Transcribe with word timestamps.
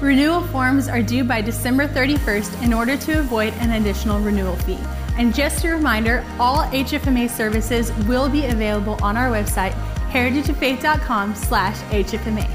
Renewal 0.00 0.42
forms 0.48 0.88
are 0.88 1.00
due 1.00 1.24
by 1.24 1.40
December 1.40 1.88
31st 1.88 2.62
in 2.62 2.74
order 2.74 2.98
to 2.98 3.18
avoid 3.18 3.54
an 3.54 3.80
additional 3.80 4.20
renewal 4.20 4.54
fee. 4.56 4.78
And 5.16 5.34
just 5.34 5.64
a 5.64 5.70
reminder, 5.70 6.22
all 6.38 6.64
HFMA 6.64 7.30
services 7.30 7.90
will 8.06 8.28
be 8.28 8.44
available 8.44 8.98
on 9.02 9.16
our 9.16 9.30
website, 9.30 9.72
heritageoffaith.com 10.10 11.34
slash 11.34 11.78
HFMA. 11.84 12.46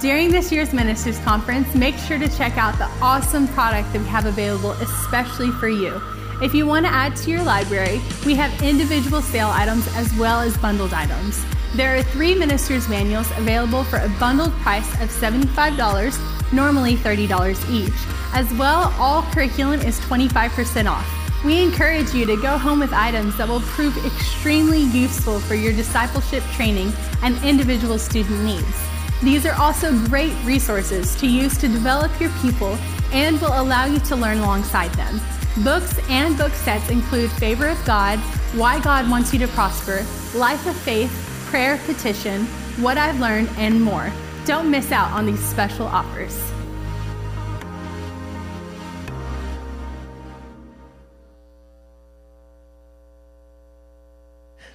During 0.00 0.30
this 0.30 0.50
year's 0.50 0.72
Ministers 0.72 1.18
Conference, 1.18 1.74
make 1.74 1.96
sure 1.96 2.18
to 2.18 2.28
check 2.28 2.56
out 2.56 2.78
the 2.78 2.88
awesome 3.02 3.48
product 3.48 3.92
that 3.92 4.00
we 4.00 4.08
have 4.08 4.24
available 4.24 4.70
especially 4.72 5.50
for 5.50 5.68
you. 5.68 6.00
If 6.40 6.54
you 6.54 6.66
want 6.66 6.86
to 6.86 6.92
add 6.92 7.16
to 7.16 7.30
your 7.30 7.42
library, 7.42 8.00
we 8.24 8.34
have 8.36 8.62
individual 8.62 9.20
sale 9.20 9.48
items 9.48 9.86
as 9.94 10.14
well 10.14 10.40
as 10.40 10.56
bundled 10.56 10.94
items. 10.94 11.44
There 11.74 11.94
are 11.96 12.02
three 12.02 12.34
ministers' 12.34 12.88
manuals 12.88 13.30
available 13.32 13.84
for 13.84 13.98
a 13.98 14.08
bundled 14.18 14.52
price 14.60 14.90
of 15.02 15.10
$75, 15.10 16.52
normally 16.52 16.96
$30 16.96 17.70
each. 17.70 17.92
As 18.32 18.52
well, 18.54 18.92
all 18.98 19.22
curriculum 19.22 19.80
is 19.80 20.00
25% 20.00 20.90
off. 20.90 21.06
We 21.44 21.62
encourage 21.62 22.12
you 22.14 22.26
to 22.26 22.40
go 22.40 22.58
home 22.58 22.80
with 22.80 22.92
items 22.92 23.36
that 23.36 23.48
will 23.48 23.60
prove 23.60 23.96
extremely 24.04 24.80
useful 24.80 25.38
for 25.40 25.54
your 25.54 25.72
discipleship 25.72 26.42
training 26.54 26.92
and 27.22 27.36
individual 27.44 27.98
student 27.98 28.42
needs. 28.42 28.88
These 29.22 29.46
are 29.46 29.54
also 29.54 29.92
great 30.06 30.32
resources 30.44 31.14
to 31.16 31.26
use 31.28 31.56
to 31.58 31.68
develop 31.68 32.18
your 32.18 32.30
people 32.40 32.78
and 33.12 33.40
will 33.40 33.60
allow 33.60 33.84
you 33.84 33.98
to 34.00 34.16
learn 34.16 34.38
alongside 34.38 34.92
them. 34.94 35.20
Books 35.62 35.98
and 36.08 36.36
book 36.36 36.52
sets 36.52 36.88
include 36.88 37.30
Favor 37.32 37.68
of 37.68 37.84
God, 37.84 38.18
Why 38.54 38.80
God 38.80 39.10
Wants 39.10 39.32
You 39.32 39.38
to 39.40 39.48
Prosper, 39.48 40.04
Life 40.34 40.66
of 40.66 40.76
Faith, 40.76 41.27
Prayer 41.48 41.78
Petition, 41.86 42.44
What 42.76 42.98
I've 42.98 43.20
Learned, 43.20 43.48
and 43.56 43.82
more. 43.82 44.12
Don't 44.44 44.70
miss 44.70 44.92
out 44.92 45.10
on 45.12 45.24
these 45.24 45.42
special 45.42 45.86
offers. 45.86 46.38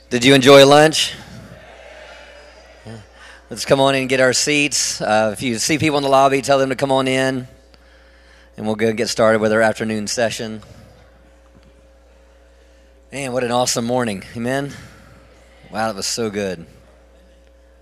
Did 0.09 0.25
you 0.25 0.34
enjoy 0.34 0.66
lunch? 0.66 1.14
Let's 3.52 3.66
come 3.66 3.80
on 3.80 3.94
in 3.94 4.02
and 4.02 4.09
get 4.09 4.19
our 4.19 4.34
seats. 4.34 5.00
Uh, 5.00 5.30
if 5.31 5.44
you 5.44 5.59
see 5.59 5.78
people 5.78 5.97
in 5.97 6.03
the 6.03 6.09
lobby, 6.09 6.42
tell 6.42 6.58
them 6.58 6.69
to 6.69 6.75
come 6.75 6.92
on 6.92 7.08
in, 7.08 7.47
and 8.58 8.66
we'll 8.66 8.75
go 8.75 8.88
and 8.88 8.97
get 8.97 9.09
started 9.09 9.42
with 9.42 9.53
our 9.53 9.62
afternoon 9.62 10.08
session. 10.08 10.64
Man, 13.12 13.31
what 13.31 13.44
an 13.44 13.52
awesome 13.52 13.86
morning. 13.86 14.23
Amen. 14.36 14.73
Wow, 15.73 15.88
that 15.88 15.95
was 15.95 16.05
so 16.05 16.29
good. 16.29 16.67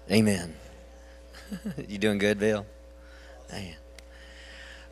Amen. 0.10 0.56
you 1.90 1.98
doing 1.98 2.20
good, 2.20 2.40
Bill? 2.40 2.66
Man. 3.52 3.76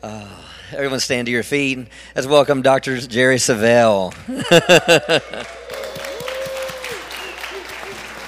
Uh, 0.02 0.28
everyone 0.72 1.00
stand 1.00 1.24
to 1.24 1.32
your 1.32 1.42
feet. 1.42 1.88
Let's 2.14 2.28
welcome 2.28 2.60
Dr. 2.60 2.98
Jerry 2.98 3.36
Savelle. 3.36 4.12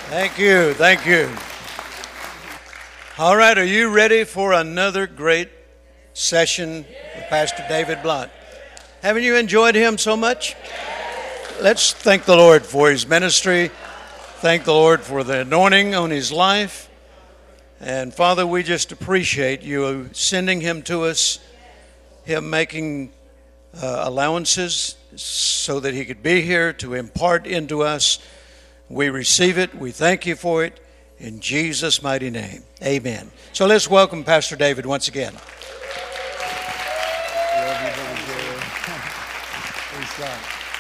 Thank 0.09 0.39
you. 0.39 0.73
Thank 0.73 1.05
you. 1.05 1.29
All 3.19 3.37
right, 3.37 3.59
are 3.59 3.67
you 3.67 3.91
ready 3.91 4.25
for 4.25 4.55
another 4.55 5.07
great 5.07 5.51
session 6.15 6.87
with 7.15 7.27
Pastor 7.29 7.63
David 7.69 8.03
Blunt? 8.03 8.33
Haven't 9.03 9.23
you 9.23 9.37
enjoyed 9.37 9.75
him 9.75 9.99
so 9.99 10.17
much? 10.17 10.57
Let's 11.61 11.93
thank 11.93 12.25
the 12.25 12.37
Lord 12.37 12.65
for 12.65 12.91
his 12.91 13.07
ministry. 13.07 13.71
Thank 14.43 14.65
the 14.65 14.73
Lord 14.73 15.03
for 15.03 15.23
the 15.23 15.43
anointing 15.43 15.95
on 15.95 16.11
his 16.11 16.33
life. 16.33 16.91
And 17.79 18.13
Father, 18.13 18.45
we 18.45 18.65
just 18.65 18.91
appreciate 18.91 19.63
you 19.63 20.11
sending 20.11 20.61
him 20.61 20.83
to 20.83 21.05
us, 21.05 21.39
him 22.25 22.51
making 22.51 23.13
uh, 23.81 24.03
allowances 24.05 24.97
so 25.15 25.79
that 25.79 25.95
he 25.95 26.05
could 26.05 26.25
be 26.25 26.41
here 26.41 26.73
to 26.73 26.95
impart 26.95 27.47
into 27.47 27.85
us 27.85 28.19
we 28.89 29.11
receive 29.11 29.59
it. 29.59 29.77
We 29.77 29.93
thank 29.93 30.27
you 30.27 30.35
for 30.35 30.65
it. 30.65 30.81
In 31.19 31.39
Jesus' 31.39 32.03
mighty 32.03 32.29
name. 32.29 32.65
Amen. 32.83 33.31
So 33.53 33.67
let's 33.67 33.89
welcome 33.89 34.25
Pastor 34.25 34.57
David 34.57 34.87
once 34.87 35.07
again. 35.07 35.35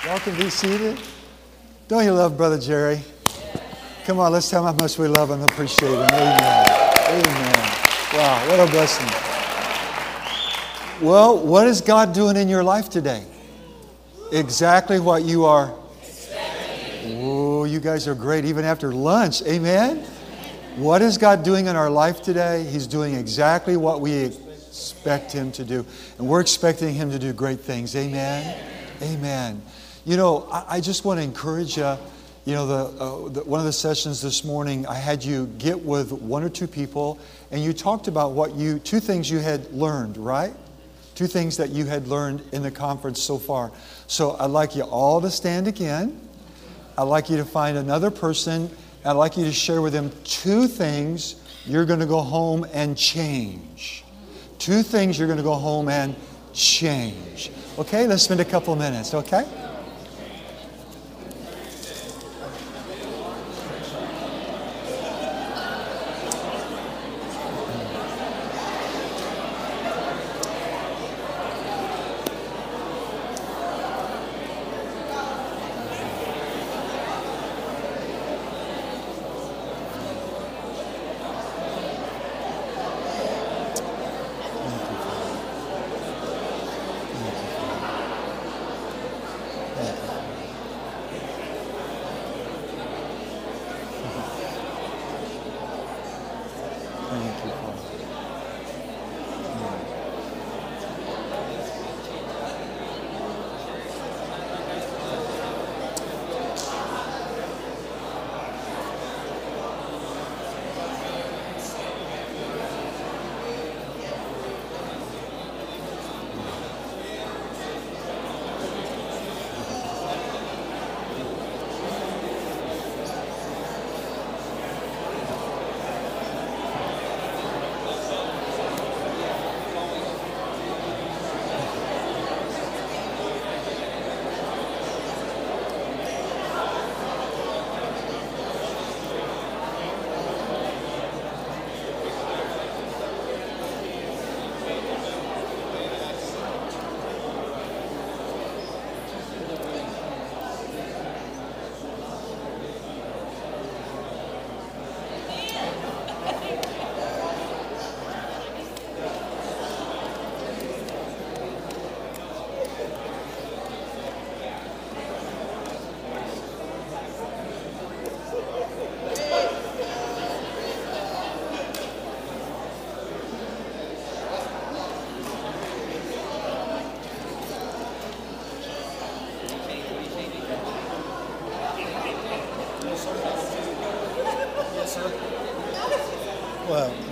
Y'all 0.04 0.36
be 0.36 0.50
seated. 0.50 0.98
Don't 1.86 2.04
you 2.04 2.12
love 2.12 2.36
Brother 2.36 2.58
Jerry? 2.58 3.02
Come 4.04 4.18
on, 4.18 4.32
let's 4.32 4.50
tell 4.50 4.66
him 4.66 4.74
how 4.74 4.82
much 4.82 4.98
we 4.98 5.08
love 5.08 5.30
and 5.30 5.42
appreciate 5.44 5.90
him. 5.90 6.00
Amen. 6.00 6.66
Amen. 7.08 7.54
Wow, 8.14 8.48
what 8.48 8.60
a 8.60 8.70
blessing. 8.70 9.08
Well, 11.00 11.38
what 11.38 11.66
is 11.66 11.80
God 11.80 12.12
doing 12.12 12.36
in 12.36 12.48
your 12.48 12.64
life 12.64 12.88
today? 12.88 13.24
Exactly 14.32 14.98
what 15.00 15.24
you 15.24 15.44
are 15.44 15.74
Oh, 17.04 17.64
you 17.64 17.80
guys 17.80 18.06
are 18.06 18.14
great 18.14 18.44
even 18.44 18.64
after 18.64 18.92
lunch. 18.92 19.42
Amen? 19.42 19.98
What 20.76 21.02
is 21.02 21.18
God 21.18 21.42
doing 21.42 21.66
in 21.66 21.76
our 21.76 21.90
life 21.90 22.22
today? 22.22 22.64
He's 22.64 22.86
doing 22.86 23.14
exactly 23.14 23.76
what 23.76 24.00
we 24.00 24.12
expect 24.12 25.32
Him 25.32 25.50
to 25.52 25.64
do. 25.64 25.84
And 26.18 26.28
we're 26.28 26.40
expecting 26.40 26.94
Him 26.94 27.10
to 27.10 27.18
do 27.18 27.32
great 27.32 27.60
things. 27.60 27.96
Amen? 27.96 28.58
Amen. 29.02 29.62
You 30.04 30.16
know, 30.16 30.48
I, 30.50 30.76
I 30.76 30.80
just 30.80 31.04
want 31.04 31.18
to 31.18 31.24
encourage 31.24 31.76
you. 31.76 31.96
You 32.44 32.54
know, 32.54 32.66
the, 32.66 32.74
uh, 32.74 33.28
the, 33.28 33.44
one 33.44 33.60
of 33.60 33.66
the 33.66 33.72
sessions 33.72 34.20
this 34.20 34.42
morning, 34.42 34.84
I 34.86 34.94
had 34.94 35.24
you 35.24 35.46
get 35.58 35.80
with 35.80 36.10
one 36.10 36.42
or 36.42 36.48
two 36.48 36.66
people, 36.66 37.20
and 37.52 37.62
you 37.62 37.72
talked 37.72 38.08
about 38.08 38.32
what 38.32 38.54
you, 38.54 38.80
two 38.80 38.98
things 38.98 39.30
you 39.30 39.38
had 39.38 39.70
learned, 39.72 40.16
right? 40.16 40.52
Two 41.14 41.28
things 41.28 41.56
that 41.58 41.70
you 41.70 41.84
had 41.84 42.08
learned 42.08 42.42
in 42.50 42.62
the 42.62 42.70
conference 42.70 43.22
so 43.22 43.38
far. 43.38 43.70
So 44.08 44.36
I'd 44.40 44.46
like 44.50 44.74
you 44.74 44.82
all 44.82 45.20
to 45.20 45.30
stand 45.30 45.68
again. 45.68 46.20
I'd 46.98 47.04
like 47.04 47.30
you 47.30 47.36
to 47.36 47.44
find 47.44 47.78
another 47.78 48.10
person. 48.10 48.68
I'd 49.04 49.12
like 49.12 49.36
you 49.36 49.44
to 49.44 49.52
share 49.52 49.80
with 49.80 49.92
them 49.92 50.10
two 50.24 50.66
things 50.66 51.36
you're 51.64 51.84
going 51.84 52.00
to 52.00 52.06
go 52.06 52.22
home 52.22 52.66
and 52.72 52.98
change. 52.98 54.04
Two 54.58 54.82
things 54.82 55.16
you're 55.16 55.28
going 55.28 55.38
to 55.38 55.44
go 55.44 55.54
home 55.54 55.88
and 55.88 56.16
change. 56.52 57.52
Okay, 57.78 58.08
let's 58.08 58.24
spend 58.24 58.40
a 58.40 58.44
couple 58.44 58.74
minutes, 58.74 59.14
okay? 59.14 59.46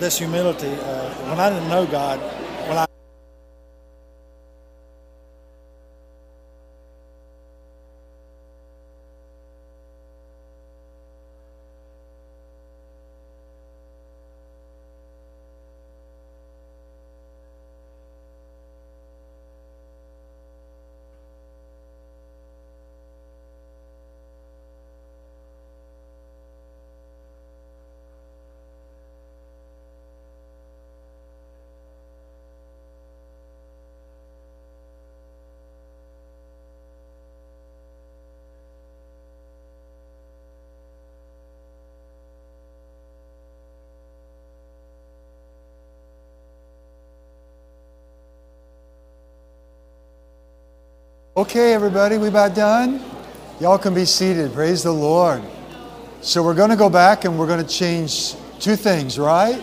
This 0.01 0.19
humility. 0.19 0.73
Uh, 0.73 1.11
when 1.29 1.39
I 1.39 1.51
didn't 1.51 1.69
know 1.69 1.87
God, 1.87 2.19
when 2.69 2.79
I 2.79 2.87
Okay, 51.41 51.73
everybody, 51.73 52.19
we 52.19 52.29
about 52.29 52.55
done? 52.55 53.03
Y'all 53.61 53.79
can 53.79 53.95
be 53.95 54.05
seated. 54.05 54.53
Praise 54.53 54.83
the 54.83 54.93
Lord. 54.93 55.43
So 56.21 56.43
we're 56.43 56.55
going 56.55 56.69
to 56.69 56.77
go 56.77 56.91
back 56.91 57.25
and 57.25 57.39
we're 57.39 57.47
going 57.47 57.65
to 57.65 57.75
change 57.75 58.35
two 58.59 58.77
things, 58.77 59.19
right? 59.19 59.63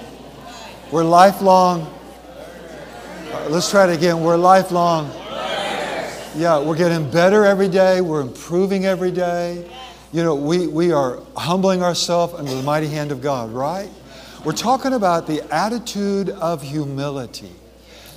We're 0.92 1.04
lifelong. 1.04 1.82
Uh, 3.32 3.50
let's 3.52 3.70
try 3.70 3.88
it 3.88 3.96
again. 3.96 4.22
We're 4.24 4.38
lifelong. 4.38 5.12
Yeah, 6.36 6.60
we're 6.60 6.76
getting 6.76 7.12
better 7.12 7.46
every 7.46 7.70
day. 7.70 8.02
We're 8.02 8.22
improving 8.22 8.88
every 8.88 9.12
day. 9.12 9.70
You 10.12 10.24
know, 10.24 10.34
we, 10.34 10.66
we 10.66 10.92
are 10.92 11.20
humbling 11.36 11.84
ourselves 11.84 12.34
under 12.34 12.56
the 12.56 12.64
mighty 12.64 12.88
hand 12.88 13.12
of 13.12 13.22
God, 13.22 13.52
right? 13.52 13.92
We're 14.44 14.54
talking 14.54 14.94
about 14.94 15.28
the 15.28 15.44
attitude 15.54 16.32
of 16.32 16.64
humility. 16.64 17.52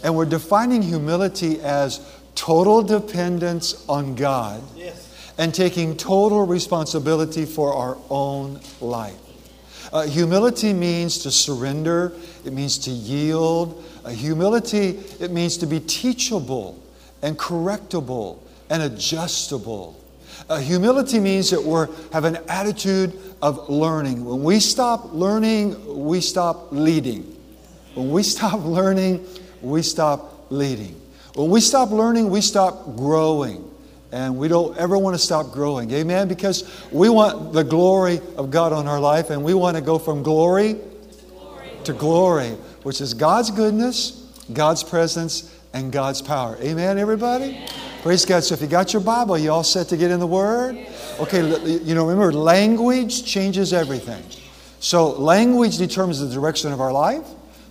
And 0.02 0.16
we're 0.16 0.24
defining 0.24 0.80
humility 0.80 1.60
as 1.60 2.00
total 2.34 2.82
dependence 2.82 3.84
on 3.88 4.14
God 4.14 4.62
yes. 4.76 5.34
and 5.38 5.54
taking 5.54 5.96
total 5.96 6.46
responsibility 6.46 7.44
for 7.44 7.72
our 7.74 7.98
own 8.08 8.60
life. 8.80 9.16
Uh, 9.92 10.02
humility 10.02 10.72
means 10.72 11.18
to 11.18 11.30
surrender, 11.30 12.12
it 12.44 12.52
means 12.52 12.78
to 12.78 12.90
yield. 12.90 13.84
Uh, 14.04 14.10
humility, 14.10 15.00
it 15.18 15.30
means 15.30 15.56
to 15.58 15.66
be 15.66 15.80
teachable 15.80 16.80
and 17.22 17.38
correctable 17.38 18.38
and 18.68 18.82
adjustable. 18.82 20.00
Uh, 20.48 20.58
humility 20.58 21.18
means 21.18 21.50
that 21.50 21.62
we 21.62 21.94
have 22.12 22.24
an 22.24 22.38
attitude 22.48 23.18
of 23.42 23.68
learning. 23.68 24.24
When 24.24 24.42
we 24.42 24.60
stop 24.60 25.12
learning, 25.12 26.04
we 26.06 26.20
stop 26.20 26.72
leading. 26.72 27.22
When 27.94 28.10
we 28.10 28.22
stop 28.34 28.64
learning, 28.64 29.26
we 29.60 29.82
stop 29.82 30.46
leading. 30.50 30.99
When 31.34 31.50
we 31.50 31.60
stop 31.60 31.90
learning, 31.90 32.30
we 32.30 32.40
stop 32.40 32.96
growing. 32.96 33.66
And 34.12 34.38
we 34.38 34.48
don't 34.48 34.76
ever 34.76 34.98
want 34.98 35.14
to 35.14 35.18
stop 35.18 35.52
growing. 35.52 35.90
Amen? 35.92 36.26
Because 36.26 36.68
we 36.90 37.08
want 37.08 37.52
the 37.52 37.62
glory 37.62 38.20
of 38.36 38.50
God 38.50 38.72
on 38.72 38.88
our 38.88 38.98
life, 38.98 39.30
and 39.30 39.44
we 39.44 39.54
want 39.54 39.76
to 39.76 39.80
go 39.80 39.98
from 39.98 40.22
glory 40.24 40.76
to 41.84 41.92
glory, 41.92 42.50
which 42.82 43.00
is 43.00 43.14
God's 43.14 43.50
goodness, 43.50 44.12
God's 44.52 44.82
presence, 44.82 45.56
and 45.72 45.92
God's 45.92 46.20
power. 46.20 46.56
Amen, 46.60 46.98
everybody? 46.98 47.64
Praise 48.02 48.24
God. 48.24 48.42
So 48.42 48.54
if 48.54 48.60
you 48.60 48.66
got 48.66 48.92
your 48.92 49.02
Bible, 49.02 49.38
you 49.38 49.52
all 49.52 49.62
set 49.62 49.88
to 49.88 49.96
get 49.96 50.10
in 50.10 50.18
the 50.18 50.26
Word? 50.26 50.76
Okay, 51.20 51.42
you 51.84 51.94
know, 51.94 52.06
remember, 52.06 52.32
language 52.32 53.24
changes 53.24 53.72
everything. 53.72 54.24
So 54.80 55.10
language 55.10 55.78
determines 55.78 56.18
the 56.18 56.28
direction 56.34 56.72
of 56.72 56.80
our 56.80 56.92
life, 56.92 57.26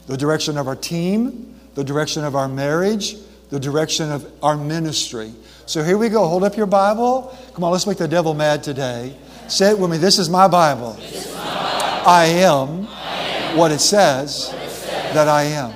the 0.07 0.15
direction 0.15 0.57
of 0.57 0.67
our 0.67 0.75
team, 0.75 1.59
the 1.75 1.83
direction 1.83 2.23
of 2.23 2.35
our 2.35 2.47
marriage, 2.47 3.15
the 3.49 3.59
direction 3.59 4.11
of 4.11 4.31
our 4.43 4.55
ministry. 4.55 5.33
So 5.65 5.83
here 5.83 5.97
we 5.97 6.09
go. 6.09 6.27
Hold 6.27 6.43
up 6.43 6.57
your 6.57 6.65
Bible. 6.65 7.35
Come 7.53 7.63
on, 7.63 7.71
let's 7.71 7.87
make 7.87 7.97
the 7.97 8.07
devil 8.07 8.33
mad 8.33 8.63
today. 8.63 9.15
Say 9.47 9.71
it 9.71 9.79
with 9.79 9.89
me. 9.89 9.97
This 9.97 10.19
is 10.19 10.29
my 10.29 10.47
Bible. 10.47 10.97
Is 10.99 11.33
my 11.33 11.43
Bible. 11.43 12.09
I, 12.09 12.25
am 12.25 12.87
I 12.87 13.15
am 13.15 13.57
what 13.57 13.71
it 13.71 13.79
says, 13.79 14.49
what 14.49 14.63
it 14.63 14.69
says 14.69 15.13
that 15.13 15.27
I 15.27 15.43
am. 15.43 15.73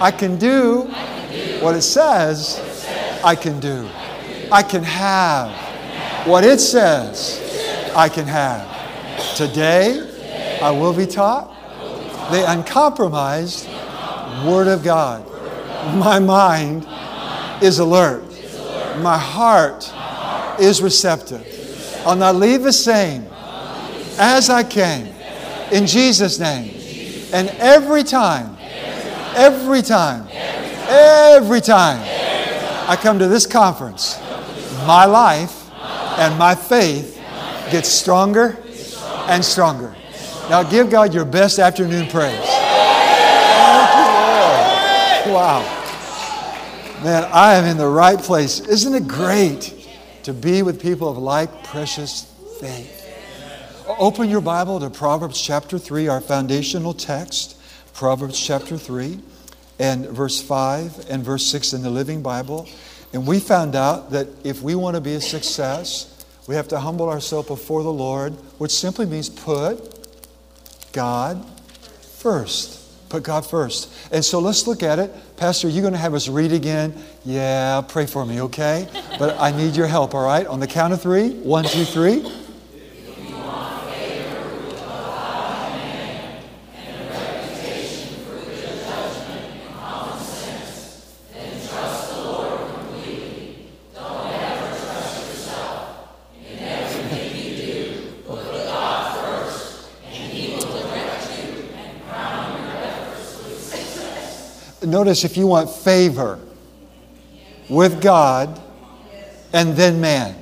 I 0.00 0.10
can 0.10 0.38
do, 0.38 0.88
I 0.90 1.04
can 1.04 1.58
do 1.58 1.64
what 1.64 1.76
it 1.76 1.82
says, 1.82 2.58
I 3.24 3.34
can 3.34 3.60
do. 3.60 3.88
I 4.50 4.62
can 4.62 4.82
have 4.82 5.50
what 6.26 6.44
it 6.44 6.60
says 6.60 7.40
I 7.94 8.08
can 8.08 8.26
have. 8.26 9.36
Today, 9.36 10.58
I 10.60 10.70
will 10.70 10.94
be 10.94 11.06
taught 11.06 11.48
the 12.30 12.50
uncompromised 12.50 13.68
Word 14.46 14.68
of 14.68 14.82
God. 14.82 15.26
My 15.96 16.18
mind 16.18 16.86
is 17.62 17.78
alert. 17.78 18.24
My 19.00 19.16
heart 19.16 19.90
is 20.60 20.82
receptive. 20.82 21.46
I'll 22.06 22.16
not 22.16 22.36
leave 22.36 22.62
the 22.62 22.72
same 22.72 23.26
as 24.18 24.50
I 24.50 24.62
came. 24.62 25.06
In 25.70 25.86
Jesus' 25.86 26.38
name. 26.38 26.74
And 27.32 27.48
every 27.58 28.02
time, 28.02 28.56
every 29.34 29.80
time, 29.82 30.28
every 30.88 31.60
time 31.60 32.00
I 32.88 32.96
come 33.00 33.18
to 33.18 33.28
this 33.28 33.46
conference, 33.46 34.18
my 34.86 35.06
life 35.06 35.70
and 36.18 36.38
my 36.38 36.54
faith 36.54 37.18
gets 37.70 37.88
stronger 37.88 38.58
and 39.28 39.42
stronger. 39.42 39.94
Now 40.50 40.62
give 40.62 40.90
God 40.90 41.14
your 41.14 41.24
best 41.24 41.58
afternoon 41.58 42.08
praise. 42.08 42.38
Wow. 45.24 45.81
Man, 47.02 47.24
I 47.32 47.54
am 47.54 47.64
in 47.64 47.78
the 47.78 47.88
right 47.88 48.16
place. 48.16 48.60
Isn't 48.60 48.94
it 48.94 49.08
great 49.08 49.88
to 50.22 50.32
be 50.32 50.62
with 50.62 50.80
people 50.80 51.08
of 51.08 51.18
like 51.18 51.64
precious 51.64 52.32
faith? 52.60 53.00
Open 53.98 54.28
your 54.28 54.40
Bible 54.40 54.78
to 54.78 54.88
Proverbs 54.88 55.40
chapter 55.40 55.80
3, 55.80 56.06
our 56.06 56.20
foundational 56.20 56.94
text. 56.94 57.60
Proverbs 57.92 58.38
chapter 58.38 58.78
3 58.78 59.18
and 59.80 60.06
verse 60.10 60.40
5 60.40 61.10
and 61.10 61.24
verse 61.24 61.44
6 61.46 61.72
in 61.72 61.82
the 61.82 61.90
Living 61.90 62.22
Bible. 62.22 62.68
And 63.12 63.26
we 63.26 63.40
found 63.40 63.74
out 63.74 64.12
that 64.12 64.28
if 64.44 64.62
we 64.62 64.76
want 64.76 64.94
to 64.94 65.00
be 65.00 65.14
a 65.14 65.20
success, 65.20 66.24
we 66.46 66.54
have 66.54 66.68
to 66.68 66.78
humble 66.78 67.08
ourselves 67.08 67.48
before 67.48 67.82
the 67.82 67.92
Lord, 67.92 68.34
which 68.58 68.70
simply 68.70 69.06
means 69.06 69.28
put 69.28 70.92
God 70.92 71.44
first. 72.00 72.81
Put 73.12 73.24
God 73.24 73.44
first. 73.44 73.92
And 74.10 74.24
so 74.24 74.38
let's 74.38 74.66
look 74.66 74.82
at 74.82 74.98
it. 74.98 75.12
Pastor, 75.36 75.68
you're 75.68 75.82
going 75.82 75.92
to 75.92 75.98
have 75.98 76.14
us 76.14 76.28
read 76.28 76.50
again? 76.50 76.94
Yeah, 77.26 77.82
pray 77.86 78.06
for 78.06 78.24
me, 78.24 78.40
okay? 78.40 78.88
But 79.18 79.38
I 79.38 79.54
need 79.54 79.76
your 79.76 79.86
help, 79.86 80.14
all 80.14 80.24
right? 80.24 80.46
On 80.46 80.60
the 80.60 80.66
count 80.66 80.94
of 80.94 81.02
three. 81.02 81.34
One, 81.40 81.64
two, 81.64 81.84
three. 81.84 82.22
Notice 105.02 105.24
if 105.24 105.36
you 105.36 105.48
want 105.48 105.68
favor 105.68 106.38
with 107.68 108.00
God 108.00 108.60
and 109.52 109.74
then 109.74 110.00
man. 110.00 110.36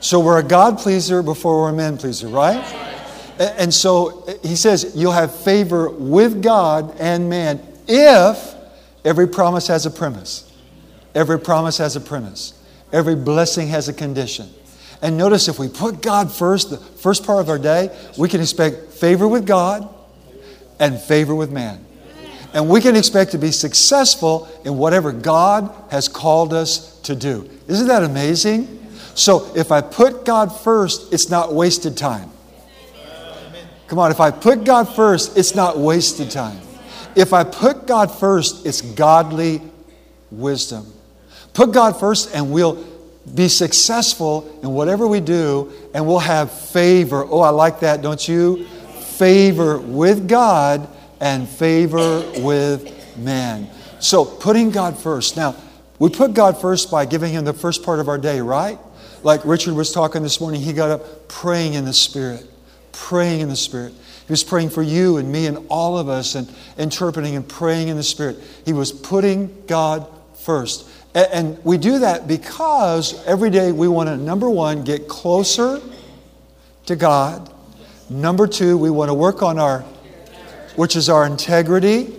So 0.00 0.20
we're 0.20 0.38
a 0.38 0.42
God 0.42 0.78
pleaser 0.78 1.22
before 1.22 1.62
we're 1.62 1.70
a 1.70 1.72
man 1.72 1.96
pleaser, 1.96 2.28
right? 2.28 2.62
And 3.38 3.72
so 3.72 4.22
uh, 4.24 4.34
he 4.42 4.54
says 4.54 4.92
you'll 4.94 5.12
have 5.12 5.34
favor 5.34 5.88
with 5.88 6.42
God 6.42 6.94
and 7.00 7.30
man 7.30 7.58
if 7.88 8.54
every 9.02 9.26
promise 9.26 9.66
has 9.68 9.86
a 9.86 9.90
premise. 9.90 10.52
Every 11.14 11.40
promise 11.40 11.78
has 11.78 11.96
a 11.96 12.02
premise. 12.02 12.62
Every 12.92 13.16
blessing 13.16 13.68
has 13.68 13.88
a 13.88 13.94
condition. 13.94 14.50
And 15.00 15.16
notice 15.16 15.48
if 15.48 15.58
we 15.58 15.68
put 15.68 16.02
God 16.02 16.30
first, 16.30 16.68
the 16.68 16.76
first 16.76 17.24
part 17.24 17.40
of 17.40 17.48
our 17.48 17.58
day, 17.58 17.96
we 18.18 18.28
can 18.28 18.42
expect 18.42 18.92
favor 18.92 19.26
with 19.26 19.46
God 19.46 19.88
and 20.78 21.00
favor 21.00 21.34
with 21.34 21.50
man. 21.50 21.86
And 22.52 22.68
we 22.68 22.80
can 22.80 22.96
expect 22.96 23.30
to 23.32 23.38
be 23.38 23.52
successful 23.52 24.48
in 24.64 24.76
whatever 24.76 25.12
God 25.12 25.72
has 25.90 26.08
called 26.08 26.52
us 26.52 26.98
to 27.02 27.14
do. 27.14 27.48
Isn't 27.68 27.86
that 27.88 28.02
amazing? 28.02 28.78
So 29.14 29.54
if 29.54 29.70
I 29.70 29.80
put 29.80 30.24
God 30.24 30.48
first, 30.48 31.12
it's 31.12 31.30
not 31.30 31.52
wasted 31.52 31.96
time. 31.96 32.30
Come 33.86 33.98
on, 33.98 34.10
if 34.10 34.20
I 34.20 34.30
put 34.30 34.64
God 34.64 34.84
first, 34.84 35.36
it's 35.36 35.54
not 35.54 35.78
wasted 35.78 36.30
time. 36.30 36.60
If 37.16 37.32
I 37.32 37.42
put 37.42 37.86
God 37.86 38.10
first, 38.10 38.64
it's 38.64 38.80
godly 38.80 39.60
wisdom. 40.30 40.86
Put 41.54 41.72
God 41.72 41.98
first, 41.98 42.32
and 42.32 42.52
we'll 42.52 42.84
be 43.34 43.48
successful 43.48 44.58
in 44.62 44.70
whatever 44.70 45.06
we 45.08 45.20
do, 45.20 45.72
and 45.92 46.06
we'll 46.06 46.20
have 46.20 46.52
favor. 46.52 47.24
Oh, 47.24 47.40
I 47.40 47.50
like 47.50 47.80
that, 47.80 48.00
don't 48.00 48.28
you? 48.28 48.64
Favor 49.16 49.78
with 49.78 50.28
God 50.28 50.88
and 51.20 51.48
favor 51.48 52.24
with 52.38 53.16
man. 53.18 53.68
So, 54.00 54.24
putting 54.24 54.70
God 54.70 54.98
first. 54.98 55.36
Now, 55.36 55.54
we 55.98 56.08
put 56.08 56.32
God 56.32 56.60
first 56.60 56.90
by 56.90 57.04
giving 57.04 57.32
Him 57.32 57.44
the 57.44 57.52
first 57.52 57.82
part 57.82 58.00
of 58.00 58.08
our 58.08 58.18
day, 58.18 58.40
right? 58.40 58.78
Like 59.22 59.44
Richard 59.44 59.74
was 59.74 59.92
talking 59.92 60.22
this 60.22 60.40
morning, 60.40 60.62
he 60.62 60.72
got 60.72 60.90
up 60.90 61.28
praying 61.28 61.74
in 61.74 61.84
the 61.84 61.92
Spirit, 61.92 62.46
praying 62.92 63.40
in 63.40 63.48
the 63.48 63.56
Spirit. 63.56 63.92
He 64.26 64.32
was 64.32 64.42
praying 64.42 64.70
for 64.70 64.82
you 64.82 65.18
and 65.18 65.30
me 65.30 65.46
and 65.46 65.66
all 65.68 65.98
of 65.98 66.08
us 66.08 66.36
and 66.36 66.50
interpreting 66.78 67.36
and 67.36 67.46
praying 67.46 67.88
in 67.88 67.96
the 67.96 68.02
Spirit. 68.02 68.38
He 68.64 68.72
was 68.72 68.92
putting 68.92 69.64
God 69.66 70.06
first. 70.34 70.88
And 71.14 71.62
we 71.64 71.76
do 71.76 71.98
that 71.98 72.28
because 72.28 73.26
every 73.26 73.50
day 73.50 73.72
we 73.72 73.88
want 73.88 74.08
to, 74.08 74.16
number 74.16 74.48
one, 74.48 74.84
get 74.84 75.08
closer 75.08 75.80
to 76.86 76.96
God. 76.96 77.52
Number 78.08 78.46
two, 78.46 78.78
we 78.78 78.90
want 78.90 79.08
to 79.08 79.14
work 79.14 79.42
on 79.42 79.58
our, 79.58 79.84
which 80.80 80.96
is 80.96 81.10
our 81.10 81.26
integrity. 81.26 82.10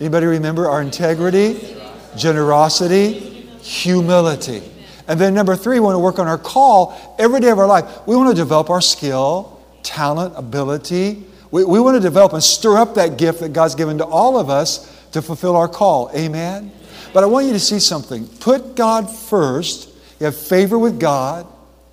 Anybody 0.00 0.24
remember 0.24 0.66
our 0.66 0.80
integrity, 0.80 1.76
generosity, 2.16 3.12
humility? 3.60 4.62
And 5.06 5.20
then 5.20 5.34
number 5.34 5.54
three, 5.56 5.78
we 5.78 5.80
want 5.80 5.94
to 5.94 5.98
work 5.98 6.18
on 6.18 6.26
our 6.26 6.38
call 6.38 7.16
every 7.18 7.38
day 7.38 7.50
of 7.50 7.58
our 7.58 7.66
life. 7.66 7.84
We 8.06 8.16
want 8.16 8.30
to 8.30 8.34
develop 8.34 8.70
our 8.70 8.80
skill, 8.80 9.62
talent, 9.82 10.32
ability. 10.38 11.22
We, 11.50 11.66
we 11.66 11.78
want 11.78 11.98
to 11.98 12.00
develop 12.00 12.32
and 12.32 12.42
stir 12.42 12.78
up 12.78 12.94
that 12.94 13.18
gift 13.18 13.40
that 13.40 13.52
God's 13.52 13.74
given 13.74 13.98
to 13.98 14.06
all 14.06 14.38
of 14.38 14.48
us 14.48 15.06
to 15.10 15.20
fulfill 15.20 15.54
our 15.54 15.68
call. 15.68 16.10
Amen? 16.16 16.72
But 17.12 17.24
I 17.24 17.26
want 17.26 17.44
you 17.44 17.52
to 17.52 17.60
see 17.60 17.78
something. 17.78 18.26
Put 18.40 18.74
God 18.74 19.14
first. 19.14 19.90
You 20.18 20.24
have 20.24 20.36
favor 20.36 20.78
with 20.78 20.98
God, 20.98 21.46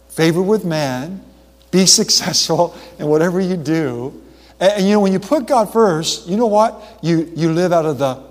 favor 0.07 0.41
with 0.41 0.63
man. 0.63 1.25
Be 1.71 1.85
successful 1.87 2.73
in 2.99 3.07
whatever 3.07 3.41
you 3.41 3.57
do. 3.57 4.22
And, 4.63 4.71
and, 4.71 4.87
you 4.87 4.93
know, 4.93 5.01
when 5.01 5.11
you 5.11 5.19
put 5.19 5.45
God 5.45 5.73
first, 5.73 6.25
you 6.25 6.37
know 6.37 6.47
what? 6.47 6.81
You, 7.01 7.29
you 7.35 7.51
live 7.51 7.73
out 7.73 7.85
of 7.85 7.97
the 7.97 8.23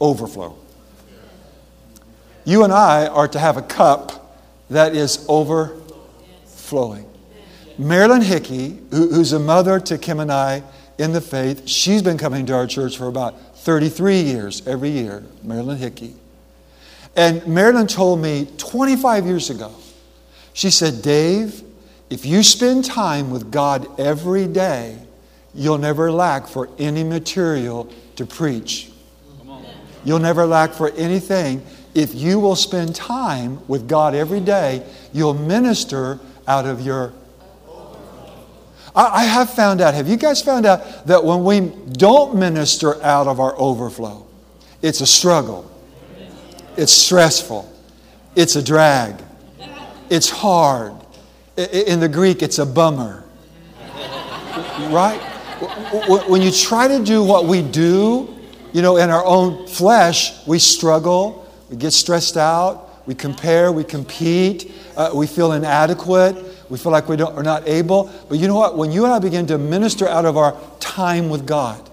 overflow. 0.00 0.56
You 2.44 2.62
and 2.62 2.72
I 2.72 3.08
are 3.08 3.26
to 3.26 3.38
have 3.40 3.56
a 3.56 3.62
cup 3.62 4.38
that 4.70 4.94
is 4.94 5.26
overflowing. 5.28 7.10
Marilyn 7.78 8.22
Hickey, 8.22 8.78
who, 8.92 9.08
who's 9.08 9.32
a 9.32 9.40
mother 9.40 9.80
to 9.80 9.98
Kim 9.98 10.20
and 10.20 10.30
I 10.30 10.62
in 10.98 11.12
the 11.12 11.20
faith, 11.20 11.66
she's 11.66 12.00
been 12.00 12.16
coming 12.16 12.46
to 12.46 12.54
our 12.54 12.68
church 12.68 12.96
for 12.96 13.08
about 13.08 13.56
33 13.56 14.20
years 14.20 14.64
every 14.68 14.90
year, 14.90 15.24
Marilyn 15.42 15.78
Hickey. 15.78 16.14
And 17.16 17.44
Marilyn 17.44 17.88
told 17.88 18.20
me 18.20 18.46
25 18.56 19.26
years 19.26 19.50
ago, 19.50 19.74
she 20.52 20.70
said, 20.70 21.02
Dave, 21.02 21.64
if 22.08 22.24
you 22.24 22.44
spend 22.44 22.84
time 22.84 23.32
with 23.32 23.50
God 23.50 23.98
every 23.98 24.46
day, 24.46 25.00
you'll 25.56 25.78
never 25.78 26.12
lack 26.12 26.46
for 26.46 26.68
any 26.78 27.02
material 27.02 27.90
to 28.16 28.26
preach. 28.26 28.90
You'll 30.04 30.20
never 30.20 30.46
lack 30.46 30.72
for 30.72 30.90
anything. 30.92 31.64
If 31.94 32.14
you 32.14 32.38
will 32.38 32.54
spend 32.54 32.94
time 32.94 33.66
with 33.66 33.88
God 33.88 34.14
every 34.14 34.40
day, 34.40 34.86
you'll 35.12 35.34
minister 35.34 36.20
out 36.46 36.66
of 36.66 36.80
your 36.80 37.12
I, 38.96 39.24
have 39.24 39.50
found 39.50 39.82
out, 39.82 39.92
have 39.92 40.08
you 40.08 40.16
guys 40.16 40.40
found 40.40 40.64
out 40.64 41.06
that 41.06 41.22
when 41.22 41.44
we 41.44 41.60
don't 41.92 42.34
minister 42.34 43.02
out 43.02 43.26
of 43.26 43.40
our 43.40 43.54
overflow, 43.58 44.26
it's 44.80 45.02
a 45.02 45.06
struggle, 45.06 45.70
it's 46.78 46.92
stressful, 46.92 47.70
it's 48.34 48.56
a 48.56 48.62
drag, 48.62 49.22
it's 50.08 50.30
hard. 50.30 50.94
In 51.58 52.00
the 52.00 52.08
Greek, 52.08 52.42
it's 52.42 52.58
a 52.58 52.64
bummer. 52.64 53.24
Right? 54.88 55.20
When 56.28 56.42
you 56.42 56.50
try 56.50 56.88
to 56.88 57.02
do 57.02 57.24
what 57.24 57.46
we 57.46 57.62
do, 57.62 58.34
you 58.72 58.82
know, 58.82 58.96
in 58.96 59.10
our 59.10 59.24
own 59.24 59.66
flesh, 59.66 60.46
we 60.46 60.58
struggle, 60.58 61.50
we 61.70 61.76
get 61.76 61.92
stressed 61.92 62.36
out, 62.36 63.06
we 63.06 63.14
compare, 63.14 63.72
we 63.72 63.84
compete, 63.84 64.70
uh, 64.96 65.10
we 65.14 65.26
feel 65.26 65.52
inadequate. 65.52 66.36
We 66.68 66.78
feel 66.78 66.92
like 66.92 67.08
we 67.08 67.16
don't, 67.16 67.34
are 67.36 67.42
not 67.42 67.68
able. 67.68 68.10
But 68.28 68.38
you 68.38 68.48
know 68.48 68.56
what? 68.56 68.76
When 68.76 68.90
you 68.90 69.04
and 69.04 69.12
I 69.12 69.18
begin 69.18 69.46
to 69.46 69.58
minister 69.58 70.08
out 70.08 70.24
of 70.24 70.36
our 70.36 70.56
time 70.80 71.28
with 71.30 71.46
God, 71.46 71.88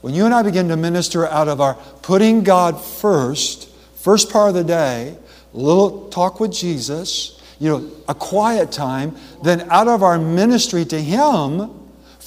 when 0.00 0.14
you 0.14 0.24
and 0.24 0.34
I 0.34 0.42
begin 0.42 0.68
to 0.68 0.76
minister 0.76 1.26
out 1.26 1.48
of 1.48 1.60
our 1.60 1.74
putting 2.02 2.44
God 2.44 2.80
first, 2.80 3.68
first 3.96 4.30
part 4.30 4.50
of 4.50 4.54
the 4.54 4.64
day, 4.64 5.16
a 5.54 5.56
little 5.56 6.08
talk 6.10 6.38
with 6.38 6.52
Jesus, 6.52 7.40
you 7.58 7.70
know, 7.70 7.90
a 8.08 8.14
quiet 8.14 8.70
time, 8.70 9.16
then 9.42 9.68
out 9.70 9.88
of 9.88 10.02
our 10.02 10.18
ministry 10.18 10.84
to 10.84 11.00
Him 11.00 11.70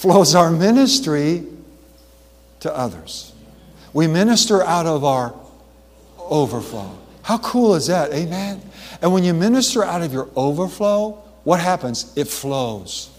flows 0.01 0.33
our 0.33 0.49
ministry 0.49 1.43
to 2.59 2.75
others. 2.75 3.33
We 3.93 4.07
minister 4.07 4.63
out 4.63 4.87
of 4.87 5.03
our 5.03 5.35
overflow. 6.17 6.97
How 7.21 7.37
cool 7.37 7.75
is 7.75 7.85
that? 7.85 8.11
Amen. 8.11 8.59
And 9.03 9.13
when 9.13 9.23
you 9.23 9.35
minister 9.35 9.83
out 9.83 10.01
of 10.01 10.11
your 10.11 10.27
overflow, 10.35 11.11
what 11.43 11.59
happens? 11.59 12.17
It 12.17 12.27
flows. 12.27 13.11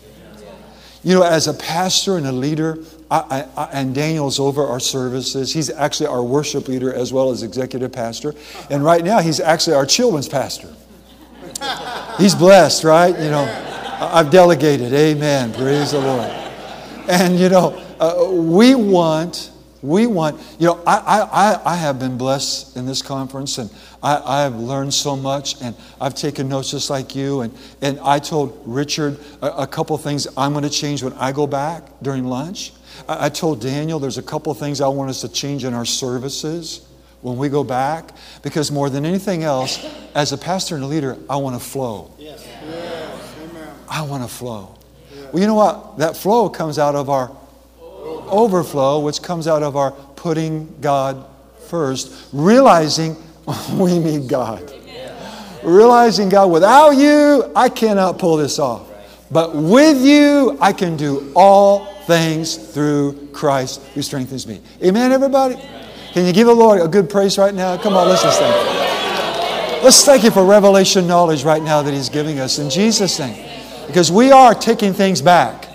You 1.04 1.14
know, 1.14 1.22
as 1.22 1.46
a 1.46 1.54
pastor 1.54 2.16
and 2.16 2.26
a 2.26 2.32
leader, 2.32 2.78
I, 3.08 3.46
I, 3.56 3.64
and 3.72 3.94
Daniel's 3.94 4.40
over 4.40 4.66
our 4.66 4.80
services. 4.80 5.52
He's 5.52 5.70
actually 5.70 6.08
our 6.08 6.22
worship 6.24 6.66
leader 6.66 6.92
as 6.92 7.12
well 7.12 7.30
as 7.30 7.44
executive 7.44 7.92
pastor. 7.92 8.34
And 8.70 8.82
right 8.84 9.04
now, 9.04 9.20
he's 9.20 9.38
actually 9.38 9.76
our 9.76 9.86
children's 9.86 10.28
pastor. 10.28 10.74
He's 12.18 12.34
blessed, 12.34 12.82
right? 12.82 13.16
You 13.16 13.30
know, 13.30 13.44
I've 14.00 14.32
delegated. 14.32 14.92
Amen. 14.92 15.52
Praise 15.52 15.92
the 15.92 16.00
Lord. 16.00 16.41
And, 17.08 17.38
you 17.38 17.48
know, 17.48 17.72
uh, 18.00 18.30
we 18.30 18.74
want 18.74 19.52
we 19.82 20.06
want, 20.06 20.40
you 20.60 20.66
know, 20.66 20.80
I, 20.86 21.58
I, 21.64 21.72
I 21.72 21.76
have 21.76 21.98
been 21.98 22.16
blessed 22.16 22.76
in 22.76 22.86
this 22.86 23.02
conference 23.02 23.58
and 23.58 23.68
I, 24.00 24.44
I've 24.44 24.54
learned 24.54 24.94
so 24.94 25.16
much 25.16 25.60
and 25.60 25.74
I've 26.00 26.14
taken 26.14 26.48
notes 26.48 26.70
just 26.70 26.88
like 26.88 27.16
you. 27.16 27.40
And, 27.40 27.52
and 27.80 27.98
I 28.00 28.20
told 28.20 28.62
Richard 28.64 29.18
a, 29.42 29.62
a 29.62 29.66
couple 29.66 29.98
things 29.98 30.28
I'm 30.36 30.52
going 30.52 30.62
to 30.62 30.70
change 30.70 31.02
when 31.02 31.12
I 31.14 31.32
go 31.32 31.48
back 31.48 31.82
during 32.00 32.24
lunch. 32.24 32.72
I, 33.08 33.26
I 33.26 33.28
told 33.28 33.60
Daniel 33.60 33.98
there's 33.98 34.18
a 34.18 34.22
couple 34.22 34.54
things 34.54 34.80
I 34.80 34.86
want 34.86 35.10
us 35.10 35.20
to 35.22 35.28
change 35.28 35.64
in 35.64 35.74
our 35.74 35.84
services 35.84 36.86
when 37.20 37.36
we 37.36 37.48
go 37.48 37.64
back 37.64 38.12
because 38.42 38.70
more 38.70 38.88
than 38.88 39.04
anything 39.04 39.42
else, 39.42 39.84
as 40.14 40.32
a 40.32 40.38
pastor 40.38 40.76
and 40.76 40.84
a 40.84 40.86
leader, 40.86 41.16
I 41.28 41.36
want 41.36 41.60
to 41.60 41.64
flow. 41.64 42.14
Yes. 42.18 42.46
Yes. 42.64 43.34
I 43.88 44.02
want 44.02 44.22
to 44.22 44.28
flow. 44.28 44.78
Well, 45.32 45.40
you 45.40 45.46
know 45.46 45.54
what? 45.54 45.98
That 45.98 46.16
flow 46.16 46.48
comes 46.50 46.78
out 46.78 46.94
of 46.94 47.08
our 47.08 47.34
overflow, 47.80 49.00
which 49.00 49.22
comes 49.22 49.48
out 49.48 49.62
of 49.62 49.76
our 49.76 49.92
putting 49.92 50.80
God 50.80 51.26
first, 51.68 52.28
realizing 52.32 53.16
we 53.72 53.98
need 53.98 54.28
God. 54.28 54.72
Realizing, 55.62 56.28
God, 56.28 56.50
without 56.50 56.90
you, 56.90 57.50
I 57.54 57.68
cannot 57.68 58.18
pull 58.18 58.36
this 58.36 58.58
off. 58.58 58.88
But 59.30 59.54
with 59.54 60.02
you, 60.02 60.58
I 60.60 60.72
can 60.72 60.96
do 60.96 61.32
all 61.34 61.86
things 62.02 62.56
through 62.56 63.28
Christ 63.32 63.80
who 63.94 64.02
strengthens 64.02 64.46
me. 64.46 64.60
Amen, 64.84 65.12
everybody? 65.12 65.54
Can 66.12 66.26
you 66.26 66.32
give 66.32 66.46
the 66.46 66.54
Lord 66.54 66.80
a 66.80 66.88
good 66.88 67.08
praise 67.08 67.38
right 67.38 67.54
now? 67.54 67.76
Come 67.78 67.94
on, 67.94 68.08
let's 68.08 68.22
just 68.22 68.38
thank 68.38 68.54
you. 68.54 69.84
Let's 69.84 70.04
thank 70.04 70.24
you 70.24 70.30
for 70.30 70.44
revelation 70.44 71.06
knowledge 71.06 71.44
right 71.44 71.62
now 71.62 71.80
that 71.82 71.94
He's 71.94 72.08
giving 72.08 72.38
us 72.38 72.58
in 72.58 72.68
Jesus' 72.68 73.18
name. 73.18 73.51
Because 73.86 74.10
we 74.10 74.30
are 74.30 74.54
taking 74.54 74.92
things 74.92 75.22
back 75.22 75.68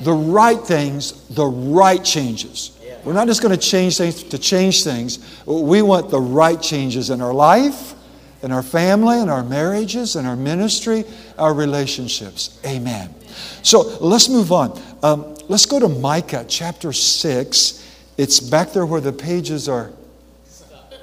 the 0.00 0.12
right 0.12 0.58
things, 0.58 1.28
the 1.28 1.46
right 1.46 2.02
changes. 2.02 2.76
We're 3.04 3.12
not 3.12 3.26
just 3.26 3.42
going 3.42 3.56
to 3.56 3.60
change 3.60 3.98
things 3.98 4.22
to 4.24 4.38
change 4.38 4.84
things. 4.84 5.18
We 5.46 5.82
want 5.82 6.10
the 6.10 6.20
right 6.20 6.60
changes 6.60 7.10
in 7.10 7.20
our 7.20 7.32
life, 7.32 7.94
in 8.42 8.52
our 8.52 8.62
family, 8.62 9.20
in 9.20 9.28
our 9.28 9.42
marriages, 9.42 10.16
in 10.16 10.26
our 10.26 10.36
ministry, 10.36 11.04
our 11.38 11.54
relationships. 11.54 12.60
Amen. 12.64 13.14
So 13.62 13.82
let's 14.00 14.28
move 14.28 14.52
on. 14.52 14.80
Um, 15.02 15.34
let's 15.48 15.66
go 15.66 15.80
to 15.80 15.88
Micah 15.88 16.44
chapter 16.48 16.92
6. 16.92 17.78
It's 18.18 18.40
back 18.40 18.72
there 18.72 18.86
where 18.86 19.00
the 19.00 19.12
pages 19.12 19.68
are 19.68 19.92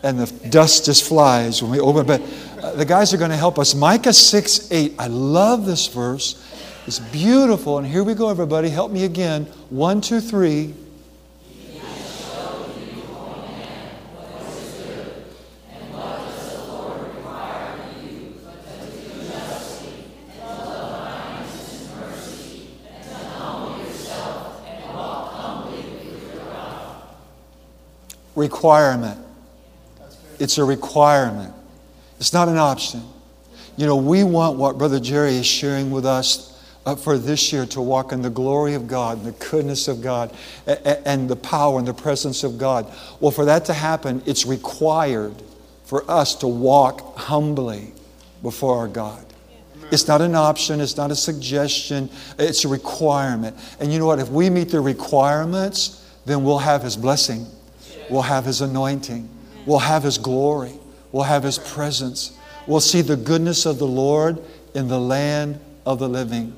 and 0.04 0.20
the 0.20 0.50
dust 0.50 0.86
just 0.86 1.08
flies 1.08 1.62
when 1.62 1.72
we 1.72 1.80
open. 1.80 2.10
Uh, 2.10 2.18
the 2.76 2.86
guys 2.86 3.14
are 3.14 3.18
going 3.18 3.32
to 3.32 3.38
help 3.38 3.60
us. 3.60 3.76
Micah 3.76 4.14
6 4.14 4.72
8. 4.72 4.96
I 5.00 5.08
love 5.08 5.66
this 5.66 5.88
verse. 5.88 6.46
It's 6.88 7.00
beautiful. 7.00 7.78
And 7.78 7.86
here 7.86 8.04
we 8.04 8.14
go, 8.14 8.30
everybody. 8.30 8.70
Help 8.70 8.92
me 8.92 9.06
again. 9.06 9.46
One, 9.70 10.02
two, 10.02 10.22
three. 10.22 10.74
requirement. 28.40 29.20
It's 30.40 30.58
a 30.58 30.64
requirement. 30.64 31.54
It's 32.20 32.34
not 32.34 32.50
an 32.50 32.58
option. 32.58 33.02
You 33.78 33.86
know, 33.86 33.96
we 33.96 34.24
want 34.24 34.58
what 34.58 34.78
Brother 34.78 35.00
Jerry 35.00 35.36
is 35.36 35.46
sharing 35.46 35.90
with 35.90 36.06
us 36.06 36.48
for 37.04 37.18
this 37.18 37.54
year 37.54 37.66
to 37.68 37.82
walk 37.82 38.12
in 38.12 38.22
the 38.22 38.30
glory 38.30 38.74
of 38.74 38.88
God, 38.88 39.24
the 39.24 39.32
goodness 39.32 39.88
of 39.88 40.02
God, 40.02 40.36
and 40.66 41.30
the 41.30 41.36
power 41.36 41.80
and 41.80 41.88
the 41.88 41.94
presence 41.94 42.44
of 42.44 42.58
God. 42.58 42.92
Well, 43.20 43.32
for 43.32 43.46
that 43.46 43.66
to 43.66 43.74
happen, 43.74 44.22
it's 44.26 44.46
required 44.46 45.36
for 45.86 46.10
us 46.10 46.36
to 46.36 46.48
walk 46.48 47.18
humbly 47.18 47.94
before 48.42 48.78
our 48.78 48.88
God. 48.88 49.26
It's 49.92 50.08
not 50.08 50.22
an 50.22 50.36
option, 50.36 50.82
it's 50.82 50.98
not 50.98 51.10
a 51.10 51.16
suggestion, 51.16 52.10
it's 52.38 52.64
a 52.66 52.68
requirement. 52.68 53.58
And 53.80 53.92
you 53.92 53.98
know 53.98 54.06
what? 54.06 54.20
If 54.20 54.30
we 54.30 54.50
meet 54.50 54.70
the 54.70 54.82
requirements, 54.82 56.06
then 56.26 56.44
we'll 56.44 56.60
have 56.60 56.84
His 56.84 56.96
blessing, 56.96 57.48
we'll 58.10 58.22
have 58.22 58.46
His 58.46 58.62
anointing, 58.62 59.28
we'll 59.66 59.80
have 59.80 60.04
His 60.04 60.18
glory, 60.18 60.79
we'll 61.12 61.24
have 61.24 61.44
His 61.44 61.58
presence. 61.58 62.38
We'll 62.68 62.80
see 62.80 63.02
the 63.02 63.18
goodness 63.18 63.66
of 63.66 63.80
the 63.80 63.88
Lord 63.88 64.44
in 64.74 64.88
the 64.88 65.00
land 65.00 65.60
of 65.86 66.00
the 66.00 66.10
living. 66.10 66.56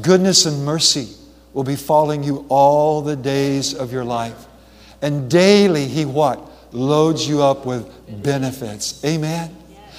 Goodness 0.00 0.46
and 0.46 0.64
mercy 0.64 1.08
will 1.52 1.64
be 1.64 1.76
following 1.76 2.24
you 2.24 2.44
all 2.48 3.02
the 3.02 3.16
days 3.16 3.74
of 3.74 3.92
your 3.92 4.04
life. 4.04 4.46
And 5.02 5.30
daily, 5.30 5.86
He 5.86 6.04
what? 6.04 6.40
Loads 6.72 7.28
you 7.28 7.42
up 7.42 7.64
with 7.64 7.88
benefits. 8.22 9.04
Amen? 9.04 9.56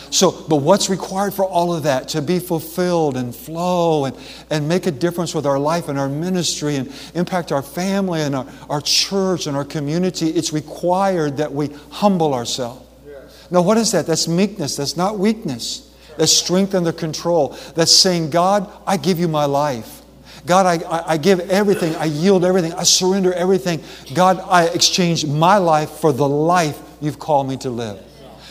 So, 0.10 0.32
but 0.48 0.58
what's 0.58 0.90
required 0.90 1.34
for 1.34 1.44
all 1.44 1.74
of 1.74 1.84
that 1.84 2.10
to 2.10 2.22
be 2.22 2.40
fulfilled 2.40 3.18
and 3.18 3.36
flow 3.36 4.06
and, 4.06 4.16
and 4.50 4.68
make 4.68 4.86
a 4.86 4.92
difference 4.92 5.34
with 5.34 5.46
our 5.46 5.60
life 5.60 5.90
and 5.90 5.98
our 5.98 6.08
ministry 6.08 6.76
and 6.76 6.92
impact 7.16 7.52
our 7.52 7.62
family 7.62 8.22
and 8.22 8.36
our, 8.36 8.48
our 8.70 8.82
church 8.82 9.48
and 9.48 9.58
our 9.58 9.66
community? 9.66 10.28
It's 10.30 10.54
required 10.54 11.38
that 11.38 11.52
we 11.52 11.70
humble 11.90 12.34
ourselves. 12.34 12.85
Now, 13.56 13.62
what 13.62 13.78
is 13.78 13.94
that? 13.94 14.06
That's 14.06 14.28
meekness, 14.28 14.76
that's 14.76 14.98
not 14.98 15.18
weakness. 15.18 15.90
That's 16.18 16.34
strength 16.34 16.76
under 16.76 16.92
control. 16.92 17.58
That's 17.74 17.92
saying, 17.94 18.32
God, 18.32 18.70
I 18.86 18.98
give 18.98 19.18
you 19.18 19.30
my 19.30 19.46
life. 19.46 20.02
God, 20.46 20.66
I, 20.66 20.86
I, 20.86 21.14
I 21.14 21.18
give 21.18 21.40
everything. 21.40 21.96
I 21.96 22.04
yield 22.04 22.44
everything. 22.44 22.74
I 22.74 22.84
surrender 22.84 23.34
everything. 23.34 23.82
God, 24.14 24.42
I 24.46 24.66
exchange 24.66 25.26
my 25.26 25.58
life 25.58 25.90
for 25.90 26.12
the 26.12 26.28
life 26.28 26.78
you've 27.00 27.18
called 27.18 27.48
me 27.48 27.56
to 27.60 27.70
live. 27.70 27.98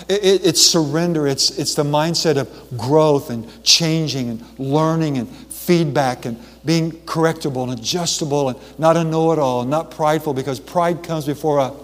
It, 0.09 0.25
it, 0.25 0.47
it's 0.47 0.63
surrender. 0.63 1.27
It's, 1.27 1.51
it's 1.59 1.75
the 1.75 1.85
mindset 1.85 2.39
of 2.39 2.79
growth 2.79 3.29
and 3.29 3.63
changing 3.63 4.31
and 4.31 4.59
learning 4.59 5.19
and 5.19 5.29
feedback 5.29 6.25
and 6.25 6.43
being 6.65 6.93
correctable 7.03 7.69
and 7.69 7.79
adjustable 7.79 8.49
and 8.49 8.59
not 8.79 8.97
a 8.97 9.05
know 9.05 9.33
it 9.33 9.39
all 9.39 9.61
and 9.61 9.71
not 9.71 9.91
prideful 9.91 10.33
because 10.33 10.59
pride 10.61 11.03
comes 11.03 11.27
before 11.27 11.59
a. 11.59 11.84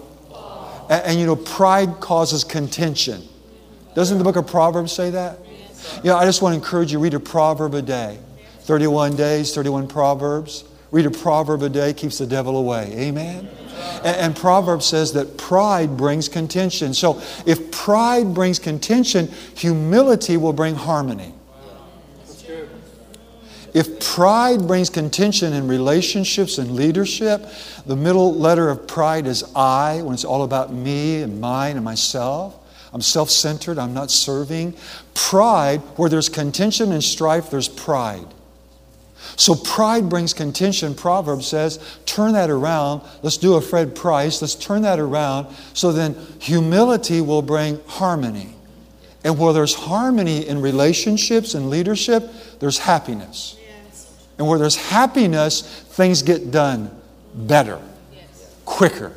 And, 0.91 1.05
and 1.05 1.19
you 1.19 1.25
know, 1.25 1.35
pride 1.35 1.99
causes 1.99 2.43
contention. 2.43 3.23
Doesn't 3.95 4.19
the 4.19 4.23
book 4.23 4.35
of 4.35 4.45
Proverbs 4.45 4.91
say 4.91 5.09
that? 5.09 5.39
Know, 6.03 6.15
I 6.15 6.25
just 6.25 6.43
want 6.43 6.53
to 6.53 6.57
encourage 6.57 6.91
you 6.91 6.99
read 6.99 7.15
a 7.15 7.19
proverb 7.19 7.73
a 7.73 7.81
day. 7.81 8.19
31 8.61 9.15
days, 9.15 9.55
31 9.55 9.87
proverbs. 9.87 10.65
Read 10.91 11.05
a 11.05 11.11
proverb 11.11 11.63
a 11.63 11.69
day 11.69 11.93
keeps 11.93 12.17
the 12.17 12.27
devil 12.27 12.57
away. 12.57 12.93
Amen. 12.93 13.49
And, 14.03 14.17
and 14.17 14.35
Proverbs 14.35 14.85
says 14.85 15.13
that 15.13 15.37
pride 15.37 15.97
brings 15.97 16.29
contention. 16.29 16.93
So 16.93 17.21
if 17.45 17.71
pride 17.71 18.33
brings 18.33 18.59
contention, 18.59 19.29
humility 19.55 20.37
will 20.37 20.53
bring 20.53 20.75
harmony. 20.75 21.33
If 23.73 23.99
pride 24.01 24.67
brings 24.67 24.89
contention 24.89 25.53
in 25.53 25.67
relationships 25.67 26.57
and 26.57 26.71
leadership, 26.71 27.45
the 27.85 27.95
middle 27.95 28.33
letter 28.33 28.69
of 28.69 28.87
pride 28.87 29.27
is 29.27 29.43
I, 29.55 30.01
when 30.01 30.13
it's 30.13 30.25
all 30.25 30.43
about 30.43 30.73
me 30.73 31.21
and 31.21 31.39
mine 31.39 31.77
and 31.77 31.85
myself. 31.85 32.57
I'm 32.93 33.01
self 33.01 33.29
centered. 33.29 33.79
I'm 33.79 33.93
not 33.93 34.11
serving. 34.11 34.75
Pride, 35.13 35.79
where 35.95 36.09
there's 36.09 36.27
contention 36.27 36.91
and 36.91 37.03
strife, 37.03 37.49
there's 37.49 37.69
pride. 37.69 38.27
So 39.37 39.55
pride 39.55 40.09
brings 40.09 40.33
contention. 40.33 40.93
Proverbs 40.93 41.47
says, 41.47 41.79
turn 42.05 42.33
that 42.33 42.49
around. 42.49 43.01
Let's 43.21 43.37
do 43.37 43.55
a 43.55 43.61
Fred 43.61 43.95
Price. 43.95 44.41
Let's 44.41 44.55
turn 44.55 44.81
that 44.81 44.99
around. 44.99 45.47
So 45.73 45.93
then 45.93 46.15
humility 46.39 47.21
will 47.21 47.41
bring 47.41 47.79
harmony. 47.87 48.55
And 49.23 49.37
where 49.37 49.53
there's 49.53 49.75
harmony 49.75 50.47
in 50.47 50.61
relationships 50.61 51.53
and 51.53 51.69
leadership, 51.69 52.29
there's 52.59 52.79
happiness. 52.79 53.55
And 54.41 54.49
where 54.49 54.57
there's 54.57 54.75
happiness, 54.75 55.61
things 55.61 56.23
get 56.23 56.49
done 56.49 56.89
better, 57.35 57.79
quicker. 58.65 59.15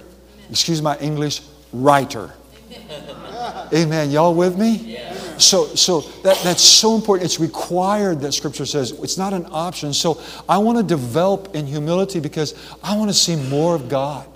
Excuse 0.51 0.83
my 0.83 0.99
English, 0.99 1.41
writer. 1.73 2.35
Amen. 3.73 4.11
Y'all 4.11 4.35
with 4.35 4.59
me? 4.59 4.99
So, 5.39 5.65
so 5.65 6.03
that, 6.25 6.39
that's 6.45 6.63
so 6.63 6.95
important. 6.95 7.25
It's 7.25 7.41
required 7.41 8.21
that 8.21 8.33
Scripture 8.33 8.67
says 8.67 8.91
it's 8.91 9.17
not 9.17 9.33
an 9.33 9.47
option. 9.51 9.95
So 9.95 10.21
I 10.47 10.59
want 10.59 10.77
to 10.77 10.85
develop 10.85 11.57
in 11.57 11.67
humility 11.67 12.21
because 12.21 12.55
I 12.83 12.95
want 12.95 13.09
to 13.09 13.15
see 13.15 13.35
more 13.35 13.75
of 13.75 13.89
God. 13.89 14.29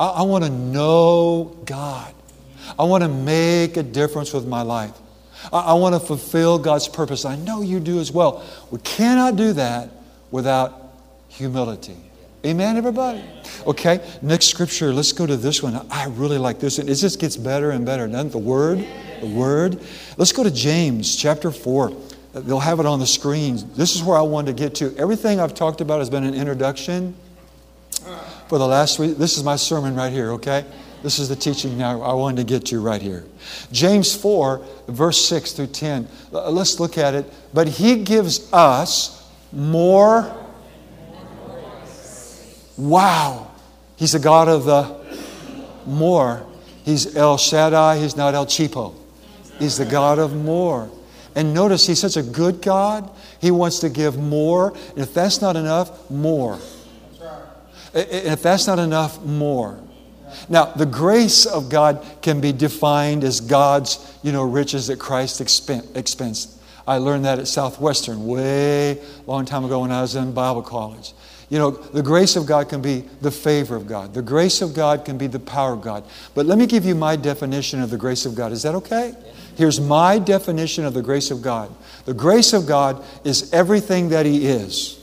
I, 0.00 0.06
I 0.06 0.22
want 0.22 0.44
to 0.44 0.50
know 0.50 1.58
God. 1.66 2.14
I 2.78 2.84
want 2.84 3.02
to 3.02 3.08
make 3.08 3.76
a 3.76 3.82
difference 3.82 4.32
with 4.32 4.46
my 4.46 4.62
life. 4.62 4.94
I, 5.52 5.58
I 5.60 5.72
want 5.74 5.94
to 5.94 6.00
fulfill 6.00 6.58
God's 6.58 6.88
purpose. 6.88 7.26
I 7.26 7.36
know 7.36 7.60
you 7.60 7.80
do 7.80 8.00
as 8.00 8.10
well. 8.10 8.42
We 8.70 8.78
cannot 8.78 9.36
do 9.36 9.52
that 9.52 9.90
without 10.32 10.94
humility. 11.28 11.96
Amen, 12.44 12.76
everybody? 12.76 13.22
Okay, 13.64 14.00
next 14.20 14.46
scripture, 14.46 14.92
let's 14.92 15.12
go 15.12 15.24
to 15.26 15.36
this 15.36 15.62
one. 15.62 15.86
I 15.88 16.06
really 16.06 16.38
like 16.38 16.58
this 16.58 16.78
one. 16.78 16.88
It 16.88 16.96
just 16.96 17.20
gets 17.20 17.36
better 17.36 17.70
and 17.70 17.86
better, 17.86 18.08
doesn't 18.08 18.32
The 18.32 18.38
Word, 18.38 18.84
the 19.20 19.28
Word. 19.28 19.80
Let's 20.16 20.32
go 20.32 20.42
to 20.42 20.50
James 20.50 21.14
chapter 21.14 21.52
4. 21.52 21.92
They'll 22.34 22.58
have 22.58 22.80
it 22.80 22.86
on 22.86 22.98
the 22.98 23.06
screens. 23.06 23.64
This 23.76 23.94
is 23.94 24.02
where 24.02 24.18
I 24.18 24.22
wanted 24.22 24.56
to 24.56 24.60
get 24.60 24.74
to. 24.76 24.96
Everything 24.96 25.38
I've 25.38 25.54
talked 25.54 25.80
about 25.80 26.00
has 26.00 26.10
been 26.10 26.24
an 26.24 26.34
introduction 26.34 27.14
for 28.48 28.58
the 28.58 28.66
last 28.66 28.98
week. 28.98 29.18
This 29.18 29.36
is 29.36 29.44
my 29.44 29.54
sermon 29.54 29.94
right 29.94 30.12
here, 30.12 30.32
okay? 30.32 30.64
This 31.04 31.18
is 31.18 31.28
the 31.28 31.36
teaching 31.36 31.78
now 31.78 32.00
I 32.00 32.14
wanted 32.14 32.38
to 32.38 32.44
get 32.44 32.66
to 32.66 32.80
right 32.80 33.02
here. 33.02 33.24
James 33.70 34.16
4, 34.16 34.64
verse 34.88 35.24
6 35.26 35.52
through 35.52 35.68
10. 35.68 36.08
Let's 36.32 36.80
look 36.80 36.98
at 36.98 37.14
it. 37.14 37.32
But 37.54 37.68
he 37.68 38.02
gives 38.02 38.52
us 38.52 39.21
more 39.52 40.42
Wow. 42.76 43.50
He's 43.96 44.12
the 44.12 44.18
God 44.18 44.48
of 44.48 44.64
the 44.64 44.96
more. 45.86 46.44
He's 46.84 47.14
El 47.14 47.38
Shaddai, 47.38 47.98
he's 47.98 48.16
not 48.16 48.34
El 48.34 48.46
Cheapo. 48.46 48.94
He's 49.58 49.76
the 49.76 49.84
God 49.84 50.18
of 50.18 50.34
more. 50.34 50.90
And 51.34 51.54
notice 51.54 51.86
he's 51.86 52.00
such 52.00 52.16
a 52.16 52.22
good 52.22 52.60
God. 52.60 53.08
He 53.40 53.50
wants 53.50 53.78
to 53.80 53.88
give 53.88 54.18
more. 54.18 54.74
And 54.90 54.98
if 54.98 55.14
that's 55.14 55.40
not 55.40 55.56
enough, 55.56 56.10
more. 56.10 56.58
And 57.94 58.08
if 58.10 58.42
that's 58.42 58.66
not 58.66 58.78
enough, 58.78 59.22
more. 59.24 59.78
Now, 60.48 60.64
the 60.64 60.86
grace 60.86 61.46
of 61.46 61.68
God 61.68 62.04
can 62.22 62.40
be 62.40 62.52
defined 62.52 63.22
as 63.22 63.40
God's, 63.40 64.18
you 64.22 64.32
know, 64.32 64.42
riches 64.42 64.90
at 64.90 64.98
Christ's 64.98 65.40
expense. 65.40 66.58
I 66.86 66.98
learned 66.98 67.24
that 67.24 67.38
at 67.38 67.48
Southwestern 67.48 68.26
way 68.26 69.00
long 69.26 69.44
time 69.44 69.64
ago 69.64 69.80
when 69.80 69.92
I 69.92 70.00
was 70.00 70.16
in 70.16 70.32
Bible 70.32 70.62
college. 70.62 71.12
You 71.52 71.58
know, 71.58 71.70
the 71.70 72.02
grace 72.02 72.36
of 72.36 72.46
God 72.46 72.70
can 72.70 72.80
be 72.80 73.04
the 73.20 73.30
favor 73.30 73.76
of 73.76 73.86
God. 73.86 74.14
The 74.14 74.22
grace 74.22 74.62
of 74.62 74.74
God 74.74 75.04
can 75.04 75.18
be 75.18 75.26
the 75.26 75.38
power 75.38 75.74
of 75.74 75.82
God. 75.82 76.02
But 76.34 76.46
let 76.46 76.56
me 76.56 76.66
give 76.66 76.86
you 76.86 76.94
my 76.94 77.14
definition 77.14 77.82
of 77.82 77.90
the 77.90 77.98
grace 77.98 78.24
of 78.24 78.34
God. 78.34 78.52
Is 78.52 78.62
that 78.62 78.74
okay? 78.76 79.14
Here's 79.54 79.78
my 79.78 80.18
definition 80.18 80.86
of 80.86 80.94
the 80.94 81.02
grace 81.02 81.30
of 81.30 81.42
God. 81.42 81.70
The 82.06 82.14
grace 82.14 82.54
of 82.54 82.66
God 82.66 83.04
is 83.22 83.52
everything 83.52 84.08
that 84.08 84.24
He 84.24 84.46
is. 84.46 84.98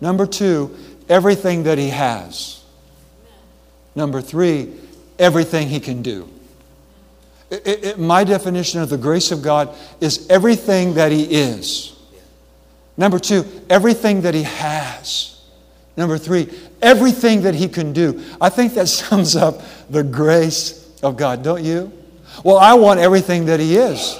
Number 0.00 0.26
two, 0.26 0.76
everything 1.08 1.64
that 1.64 1.76
He 1.76 1.88
has. 1.88 2.62
Number 3.96 4.20
three, 4.20 4.72
everything 5.18 5.68
He 5.68 5.80
can 5.80 6.02
do. 6.02 6.28
It, 7.54 7.84
it, 7.84 7.98
my 7.98 8.24
definition 8.24 8.80
of 8.80 8.88
the 8.88 8.98
grace 8.98 9.30
of 9.30 9.42
God 9.42 9.74
is 10.00 10.26
everything 10.28 10.94
that 10.94 11.12
He 11.12 11.24
is. 11.24 11.94
Number 12.96 13.18
two, 13.18 13.44
everything 13.68 14.22
that 14.22 14.34
he 14.34 14.42
has. 14.42 15.40
Number 15.96 16.18
three, 16.18 16.52
everything 16.82 17.42
that 17.42 17.54
he 17.54 17.68
can 17.68 17.92
do. 17.92 18.22
I 18.40 18.48
think 18.48 18.74
that 18.74 18.88
sums 18.88 19.36
up 19.36 19.62
the 19.90 20.02
grace 20.02 20.90
of 21.02 21.16
God, 21.16 21.42
don't 21.42 21.64
you? 21.64 21.92
Well, 22.44 22.58
I 22.58 22.74
want 22.74 23.00
everything 23.00 23.46
that 23.46 23.60
he 23.60 23.76
is. 23.76 24.18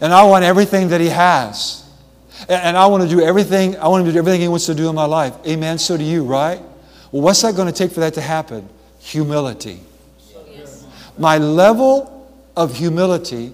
And 0.00 0.12
I 0.12 0.24
want 0.24 0.44
everything 0.44 0.88
that 0.88 1.00
he 1.00 1.08
has. 1.08 1.82
And 2.48 2.76
I 2.76 2.86
want 2.86 3.02
to 3.02 3.08
do 3.08 3.22
everything, 3.22 3.76
I 3.76 3.88
want 3.88 4.02
him 4.02 4.06
to 4.06 4.12
do 4.12 4.18
everything 4.18 4.40
he 4.40 4.48
wants 4.48 4.66
to 4.66 4.74
do 4.74 4.88
in 4.88 4.94
my 4.94 5.04
life. 5.04 5.34
Amen. 5.46 5.78
So 5.78 5.96
do 5.96 6.04
you, 6.04 6.24
right? 6.24 6.60
Well, 7.12 7.22
what's 7.22 7.40
that 7.42 7.54
going 7.54 7.68
to 7.68 7.72
take 7.72 7.92
for 7.92 8.00
that 8.00 8.14
to 8.14 8.20
happen? 8.20 8.68
Humility. 9.00 9.80
My 11.16 11.38
level 11.38 12.13
of 12.56 12.76
humility 12.76 13.52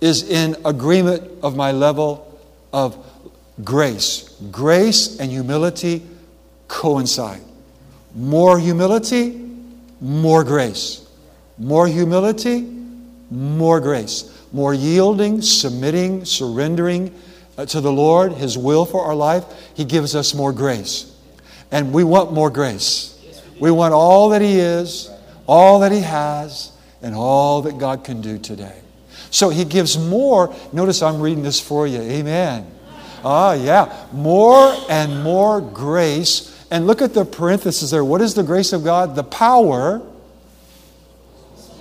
is 0.00 0.28
in 0.28 0.56
agreement 0.64 1.22
of 1.42 1.56
my 1.56 1.72
level 1.72 2.40
of 2.72 2.96
grace. 3.62 4.34
Grace 4.50 5.18
and 5.18 5.30
humility 5.30 6.02
coincide. 6.68 7.42
More 8.14 8.58
humility, 8.58 9.48
more 10.00 10.44
grace. 10.44 11.06
More 11.58 11.86
humility, 11.86 12.62
more 13.30 13.80
grace. 13.80 14.36
More 14.52 14.74
yielding, 14.74 15.42
submitting, 15.42 16.24
surrendering 16.24 17.14
uh, 17.56 17.66
to 17.66 17.80
the 17.80 17.92
Lord, 17.92 18.32
His 18.32 18.56
will 18.56 18.86
for 18.86 19.04
our 19.04 19.14
life, 19.14 19.44
He 19.74 19.84
gives 19.84 20.16
us 20.16 20.34
more 20.34 20.52
grace. 20.52 21.14
And 21.70 21.92
we 21.92 22.02
want 22.02 22.32
more 22.32 22.50
grace. 22.50 23.16
We 23.60 23.70
want 23.70 23.92
all 23.92 24.30
that 24.30 24.40
He 24.40 24.58
is, 24.58 25.10
all 25.46 25.80
that 25.80 25.92
He 25.92 26.00
has, 26.00 26.72
and 27.02 27.14
all 27.14 27.62
that 27.62 27.78
God 27.78 28.04
can 28.04 28.20
do 28.20 28.38
today. 28.38 28.78
So 29.30 29.48
He 29.48 29.64
gives 29.64 29.98
more. 29.98 30.54
Notice 30.72 31.02
I'm 31.02 31.20
reading 31.20 31.42
this 31.42 31.60
for 31.60 31.86
you. 31.86 32.00
Amen. 32.00 32.66
Ah, 33.24 33.52
yeah. 33.52 34.06
More 34.12 34.74
and 34.88 35.22
more 35.22 35.60
grace. 35.60 36.56
And 36.70 36.86
look 36.86 37.02
at 37.02 37.14
the 37.14 37.24
parenthesis 37.24 37.90
there. 37.90 38.04
What 38.04 38.20
is 38.20 38.34
the 38.34 38.42
grace 38.42 38.72
of 38.72 38.84
God? 38.84 39.14
The 39.16 39.24
power 39.24 40.02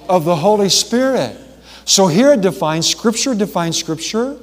of 0.07 0.25
the 0.25 0.35
Holy 0.35 0.69
Spirit. 0.69 1.37
So 1.85 2.07
here 2.07 2.33
it 2.33 2.41
defines, 2.41 2.87
Scripture 2.87 3.33
defines 3.35 3.77
Scripture. 3.77 4.37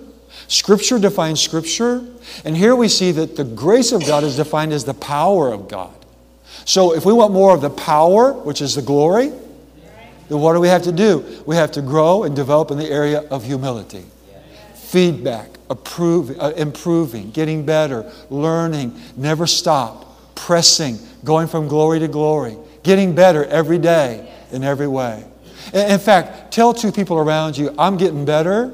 Scripture 0.49 0.99
defines 0.99 1.41
Scripture. 1.41 2.05
And 2.45 2.57
here 2.57 2.75
we 2.75 2.89
see 2.89 3.13
that 3.13 3.37
the 3.37 3.45
grace 3.45 3.93
of 3.93 4.07
God 4.07 4.25
is 4.25 4.37
defined 4.37 4.73
as 4.73 4.85
the 4.85 4.95
power 4.95 5.53
of 5.53 5.69
God. 5.69 5.93
So 6.65 6.95
if 6.95 7.05
we 7.05 7.13
want 7.13 7.33
more 7.33 7.55
of 7.55 7.61
the 7.61 7.71
power, 7.71 8.33
which 8.33 8.61
is 8.61 8.75
the 8.75 8.83
glory, 8.83 9.33
then 10.29 10.41
what 10.41 10.55
do 10.55 10.61
we 10.61 10.69
have 10.69 10.83
to 10.83 10.93
do? 10.93 11.25
We 11.47 11.57
have 11.57 11.73
to 11.73 11.83
grow 11.83 12.25
and 12.25 12.35
develop 12.35 12.71
in 12.71 12.79
the 12.79 12.91
area 12.91 13.21
of 13.31 13.45
humility. 13.45 14.05
Feedback, 14.75 15.51
approve, 15.71 16.37
uh, 16.39 16.53
improving, 16.57 17.31
getting 17.31 17.65
better, 17.65 18.11
learning, 18.31 18.99
never 19.17 19.47
stop, 19.47 20.35
pressing, 20.35 20.99
going 21.25 21.49
from 21.49 21.69
glory 21.69 21.99
to 22.01 22.09
glory, 22.09 22.57
getting 22.83 23.15
better 23.15 23.45
every 23.45 23.79
day 23.79 24.33
in 24.53 24.65
every 24.65 24.89
way. 24.89 25.25
In 25.73 25.99
fact, 25.99 26.53
tell 26.53 26.73
two 26.73 26.93
people 26.93 27.19
around 27.19 27.59
you, 27.59 27.75
I'm 27.79 27.97
getting 27.97 28.25
better, 28.25 28.73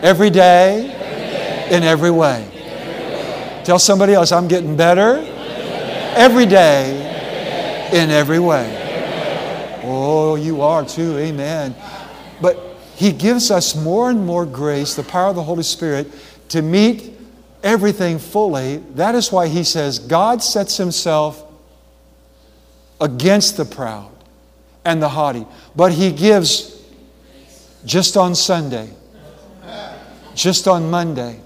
every, 0.00 0.30
day, 0.30 1.66
in 1.70 1.82
every 1.82 2.10
way. 2.10 2.48
Tell 3.64 3.78
somebody 3.78 4.14
else, 4.14 4.32
I'm 4.32 4.48
getting 4.48 4.76
better, 4.76 5.16
every 6.16 6.46
day 6.46 7.90
in 7.92 8.10
every 8.10 8.38
way. 8.38 8.81
Oh, 10.04 10.34
you 10.34 10.62
are 10.62 10.84
too, 10.84 11.16
amen. 11.18 11.74
But 12.40 12.58
He 12.96 13.12
gives 13.12 13.50
us 13.50 13.76
more 13.76 14.10
and 14.10 14.26
more 14.26 14.44
grace, 14.44 14.94
the 14.94 15.02
power 15.02 15.28
of 15.28 15.36
the 15.36 15.42
Holy 15.42 15.62
Spirit, 15.62 16.10
to 16.48 16.62
meet 16.62 17.12
everything 17.62 18.18
fully. 18.18 18.78
That 18.94 19.14
is 19.14 19.30
why 19.30 19.48
He 19.48 19.64
says 19.64 19.98
God 19.98 20.42
sets 20.42 20.76
Himself 20.76 21.44
against 23.00 23.56
the 23.56 23.64
proud 23.64 24.10
and 24.84 25.02
the 25.02 25.08
haughty. 25.08 25.46
But 25.76 25.92
he 25.92 26.12
gives 26.12 26.80
just 27.84 28.16
on 28.16 28.34
Sunday, 28.34 28.90
just 30.34 30.68
on 30.68 30.90
Monday. 30.90 31.40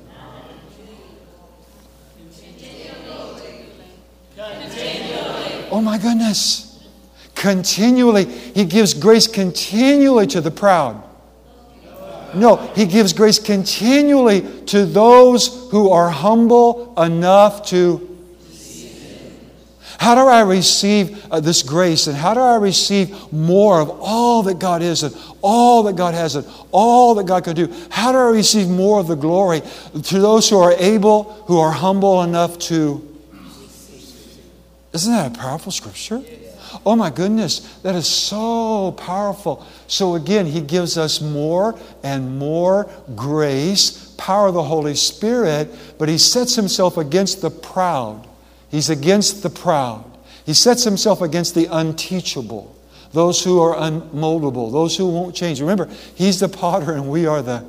Oh 5.68 5.80
my 5.80 5.98
goodness. 5.98 6.75
Continually, 7.36 8.24
he 8.24 8.64
gives 8.64 8.94
grace 8.94 9.28
continually 9.28 10.26
to 10.26 10.40
the 10.40 10.50
proud. 10.50 11.02
No, 12.34 12.56
he 12.74 12.86
gives 12.86 13.12
grace 13.12 13.38
continually 13.38 14.42
to 14.66 14.84
those 14.84 15.70
who 15.70 15.90
are 15.90 16.10
humble 16.10 16.92
enough 17.00 17.66
to 17.68 18.16
how 19.98 20.14
do 20.14 20.20
I 20.20 20.42
receive 20.42 21.26
uh, 21.32 21.40
this 21.40 21.62
grace 21.62 22.06
and 22.06 22.16
how 22.16 22.34
do 22.34 22.40
I 22.40 22.56
receive 22.56 23.32
more 23.32 23.80
of 23.80 23.88
all 23.90 24.42
that 24.42 24.58
God 24.58 24.82
is 24.82 25.02
and 25.02 25.16
all 25.40 25.84
that 25.84 25.96
God 25.96 26.14
has 26.14 26.36
and 26.36 26.46
all 26.70 27.14
that 27.14 27.26
God 27.26 27.44
can 27.44 27.54
do? 27.54 27.72
How 27.90 28.12
do 28.12 28.18
I 28.18 28.30
receive 28.30 28.68
more 28.68 29.00
of 29.00 29.06
the 29.06 29.14
glory 29.14 29.62
to 30.02 30.20
those 30.20 30.50
who 30.50 30.58
are 30.58 30.72
able, 30.72 31.24
who 31.46 31.58
are 31.58 31.72
humble 31.72 32.22
enough 32.22 32.58
to? 32.60 33.02
Isn't 34.92 35.12
that 35.12 35.34
a 35.34 35.38
powerful 35.38 35.72
scripture? 35.72 36.22
Oh 36.84 36.96
my 36.96 37.10
goodness, 37.10 37.60
that 37.82 37.94
is 37.94 38.06
so 38.06 38.92
powerful. 38.92 39.66
So 39.86 40.14
again, 40.14 40.46
he 40.46 40.60
gives 40.60 40.98
us 40.98 41.20
more 41.20 41.78
and 42.02 42.38
more 42.38 42.90
grace, 43.14 44.14
power 44.18 44.48
of 44.48 44.54
the 44.54 44.62
Holy 44.62 44.94
Spirit, 44.94 45.74
but 45.98 46.08
he 46.08 46.18
sets 46.18 46.54
himself 46.54 46.96
against 46.96 47.40
the 47.40 47.50
proud. 47.50 48.26
He's 48.68 48.90
against 48.90 49.42
the 49.42 49.50
proud. 49.50 50.04
He 50.44 50.54
sets 50.54 50.84
himself 50.84 51.22
against 51.22 51.54
the 51.54 51.66
unteachable, 51.70 52.76
those 53.12 53.42
who 53.42 53.60
are 53.60 53.76
unmoldable, 53.76 54.70
those 54.70 54.96
who 54.96 55.08
won't 55.08 55.34
change. 55.34 55.60
Remember, 55.60 55.88
he's 56.14 56.40
the 56.40 56.48
potter 56.48 56.92
and 56.92 57.08
we 57.08 57.26
are 57.26 57.42
the 57.42 57.64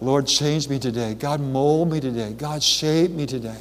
Lord, 0.00 0.26
change 0.26 0.68
me 0.68 0.78
today. 0.78 1.14
God, 1.14 1.40
mold 1.40 1.90
me 1.90 1.98
today. 1.98 2.32
God, 2.32 2.62
shape 2.62 3.10
me 3.10 3.24
today. 3.26 3.56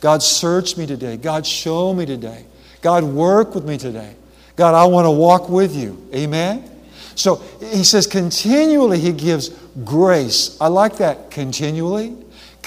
God, 0.00 0.22
search 0.22 0.76
me 0.76 0.86
today. 0.86 1.16
God, 1.16 1.46
show 1.46 1.94
me 1.94 2.04
today. 2.04 2.44
God, 2.80 3.04
work 3.04 3.54
with 3.54 3.64
me 3.64 3.78
today. 3.78 4.14
God, 4.56 4.74
I 4.74 4.84
want 4.86 5.06
to 5.06 5.10
walk 5.10 5.48
with 5.48 5.74
you. 5.74 6.08
Amen? 6.14 6.68
So 7.14 7.36
he 7.60 7.84
says 7.84 8.06
continually 8.06 8.98
he 8.98 9.12
gives 9.12 9.48
grace. 9.84 10.56
I 10.60 10.68
like 10.68 10.96
that 10.98 11.30
continually 11.30 12.16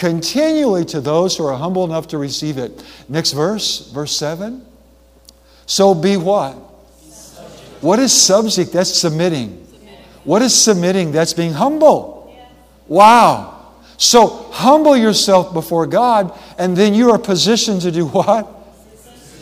continually 0.01 0.83
to 0.83 0.99
those 0.99 1.37
who 1.37 1.45
are 1.45 1.55
humble 1.55 1.85
enough 1.85 2.07
to 2.07 2.17
receive 2.17 2.57
it. 2.57 2.83
Next 3.07 3.33
verse, 3.33 3.91
verse 3.91 4.15
7. 4.17 4.65
So 5.67 5.93
be 5.93 6.17
what? 6.17 6.53
What 7.81 7.99
is 7.99 8.11
subject? 8.11 8.73
That's 8.73 8.99
submitting. 8.99 9.67
What 10.23 10.41
is 10.41 10.59
submitting? 10.59 11.11
That's 11.11 11.33
being 11.33 11.53
humble. 11.53 12.35
Wow. 12.87 13.73
So 13.97 14.49
humble 14.51 14.97
yourself 14.97 15.53
before 15.53 15.85
God, 15.85 16.35
and 16.57 16.75
then 16.75 16.95
you 16.95 17.11
are 17.11 17.19
positioned 17.19 17.81
to 17.81 17.91
do 17.91 18.07
what? 18.17 18.47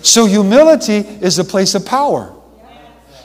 So 0.02 0.26
humility 0.26 0.98
is 0.98 1.40
a 1.40 1.44
place 1.44 1.76
of 1.76 1.86
power. 1.86 2.34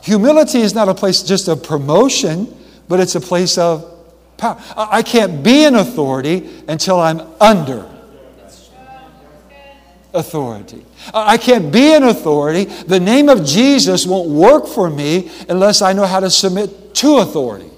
Humility 0.03 0.61
is 0.61 0.75
not 0.75 0.89
a 0.89 0.95
place 0.95 1.23
just 1.23 1.49
of 1.49 1.63
promotion, 1.63 2.55
but 2.89 3.01
it's 3.01 3.15
a 3.15 3.21
place 3.21 3.57
of 3.57 3.91
power. 4.37 4.61
I 4.77 5.03
can't 5.03 5.43
be 5.43 5.65
an 5.65 5.75
authority 5.75 6.51
until 6.69 7.01
I'm 7.01 7.21
under 7.41 7.91
authority. 10.13 10.85
I 11.13 11.37
can't 11.37 11.73
be 11.73 11.93
an 11.93 12.05
authority. 12.05 12.65
The 12.65 13.01
name 13.01 13.29
of 13.29 13.45
Jesus 13.45 14.07
won't 14.07 14.31
work 14.31 14.67
for 14.67 14.89
me 14.89 15.31
unless 15.49 15.83
I 15.83 15.93
know 15.93 16.07
how 16.07 16.21
to 16.21 16.31
submit 16.31 16.95
to 16.97 17.19
authority. 17.19 17.71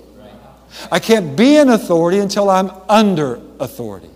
I 0.92 0.98
can't 0.98 1.36
be 1.36 1.56
an 1.56 1.70
authority 1.70 2.18
until 2.18 2.50
I'm 2.50 2.70
under 2.88 3.40
authority. 3.58 4.10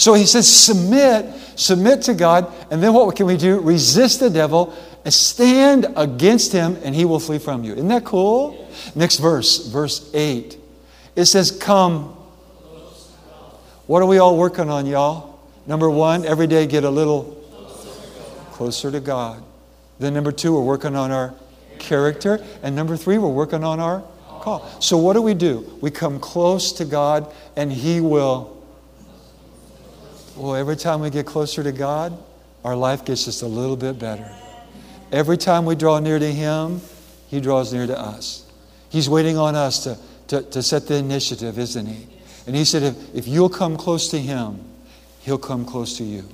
So 0.00 0.14
he 0.14 0.24
says, 0.24 0.48
submit, 0.48 1.26
submit 1.56 2.00
to 2.04 2.14
God, 2.14 2.50
and 2.70 2.82
then 2.82 2.94
what 2.94 3.14
can 3.14 3.26
we 3.26 3.36
do? 3.36 3.60
Resist 3.60 4.20
the 4.20 4.30
devil 4.30 4.74
and 5.04 5.12
stand 5.12 5.88
against 5.94 6.52
him, 6.52 6.78
and 6.82 6.94
he 6.94 7.04
will 7.04 7.20
flee 7.20 7.38
from 7.38 7.64
you. 7.64 7.74
Isn't 7.74 7.88
that 7.88 8.06
cool? 8.06 8.66
Next 8.94 9.18
verse, 9.18 9.66
verse 9.66 10.10
8. 10.14 10.56
It 11.16 11.26
says, 11.26 11.50
Come. 11.50 12.16
What 13.86 14.00
are 14.00 14.06
we 14.06 14.16
all 14.16 14.38
working 14.38 14.70
on, 14.70 14.86
y'all? 14.86 15.38
Number 15.66 15.90
one, 15.90 16.24
every 16.24 16.46
day 16.46 16.66
get 16.66 16.84
a 16.84 16.90
little 16.90 17.36
closer 18.52 18.90
to 18.90 19.00
God. 19.00 19.42
Then, 19.98 20.14
number 20.14 20.32
two, 20.32 20.54
we're 20.54 20.64
working 20.64 20.96
on 20.96 21.10
our 21.10 21.34
character. 21.78 22.42
And 22.62 22.74
number 22.74 22.96
three, 22.96 23.18
we're 23.18 23.28
working 23.28 23.64
on 23.64 23.80
our 23.80 24.02
call. 24.40 24.66
So, 24.80 24.96
what 24.96 25.12
do 25.12 25.20
we 25.20 25.34
do? 25.34 25.78
We 25.82 25.90
come 25.90 26.18
close 26.18 26.72
to 26.72 26.86
God, 26.86 27.30
and 27.54 27.70
He 27.70 28.00
will. 28.00 28.59
Well, 30.36 30.54
every 30.54 30.76
time 30.76 31.00
we 31.00 31.10
get 31.10 31.26
closer 31.26 31.62
to 31.62 31.72
God, 31.72 32.16
our 32.64 32.76
life 32.76 33.04
gets 33.04 33.24
just 33.24 33.42
a 33.42 33.46
little 33.46 33.76
bit 33.76 33.98
better. 33.98 34.30
Every 35.12 35.36
time 35.36 35.64
we 35.64 35.74
draw 35.74 35.98
near 35.98 36.18
to 36.18 36.32
Him, 36.32 36.80
He 37.28 37.40
draws 37.40 37.72
near 37.72 37.86
to 37.86 37.98
us. 37.98 38.46
He's 38.90 39.08
waiting 39.08 39.36
on 39.36 39.54
us 39.54 39.84
to 39.84 39.98
to, 40.30 40.42
to 40.42 40.62
set 40.62 40.86
the 40.86 40.94
initiative, 40.94 41.58
isn't 41.58 41.86
he? 41.86 42.06
And 42.46 42.54
he 42.54 42.64
said, 42.64 42.84
if, 42.84 43.14
if 43.14 43.26
you'll 43.26 43.48
come 43.48 43.76
close 43.76 44.08
to 44.10 44.18
him, 44.18 44.60
he'll 45.22 45.38
come 45.38 45.64
close 45.64 45.98
to 45.98 46.04
you. 46.04 46.24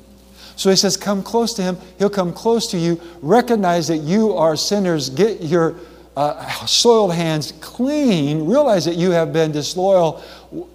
So 0.54 0.68
he 0.68 0.76
says, 0.76 0.98
Come 0.98 1.22
close 1.22 1.54
to 1.54 1.62
him. 1.62 1.78
He'll 1.98 2.10
come 2.10 2.32
close 2.32 2.70
to 2.70 2.78
you. 2.78 3.00
Recognize 3.22 3.88
that 3.88 3.98
you 3.98 4.34
are 4.34 4.54
sinners. 4.54 5.10
Get 5.10 5.42
your 5.42 5.76
uh, 6.16 6.66
soiled 6.66 7.14
hands 7.14 7.52
clean. 7.60 8.46
Realize 8.46 8.86
that 8.86 8.96
you 8.96 9.10
have 9.10 9.32
been 9.32 9.52
disloyal 9.52 10.22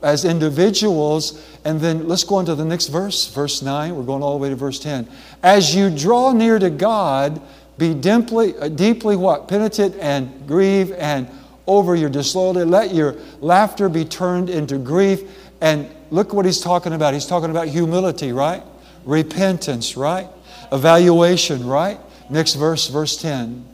as 0.03 0.23
individuals. 0.23 1.43
And 1.65 1.81
then 1.81 2.07
let's 2.07 2.23
go 2.23 2.35
on 2.35 2.45
to 2.45 2.55
the 2.55 2.65
next 2.65 2.87
verse, 2.87 3.27
verse 3.27 3.61
9. 3.61 3.95
We're 3.95 4.03
going 4.03 4.21
all 4.21 4.37
the 4.37 4.43
way 4.43 4.49
to 4.49 4.55
verse 4.55 4.79
10. 4.79 5.07
As 5.41 5.75
you 5.75 5.89
draw 5.89 6.31
near 6.31 6.59
to 6.59 6.69
God, 6.69 7.41
be 7.77 7.95
deeply, 7.95 8.55
uh, 8.57 8.67
deeply 8.67 9.15
what? 9.15 9.47
Penitent 9.47 9.95
and 9.95 10.47
grieve 10.47 10.91
and 10.93 11.27
over 11.65 11.95
your 11.95 12.09
disloyalty. 12.09 12.63
Let 12.63 12.93
your 12.93 13.15
laughter 13.39 13.89
be 13.89 14.05
turned 14.05 14.49
into 14.49 14.77
grief. 14.77 15.21
And 15.59 15.89
look 16.11 16.33
what 16.33 16.45
he's 16.45 16.61
talking 16.61 16.93
about. 16.93 17.15
He's 17.15 17.25
talking 17.25 17.49
about 17.49 17.67
humility, 17.67 18.31
right? 18.31 18.61
Repentance, 19.05 19.97
right? 19.97 20.27
Evaluation, 20.71 21.65
right? 21.65 21.99
Next 22.29 22.53
verse, 22.53 22.87
verse 22.87 23.17
10. 23.19 23.65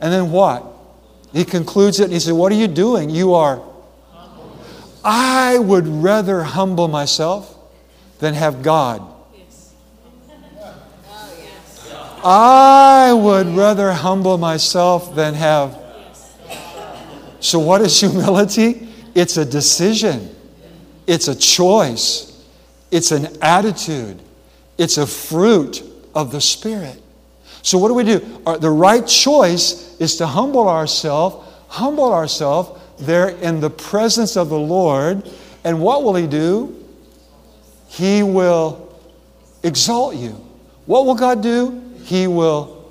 And 0.00 0.12
then 0.12 0.32
what? 0.32 0.81
He 1.32 1.44
concludes 1.44 2.00
it 2.00 2.04
and 2.04 2.12
he 2.12 2.20
said, 2.20 2.34
What 2.34 2.52
are 2.52 2.56
you 2.56 2.68
doing? 2.68 3.10
You 3.10 3.34
are. 3.34 3.62
I 5.04 5.58
would 5.58 5.88
rather 5.88 6.42
humble 6.42 6.88
myself 6.88 7.56
than 8.18 8.34
have 8.34 8.62
God. 8.62 9.08
I 12.24 13.12
would 13.12 13.48
rather 13.48 13.92
humble 13.92 14.38
myself 14.38 15.14
than 15.14 15.34
have. 15.34 15.76
So, 17.40 17.58
what 17.58 17.80
is 17.80 17.98
humility? 17.98 18.88
It's 19.14 19.36
a 19.36 19.44
decision, 19.44 20.34
it's 21.06 21.28
a 21.28 21.34
choice, 21.34 22.46
it's 22.90 23.10
an 23.10 23.36
attitude, 23.42 24.22
it's 24.78 24.98
a 24.98 25.06
fruit 25.06 25.82
of 26.14 26.30
the 26.30 26.40
Spirit. 26.40 27.02
So, 27.62 27.78
what 27.78 27.88
do 27.88 27.94
we 27.94 28.04
do? 28.04 28.42
Uh, 28.44 28.58
the 28.58 28.70
right 28.70 29.06
choice 29.06 29.96
is 30.00 30.16
to 30.16 30.26
humble 30.26 30.68
ourselves, 30.68 31.48
humble 31.68 32.12
ourselves 32.12 32.80
there 32.98 33.28
in 33.28 33.60
the 33.60 33.70
presence 33.70 34.36
of 34.36 34.48
the 34.48 34.58
Lord. 34.58 35.28
And 35.64 35.80
what 35.80 36.02
will 36.02 36.16
He 36.16 36.26
do? 36.26 36.76
He 37.88 38.22
will 38.22 38.92
exalt 39.62 40.16
you. 40.16 40.30
What 40.86 41.06
will 41.06 41.14
God 41.14 41.42
do? 41.42 41.80
He 42.02 42.26
will 42.26 42.82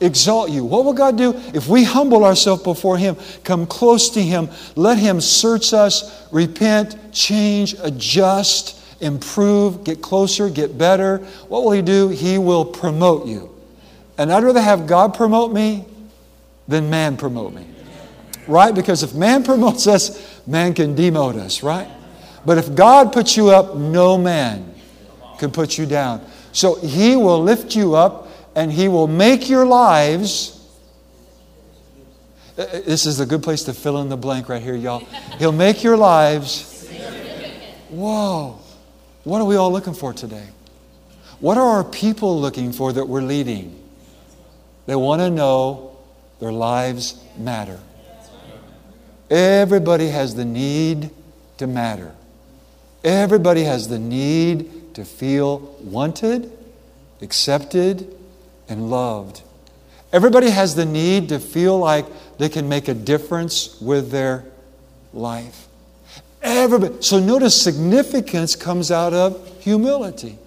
exalt 0.00 0.50
you. 0.50 0.64
What 0.64 0.84
will 0.84 0.92
God 0.92 1.16
do? 1.16 1.34
If 1.54 1.68
we 1.68 1.84
humble 1.84 2.24
ourselves 2.24 2.62
before 2.62 2.98
Him, 2.98 3.16
come 3.44 3.66
close 3.66 4.10
to 4.10 4.22
Him, 4.22 4.48
let 4.74 4.98
Him 4.98 5.20
search 5.20 5.72
us, 5.72 6.26
repent, 6.32 7.12
change, 7.12 7.76
adjust, 7.80 8.82
improve, 9.00 9.84
get 9.84 10.02
closer, 10.02 10.50
get 10.50 10.76
better. 10.76 11.18
What 11.48 11.64
will 11.64 11.72
He 11.72 11.82
do? 11.82 12.08
He 12.08 12.36
will 12.38 12.64
promote 12.64 13.26
you. 13.26 13.55
And 14.18 14.32
I'd 14.32 14.42
rather 14.42 14.60
have 14.60 14.86
God 14.86 15.14
promote 15.14 15.52
me 15.52 15.84
than 16.68 16.90
man 16.90 17.16
promote 17.16 17.52
me. 17.52 17.66
Right? 18.46 18.74
Because 18.74 19.02
if 19.02 19.14
man 19.14 19.42
promotes 19.50 19.86
us, 19.86 20.46
man 20.46 20.74
can 20.74 20.94
demote 20.94 21.36
us, 21.36 21.62
right? 21.62 21.88
But 22.44 22.58
if 22.58 22.74
God 22.74 23.12
puts 23.12 23.36
you 23.36 23.50
up, 23.50 23.76
no 23.76 24.16
man 24.16 24.74
can 25.38 25.50
put 25.50 25.76
you 25.76 25.86
down. 25.86 26.24
So 26.52 26.76
He 26.76 27.16
will 27.16 27.42
lift 27.42 27.74
you 27.74 27.94
up 27.94 28.28
and 28.54 28.72
He 28.72 28.88
will 28.88 29.08
make 29.08 29.48
your 29.48 29.66
lives. 29.66 30.52
Uh, 32.56 32.62
uh, 32.62 32.80
this 32.86 33.04
is 33.04 33.20
a 33.20 33.26
good 33.26 33.42
place 33.42 33.64
to 33.64 33.74
fill 33.74 34.00
in 34.00 34.08
the 34.08 34.16
blank 34.16 34.48
right 34.48 34.62
here, 34.62 34.76
y'all. 34.76 35.00
He'll 35.38 35.52
make 35.52 35.82
your 35.82 35.96
lives. 35.96 36.88
Whoa. 37.90 38.58
What 39.24 39.40
are 39.40 39.44
we 39.44 39.56
all 39.56 39.72
looking 39.72 39.94
for 39.94 40.12
today? 40.12 40.46
What 41.40 41.58
are 41.58 41.68
our 41.68 41.84
people 41.84 42.40
looking 42.40 42.72
for 42.72 42.92
that 42.92 43.06
we're 43.06 43.22
leading? 43.22 43.85
They 44.86 44.96
want 44.96 45.20
to 45.20 45.30
know 45.30 45.96
their 46.40 46.52
lives 46.52 47.22
matter. 47.36 47.80
Everybody 49.28 50.08
has 50.08 50.34
the 50.34 50.44
need 50.44 51.10
to 51.58 51.66
matter. 51.66 52.14
Everybody 53.02 53.64
has 53.64 53.88
the 53.88 53.98
need 53.98 54.94
to 54.94 55.04
feel 55.04 55.58
wanted, 55.80 56.50
accepted, 57.20 58.16
and 58.68 58.90
loved. 58.90 59.42
Everybody 60.12 60.50
has 60.50 60.74
the 60.74 60.86
need 60.86 61.28
to 61.30 61.40
feel 61.40 61.78
like 61.78 62.06
they 62.38 62.48
can 62.48 62.68
make 62.68 62.88
a 62.88 62.94
difference 62.94 63.80
with 63.80 64.10
their 64.10 64.44
life. 65.12 65.66
Everybody. 66.42 67.02
So 67.02 67.18
notice 67.18 67.60
significance 67.60 68.54
comes 68.54 68.90
out 68.90 69.12
of 69.12 69.60
humility. 69.60 70.38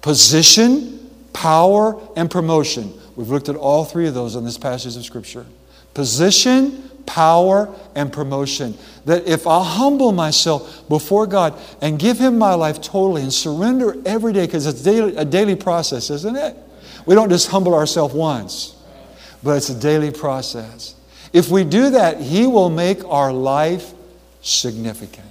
Position, 0.00 1.10
power, 1.32 2.00
and 2.16 2.30
promotion. 2.30 2.99
We've 3.16 3.28
looked 3.28 3.48
at 3.48 3.56
all 3.56 3.84
three 3.84 4.06
of 4.06 4.14
those 4.14 4.36
in 4.36 4.44
this 4.44 4.58
passage 4.58 4.96
of 4.96 5.04
Scripture. 5.04 5.46
Position, 5.94 6.90
power, 7.06 7.74
and 7.94 8.12
promotion. 8.12 8.76
That 9.04 9.26
if 9.26 9.46
I 9.46 9.64
humble 9.64 10.12
myself 10.12 10.88
before 10.88 11.26
God 11.26 11.58
and 11.82 11.98
give 11.98 12.18
Him 12.18 12.38
my 12.38 12.54
life 12.54 12.80
totally 12.80 13.22
and 13.22 13.32
surrender 13.32 13.96
every 14.06 14.32
day, 14.32 14.46
because 14.46 14.66
it's 14.66 14.82
daily, 14.82 15.16
a 15.16 15.24
daily 15.24 15.56
process, 15.56 16.10
isn't 16.10 16.36
it? 16.36 16.56
We 17.06 17.14
don't 17.14 17.30
just 17.30 17.48
humble 17.48 17.74
ourselves 17.74 18.14
once, 18.14 18.76
but 19.42 19.56
it's 19.56 19.70
a 19.70 19.78
daily 19.78 20.10
process. 20.10 20.94
If 21.32 21.48
we 21.48 21.64
do 21.64 21.90
that, 21.90 22.20
He 22.20 22.46
will 22.46 22.70
make 22.70 23.04
our 23.04 23.32
life 23.32 23.92
significant. 24.42 25.26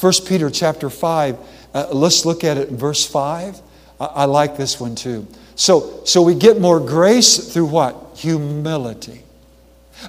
1 0.00 0.12
Peter 0.26 0.50
chapter 0.50 0.90
5, 0.90 1.38
uh, 1.74 1.88
let's 1.92 2.24
look 2.24 2.44
at 2.44 2.58
it 2.58 2.68
in 2.68 2.76
verse 2.76 3.06
5. 3.06 3.60
I, 4.02 4.22
I 4.22 4.24
like 4.24 4.56
this 4.56 4.80
one 4.80 4.94
too. 4.94 5.26
So, 5.54 6.04
so 6.04 6.22
we 6.22 6.34
get 6.34 6.60
more 6.60 6.80
grace 6.80 7.52
through 7.52 7.66
what? 7.66 7.96
Humility. 8.16 9.22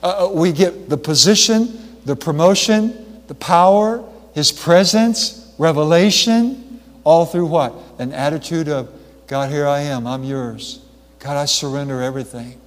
Uh, 0.01 0.27
uh, 0.27 0.33
we 0.33 0.51
get 0.51 0.89
the 0.89 0.97
position, 0.97 1.99
the 2.05 2.15
promotion, 2.15 3.21
the 3.27 3.35
power, 3.35 4.03
His 4.33 4.51
presence, 4.51 5.53
revelation, 5.59 6.81
all 7.03 7.25
through 7.25 7.45
what? 7.45 7.75
An 7.99 8.11
attitude 8.13 8.67
of, 8.67 8.89
God, 9.27 9.51
here 9.51 9.67
I 9.67 9.81
am, 9.81 10.07
I'm 10.07 10.23
yours. 10.23 10.83
God, 11.19 11.37
I 11.37 11.45
surrender 11.45 12.01
everything. 12.01 12.59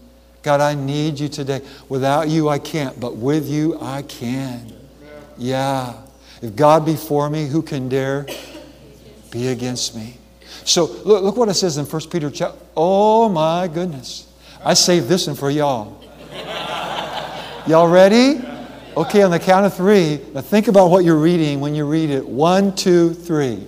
God, 0.43 0.61
I 0.61 0.75
need 0.75 1.19
you 1.19 1.29
today. 1.29 1.61
Without 1.89 2.29
you, 2.29 2.49
I 2.49 2.61
can't, 2.61 2.99
but 3.01 3.17
with 3.17 3.49
you, 3.49 3.77
I 3.81 4.03
can. 4.03 4.73
Yeah. 5.37 5.95
If 6.41 6.55
God 6.55 6.87
be 6.87 6.95
for 6.95 7.29
me, 7.29 7.47
who 7.47 7.63
can 7.63 7.89
dare 7.89 8.27
be 9.33 9.49
against 9.49 9.97
me? 9.97 10.19
So 10.67 10.85
look, 11.05 11.23
look 11.23 11.37
what 11.37 11.49
it 11.49 11.55
says 11.55 11.79
in 11.79 11.87
1 11.87 12.03
Peter 12.11 12.31
chapter. 12.31 12.59
Oh 12.77 13.29
my 13.29 13.69
goodness. 13.69 14.27
I 14.65 14.75
saved 14.75 15.09
this 15.09 15.29
one 15.29 15.37
for 15.37 15.49
y'all. 15.49 16.03
Y'all 17.67 17.89
ready? 17.89 18.45
Okay, 18.97 19.23
on 19.23 19.31
the 19.31 19.39
count 19.39 19.67
of 19.67 19.75
three, 19.75 20.21
now 20.33 20.41
think 20.41 20.69
about 20.69 20.91
what 20.91 21.05
you're 21.05 21.19
reading 21.19 21.61
when 21.61 21.75
you 21.75 21.87
read 21.87 22.11
it. 22.11 22.27
One, 22.27 22.75
two, 22.75 23.13
three. 23.13 23.67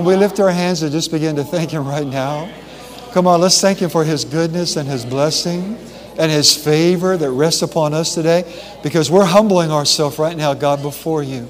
Can 0.00 0.06
we 0.06 0.16
lift 0.16 0.40
our 0.40 0.50
hands 0.50 0.80
and 0.80 0.90
just 0.90 1.10
begin 1.10 1.36
to 1.36 1.44
thank 1.44 1.72
Him 1.72 1.86
right 1.86 2.06
now? 2.06 2.50
Come 3.12 3.26
on, 3.26 3.42
let's 3.42 3.60
thank 3.60 3.80
Him 3.80 3.90
for 3.90 4.02
His 4.02 4.24
goodness 4.24 4.76
and 4.76 4.88
His 4.88 5.04
blessing 5.04 5.76
and 6.16 6.32
His 6.32 6.56
favor 6.56 7.18
that 7.18 7.30
rests 7.30 7.60
upon 7.60 7.92
us 7.92 8.14
today 8.14 8.50
because 8.82 9.10
we're 9.10 9.26
humbling 9.26 9.70
ourselves 9.70 10.18
right 10.18 10.34
now, 10.34 10.54
God, 10.54 10.80
before 10.80 11.22
you. 11.22 11.46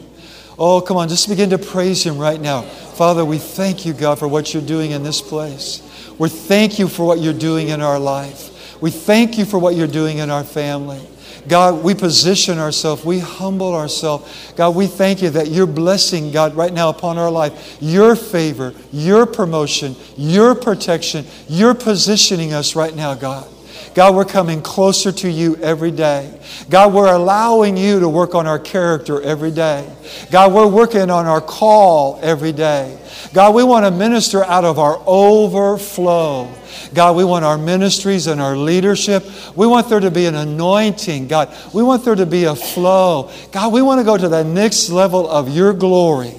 Oh, 0.59 0.81
come 0.81 0.97
on, 0.97 1.09
just 1.09 1.29
begin 1.29 1.51
to 1.51 1.59
praise 1.59 2.03
Him 2.03 2.19
right 2.19 2.41
now. 2.41 2.63
Father, 2.63 3.25
we 3.25 3.39
thank 3.39 3.87
you, 3.87 3.93
God, 3.93 4.19
for 4.19 4.27
what 4.27 4.53
you're 4.53 4.67
doing 4.67 4.91
in 4.91 5.05
this 5.05 5.21
place. 5.21 5.81
We 6.19 6.29
thank 6.29 6.81
you 6.81 6.89
for 6.89 7.07
what 7.07 7.21
you're 7.21 7.33
doing 7.33 7.69
in 7.69 7.81
our 7.81 8.01
life. 8.01 8.83
We 8.83 8.91
thank 8.91 9.39
you 9.39 9.45
for 9.45 9.61
what 9.61 9.77
you're 9.77 9.87
doing 9.87 10.19
in 10.19 10.29
our 10.29 10.43
family. 10.43 11.07
God, 11.49 11.83
we 11.83 11.95
position 11.95 12.59
ourselves, 12.59 13.05
we 13.05 13.19
humble 13.19 13.75
ourselves. 13.75 14.53
God, 14.57 14.75
we 14.75 14.87
thank 14.87 15.23
you 15.23 15.31
that 15.31 15.49
you're 15.49 15.67
blessing, 15.67 16.33
God, 16.33 16.55
right 16.55 16.73
now 16.73 16.89
upon 16.89 17.19
our 17.19 17.31
life. 17.31 17.79
Your 17.81 18.17
favor, 18.17 18.75
your 18.93 19.27
promotion, 19.27 19.97
your 20.17 20.55
protection, 20.55 21.25
you're 21.49 21.75
positioning 21.75 22.53
us 22.53 22.77
right 22.77 22.95
now, 22.95 23.15
God. 23.15 23.49
God, 23.95 24.15
we're 24.15 24.25
coming 24.25 24.63
closer 24.63 25.11
to 25.13 25.31
you 25.31 25.57
every 25.57 25.91
day. 25.91 26.33
God, 26.69 26.95
we're 26.95 27.13
allowing 27.13 27.77
you 27.77 28.01
to 28.01 28.09
work 28.09 28.35
on 28.35 28.47
our 28.47 28.59
character 28.59 29.21
every 29.21 29.51
day. 29.51 29.91
God, 30.31 30.53
we're 30.53 30.69
working 30.69 31.11
on 31.11 31.27
our 31.27 31.41
call 31.41 32.19
every 32.23 32.53
day. 32.53 32.99
God, 33.35 33.55
we 33.55 33.65
want 33.65 33.85
to 33.85 33.91
minister 33.91 34.45
out 34.45 34.65
of 34.65 34.79
our 34.79 35.03
overflow. 35.07 36.53
God, 36.95 37.17
we 37.17 37.25
want 37.25 37.45
our 37.45 37.59
ministries 37.59 38.27
and 38.27 38.41
our 38.41 38.57
leadership. 38.57 39.25
We 39.57 39.67
want 39.67 39.89
there 39.89 40.01
to 40.01 40.11
be 40.11 40.27
an 40.27 40.35
anointing. 40.35 41.29
God, 41.29 41.55
we 41.73 41.83
want 41.83 42.05
there 42.05 42.15
to 42.15 42.27
be 42.27 42.45
a 42.45 42.55
flow. 42.55 43.31
God, 43.53 43.73
we 43.73 43.83
want 43.83 44.01
to 44.01 44.05
go 44.05 44.17
to 44.17 44.29
the 44.29 44.45
next 44.45 44.91
level 44.91 45.29
of 45.29 45.49
your 45.49 45.73
glory 45.73 46.35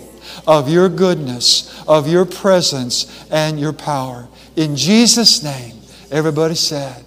of 0.47 0.69
your 0.69 0.89
goodness, 0.89 1.83
of 1.87 2.07
your 2.07 2.25
presence, 2.25 3.25
and 3.29 3.59
your 3.59 3.73
power. 3.73 4.27
In 4.55 4.75
Jesus' 4.75 5.43
name, 5.43 5.75
everybody 6.11 6.55
said. 6.55 7.03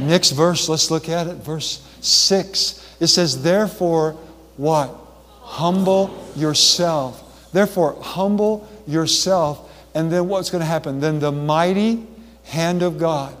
Next 0.00 0.30
verse, 0.30 0.68
let's 0.68 0.90
look 0.90 1.08
at 1.08 1.26
it. 1.26 1.36
Verse 1.36 1.86
6. 2.00 2.96
It 3.00 3.06
says, 3.08 3.42
Therefore, 3.42 4.12
what? 4.56 4.94
Humble 5.42 6.32
yourself. 6.36 7.50
Therefore, 7.52 7.96
humble 8.00 8.68
yourself. 8.86 9.64
And 9.94 10.10
then 10.10 10.28
what's 10.28 10.50
going 10.50 10.60
to 10.60 10.66
happen? 10.66 11.00
Then 11.00 11.18
the 11.18 11.32
mighty 11.32 12.06
hand 12.44 12.82
of 12.82 12.98
God. 12.98 13.36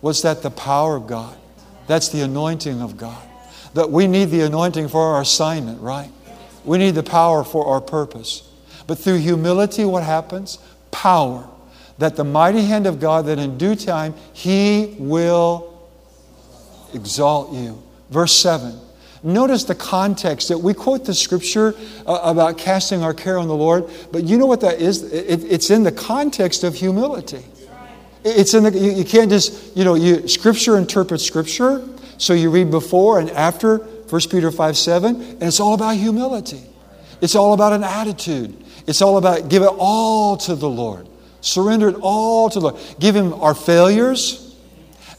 What's 0.00 0.22
that? 0.22 0.42
The 0.42 0.50
power 0.50 0.96
of 0.96 1.06
God. 1.06 1.36
That's 1.86 2.08
the 2.08 2.22
anointing 2.22 2.82
of 2.82 2.96
God. 2.96 3.22
That 3.74 3.90
we 3.90 4.06
need 4.06 4.26
the 4.26 4.42
anointing 4.42 4.88
for 4.88 5.00
our 5.00 5.20
assignment, 5.20 5.80
right? 5.80 6.10
We 6.64 6.78
need 6.78 6.94
the 6.94 7.02
power 7.02 7.44
for 7.44 7.66
our 7.66 7.80
purpose. 7.80 8.48
But 8.86 8.98
through 8.98 9.18
humility, 9.18 9.84
what 9.84 10.02
happens? 10.02 10.58
Power. 10.90 11.48
That 11.98 12.16
the 12.16 12.24
mighty 12.24 12.62
hand 12.62 12.86
of 12.86 13.00
God, 13.00 13.26
that 13.26 13.38
in 13.38 13.56
due 13.58 13.74
time, 13.74 14.14
He 14.32 14.96
will 14.98 15.75
exalt 16.94 17.52
you. 17.52 17.82
Verse 18.10 18.32
7. 18.32 18.80
Notice 19.22 19.64
the 19.64 19.74
context 19.74 20.48
that 20.48 20.58
we 20.58 20.72
quote 20.74 21.04
the 21.04 21.14
scripture 21.14 21.74
uh, 22.06 22.20
about 22.22 22.58
casting 22.58 23.02
our 23.02 23.14
care 23.14 23.38
on 23.38 23.48
the 23.48 23.56
Lord, 23.56 23.90
but 24.12 24.24
you 24.24 24.38
know 24.38 24.46
what 24.46 24.60
that 24.60 24.80
is? 24.80 25.02
It, 25.02 25.42
it's 25.44 25.70
in 25.70 25.82
the 25.82 25.92
context 25.92 26.62
of 26.62 26.74
humility. 26.74 27.44
It's 28.22 28.54
in 28.54 28.64
the, 28.64 28.70
you, 28.70 28.92
you 28.92 29.04
can't 29.04 29.30
just, 29.30 29.76
you 29.76 29.84
know, 29.84 29.94
you, 29.94 30.28
scripture 30.28 30.78
interprets 30.78 31.24
scripture, 31.24 31.86
so 32.18 32.34
you 32.34 32.50
read 32.50 32.70
before 32.70 33.18
and 33.18 33.30
after 33.30 33.78
1 33.78 34.20
Peter 34.30 34.50
5 34.50 34.76
7, 34.76 35.20
and 35.20 35.42
it's 35.42 35.60
all 35.60 35.74
about 35.74 35.96
humility. 35.96 36.62
It's 37.20 37.34
all 37.34 37.52
about 37.52 37.72
an 37.72 37.82
attitude. 37.82 38.56
It's 38.86 39.02
all 39.02 39.16
about 39.16 39.48
give 39.48 39.62
it 39.62 39.72
all 39.78 40.36
to 40.38 40.54
the 40.54 40.68
Lord. 40.68 41.08
Surrender 41.40 41.88
it 41.88 41.96
all 42.00 42.50
to 42.50 42.60
the 42.60 42.70
Lord. 42.70 42.82
Give 43.00 43.16
Him 43.16 43.34
our 43.34 43.54
failures 43.54 44.54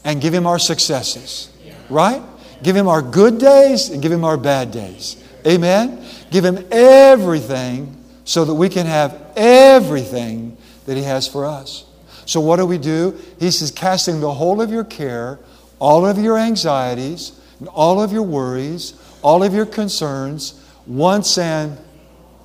and 0.04 0.20
give 0.20 0.32
Him 0.32 0.46
our 0.46 0.58
successes. 0.58 1.50
Right? 1.90 2.22
Give 2.62 2.76
Him 2.76 2.88
our 2.88 3.02
good 3.02 3.38
days 3.38 3.90
and 3.90 4.02
give 4.02 4.12
Him 4.12 4.24
our 4.24 4.36
bad 4.36 4.70
days. 4.70 5.22
Amen? 5.46 6.04
Give 6.30 6.44
Him 6.44 6.66
everything 6.70 7.96
so 8.24 8.44
that 8.44 8.54
we 8.54 8.68
can 8.68 8.86
have 8.86 9.32
everything 9.36 10.56
that 10.86 10.96
He 10.96 11.02
has 11.02 11.26
for 11.28 11.46
us. 11.46 11.84
So, 12.26 12.40
what 12.40 12.56
do 12.56 12.66
we 12.66 12.78
do? 12.78 13.18
He 13.40 13.50
says, 13.50 13.70
casting 13.70 14.20
the 14.20 14.32
whole 14.32 14.60
of 14.60 14.70
your 14.70 14.84
care, 14.84 15.38
all 15.78 16.04
of 16.04 16.18
your 16.18 16.36
anxieties, 16.36 17.32
and 17.58 17.68
all 17.68 18.02
of 18.02 18.12
your 18.12 18.22
worries, 18.22 18.94
all 19.22 19.42
of 19.42 19.54
your 19.54 19.66
concerns, 19.66 20.62
once 20.86 21.38
and 21.38 21.78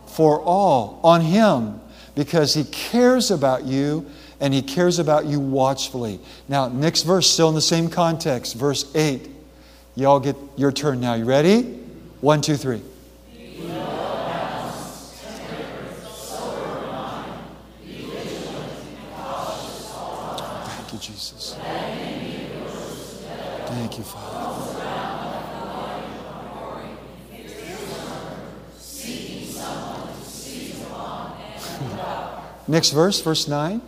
for 0.07 0.39
all 0.41 0.99
on 1.03 1.21
Him 1.21 1.81
because 2.15 2.53
He 2.53 2.63
cares 2.65 3.31
about 3.31 3.65
you 3.65 4.05
and 4.39 4.53
He 4.53 4.61
cares 4.61 4.99
about 4.99 5.25
you 5.25 5.39
watchfully. 5.39 6.19
Now, 6.47 6.67
next 6.67 7.03
verse, 7.03 7.29
still 7.29 7.49
in 7.49 7.55
the 7.55 7.61
same 7.61 7.89
context, 7.89 8.55
verse 8.55 8.93
8. 8.95 9.29
Y'all 9.95 10.19
get 10.19 10.35
your 10.55 10.71
turn 10.71 10.99
now. 10.99 11.13
You 11.13 11.25
ready? 11.25 11.61
One, 12.21 12.41
two, 12.41 12.55
three. 12.55 12.81
Thank 20.65 20.93
you, 20.93 20.99
Jesus. 20.99 21.55
Thank 23.67 23.97
you, 23.97 24.03
Father. 24.03 24.43
Next 32.67 32.91
verse, 32.91 33.21
verse 33.21 33.47
9. 33.47 33.81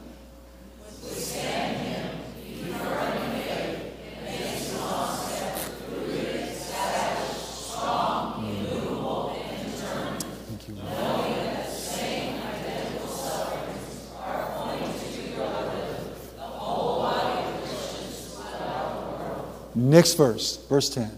Next 19.95 20.15
verse, 20.15 20.57
verse 20.67 20.89
10. 20.89 21.09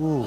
Ooh. 0.00 0.26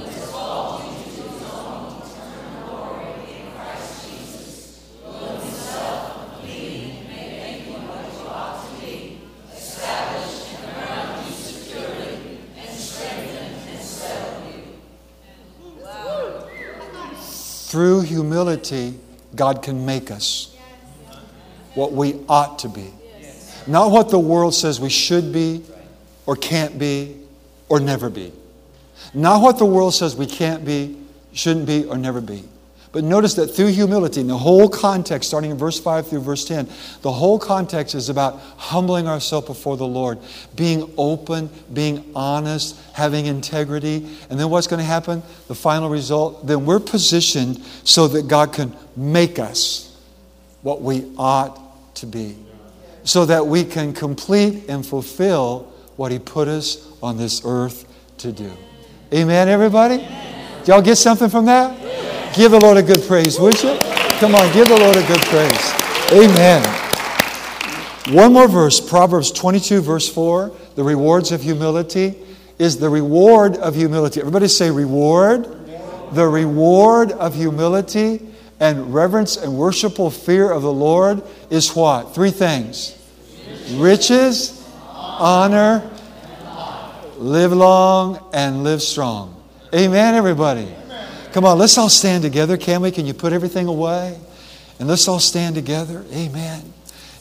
Through 17.72 18.02
humility, 18.02 19.00
God 19.36 19.62
can 19.62 19.86
make 19.86 20.12
us 20.12 20.56
what 21.74 21.92
we 21.92 22.20
ought 22.30 22.60
to 22.60 22.70
be. 22.70 22.92
Not 23.68 23.92
what 23.92 24.10
the 24.10 24.20
world 24.20 24.54
says 24.54 24.80
we 24.80 24.90
should 24.90 25.34
be, 25.34 25.64
or 26.26 26.36
can't 26.36 26.78
be, 26.80 27.18
or 27.70 27.80
never 27.80 28.10
be. 28.10 28.32
Not 29.14 29.42
what 29.42 29.58
the 29.58 29.66
world 29.66 29.94
says 29.94 30.16
we 30.16 30.28
can't 30.28 30.64
be, 30.66 30.98
shouldn't 31.34 31.66
be, 31.66 31.86
or 31.86 31.98
never 31.98 32.22
be. 32.22 32.44
But 32.96 33.04
notice 33.04 33.34
that 33.34 33.48
through 33.48 33.74
humility, 33.74 34.22
in 34.22 34.28
the 34.28 34.38
whole 34.38 34.70
context, 34.70 35.28
starting 35.28 35.52
in 35.52 35.58
verse 35.58 35.78
5 35.78 36.08
through 36.08 36.22
verse 36.22 36.46
10, 36.46 36.70
the 37.02 37.12
whole 37.12 37.38
context 37.38 37.94
is 37.94 38.08
about 38.08 38.40
humbling 38.56 39.06
ourselves 39.06 39.48
before 39.48 39.76
the 39.76 39.86
Lord, 39.86 40.18
being 40.56 40.94
open, 40.98 41.50
being 41.74 42.10
honest, 42.16 42.80
having 42.94 43.26
integrity. 43.26 44.08
And 44.30 44.40
then 44.40 44.50
what's 44.50 44.68
going 44.68 44.80
to 44.80 44.86
happen? 44.86 45.24
The 45.50 45.56
final 45.56 45.90
result? 45.90 46.48
Then 46.48 46.66
we're 46.66 46.80
positioned 46.80 47.62
so 47.84 48.08
that 48.08 48.30
God 48.30 48.54
can 48.54 48.74
make 48.96 49.40
us 49.40 50.02
what 50.62 50.82
we 50.82 51.12
ought 51.18 51.96
to 51.96 52.06
be, 52.06 52.38
so 53.04 53.26
that 53.26 53.46
we 53.46 53.66
can 53.66 53.92
complete 53.92 54.70
and 54.70 54.86
fulfill 54.86 55.64
what 55.98 56.14
He 56.14 56.20
put 56.20 56.48
us 56.48 56.90
on 57.04 57.18
this 57.18 57.42
earth 57.44 57.94
to 58.20 58.32
do. 58.32 58.54
Amen, 59.14 59.50
everybody? 59.50 59.96
Amen. 59.96 60.64
Y'all 60.66 60.82
get 60.82 60.96
something 60.96 61.30
from 61.30 61.44
that? 61.48 61.85
Give 62.36 62.52
the 62.52 62.60
Lord 62.60 62.76
a 62.76 62.84
good 62.84 63.02
praise, 63.04 63.40
would 63.40 63.64
you? 63.64 63.78
Come 64.20 64.36
on, 64.36 64.52
give 64.52 64.68
the 64.68 64.78
Lord 64.78 64.98
a 64.98 65.08
good 65.08 65.22
praise. 65.22 65.74
Amen. 66.12 66.62
One 68.14 68.34
more 68.34 68.50
verse, 68.50 68.82
Proverbs 68.82 69.32
22, 69.32 69.82
verse 69.82 70.10
4. 70.10 70.52
The 70.76 70.84
rewards 70.84 71.32
of 71.32 71.42
humility 71.42 72.16
is 72.60 72.78
the 72.78 72.90
reward 72.90 73.56
of 73.56 73.76
humility. 73.76 74.20
Everybody 74.20 74.50
say 74.50 74.70
reward. 74.70 75.48
The 76.12 76.28
reward 76.28 77.14
of 77.14 77.36
humility 77.36 78.28
and 78.60 78.94
reverence 78.94 79.38
and 79.38 79.58
worshipful 79.58 80.12
fear 80.12 80.52
of 80.52 80.62
the 80.62 80.74
Lord 80.74 81.24
is 81.50 81.74
what? 81.74 82.14
Three 82.14 82.32
things 82.32 83.02
riches, 83.72 84.70
honor, 84.84 85.90
live 87.18 87.54
long, 87.54 88.30
and 88.34 88.66
live 88.66 88.82
strong. 88.82 89.42
Amen, 89.74 90.16
everybody. 90.16 90.68
Come 91.36 91.44
on, 91.44 91.58
let's 91.58 91.78
all 91.78 91.90
stand 91.90 92.24
together, 92.24 92.56
can 92.56 92.80
we? 92.80 92.92
Can 92.92 93.06
you 93.06 93.14
put 93.14 93.34
everything 93.34 93.68
away? 93.68 94.18
And 94.80 94.88
let's 94.88 95.06
all 95.10 95.20
stand 95.20 95.56
together. 95.56 96.06
Amen. 96.14 96.64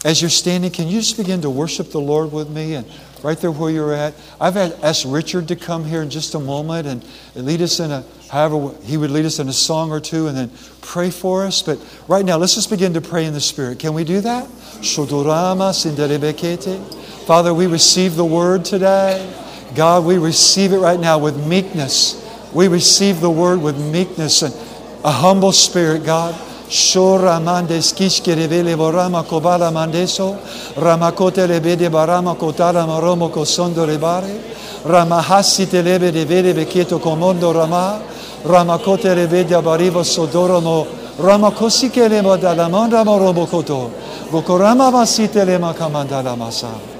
As 0.04 0.20
you're 0.20 0.30
standing, 0.30 0.70
can 0.70 0.86
you 0.86 1.00
just 1.00 1.16
begin 1.16 1.40
to 1.40 1.50
worship 1.50 1.90
the 1.90 1.98
Lord 1.98 2.30
with 2.30 2.48
me? 2.48 2.74
And 2.74 2.86
right 3.24 3.36
there 3.36 3.50
where 3.50 3.72
you're 3.72 3.92
at, 3.92 4.14
I've 4.40 4.56
asked 4.56 5.04
Richard 5.04 5.48
to 5.48 5.56
come 5.56 5.84
here 5.84 6.00
in 6.00 6.10
just 6.10 6.36
a 6.36 6.38
moment 6.38 6.86
and 6.86 7.04
lead 7.34 7.60
us 7.60 7.80
in 7.80 7.90
a, 7.90 8.04
however, 8.30 8.72
he 8.84 8.96
would 8.96 9.10
lead 9.10 9.24
us 9.24 9.40
in 9.40 9.48
a 9.48 9.52
song 9.52 9.90
or 9.90 9.98
two 9.98 10.28
and 10.28 10.36
then 10.36 10.52
pray 10.80 11.10
for 11.10 11.44
us. 11.44 11.60
But 11.60 11.84
right 12.06 12.24
now, 12.24 12.36
let's 12.36 12.54
just 12.54 12.70
begin 12.70 12.94
to 12.94 13.00
pray 13.00 13.24
in 13.24 13.32
the 13.32 13.40
Spirit. 13.40 13.80
Can 13.80 13.94
we 13.94 14.04
do 14.04 14.20
that? 14.20 14.46
Father, 17.26 17.52
we 17.52 17.66
receive 17.66 18.14
the 18.14 18.24
word 18.24 18.64
today. 18.64 19.28
God, 19.74 20.04
we 20.04 20.18
receive 20.18 20.72
it 20.72 20.78
right 20.78 21.00
now 21.00 21.18
with 21.18 21.44
meekness. 21.48 22.23
We 22.54 22.68
receive 22.68 23.20
the 23.20 23.30
word 23.30 23.60
with 23.60 23.76
meekness 23.76 24.42
and 24.42 24.54
a 25.04 25.10
humble 25.10 25.52
spirit, 25.52 26.04
God. 26.04 26.34
Shora 26.68 27.42
mandes 27.42 27.92
kishkerevele 27.92 28.74
borama 28.74 29.22
kobala 29.22 29.70
mandeso, 29.70 30.38
ramakote 30.76 31.46
lebede 31.46 31.90
barama 31.90 32.34
kotara 32.36 32.86
maromo 32.86 33.28
kosondo 33.30 33.86
rebare, 33.86 34.40
ramahasi 34.84 35.66
telebe 35.66 36.10
de 36.10 36.24
vede 36.24 36.54
beketo 36.54 36.98
komondo 36.98 37.52
rama, 37.52 38.00
ramakote 38.44 39.14
lebede 39.14 39.60
barivo 39.62 40.02
sodoromo, 40.02 40.86
ramakosi 41.18 41.90
kelemo 41.90 42.36
dalamanda 42.38 43.04
morobo 43.04 43.46
koto, 43.46 43.90
vokorama 44.30 44.90
masite 44.90 45.44
lema 45.44 45.74
kamandala 45.74 46.34
masa. 46.34 46.93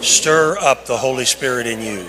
Stir 0.00 0.56
up 0.58 0.86
the 0.86 0.96
Holy 0.96 1.26
Spirit 1.26 1.66
in 1.66 1.82
you. 1.82 2.06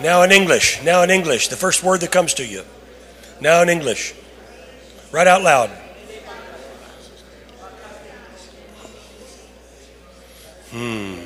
Now 0.00 0.22
in 0.22 0.30
English. 0.30 0.80
Now 0.84 1.02
in 1.02 1.10
English. 1.10 1.48
The 1.48 1.56
first 1.56 1.82
word 1.82 2.02
that 2.02 2.12
comes 2.12 2.34
to 2.34 2.46
you. 2.46 2.62
Now 3.40 3.62
in 3.62 3.68
English. 3.68 4.14
Right 5.10 5.26
out 5.26 5.42
loud. 5.42 5.83
Hmm. 10.74 11.22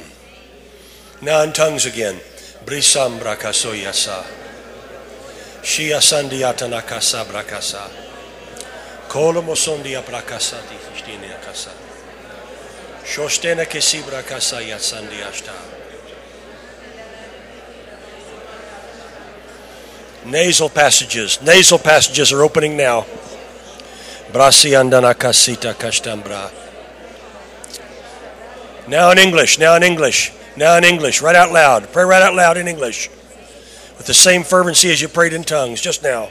Now 1.24 1.42
in 1.42 1.54
tongues 1.54 1.86
again. 1.86 2.20
Brisam 2.66 3.18
brakaso 3.18 3.72
yasa. 3.72 4.22
Shia 5.62 6.02
sandiata 6.04 6.68
nakasa 6.68 7.24
brakasa. 7.24 7.88
Kolomo 9.08 9.56
sondia 9.56 10.02
brakasa 10.04 10.60
di 10.68 10.76
stine 11.00 11.32
kasa. 11.40 11.70
Shostena 13.06 13.64
kesi 13.64 14.02
brakasa 14.02 14.60
yatsandiashta. 14.60 15.56
Nasal 20.26 20.68
passages. 20.68 21.40
Nasal 21.40 21.78
passages 21.78 22.34
are 22.34 22.42
opening 22.42 22.76
now. 22.76 23.06
Brasi 24.30 24.76
andana 24.76 25.14
kasita 25.14 25.72
kashtambra. 25.72 26.67
Now 28.88 29.10
in 29.10 29.18
English, 29.18 29.58
now 29.58 29.76
in 29.76 29.82
English, 29.82 30.32
now 30.56 30.78
in 30.78 30.84
English, 30.84 31.20
right 31.20 31.36
out 31.36 31.52
loud. 31.52 31.92
Pray 31.92 32.04
right 32.04 32.22
out 32.22 32.34
loud 32.34 32.56
in 32.56 32.66
English. 32.66 33.10
With 33.98 34.06
the 34.06 34.14
same 34.14 34.44
fervency 34.44 34.90
as 34.90 35.02
you 35.02 35.08
prayed 35.08 35.34
in 35.34 35.44
tongues 35.44 35.82
just 35.82 36.02
now. 36.02 36.30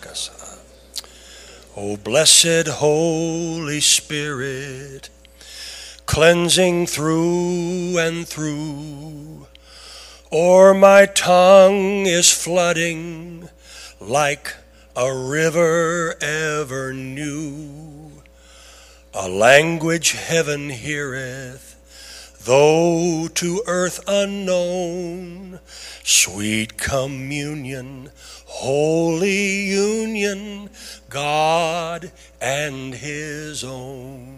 Kasa. 0.00 0.58
O 1.76 1.96
blessed 1.96 2.66
Holy 2.68 3.80
Spirit, 3.80 5.08
cleansing 6.04 6.86
through 6.88 7.98
and 7.98 8.26
through, 8.26 9.46
or 10.32 10.74
my 10.74 11.06
tongue 11.06 12.06
is 12.06 12.32
flooding 12.32 13.48
like 14.00 14.56
a 14.96 15.12
river 15.12 16.14
ever 16.20 16.92
new, 16.92 18.22
a 19.12 19.28
language 19.28 20.12
heaven 20.12 20.70
heareth, 20.70 22.38
though 22.44 23.26
to 23.34 23.60
earth 23.66 23.98
unknown, 24.06 25.58
sweet 26.04 26.76
communion, 26.76 28.08
holy 28.46 29.62
union, 29.62 30.70
God 31.10 32.12
and 32.40 32.94
his 32.94 33.64
own. 33.64 34.33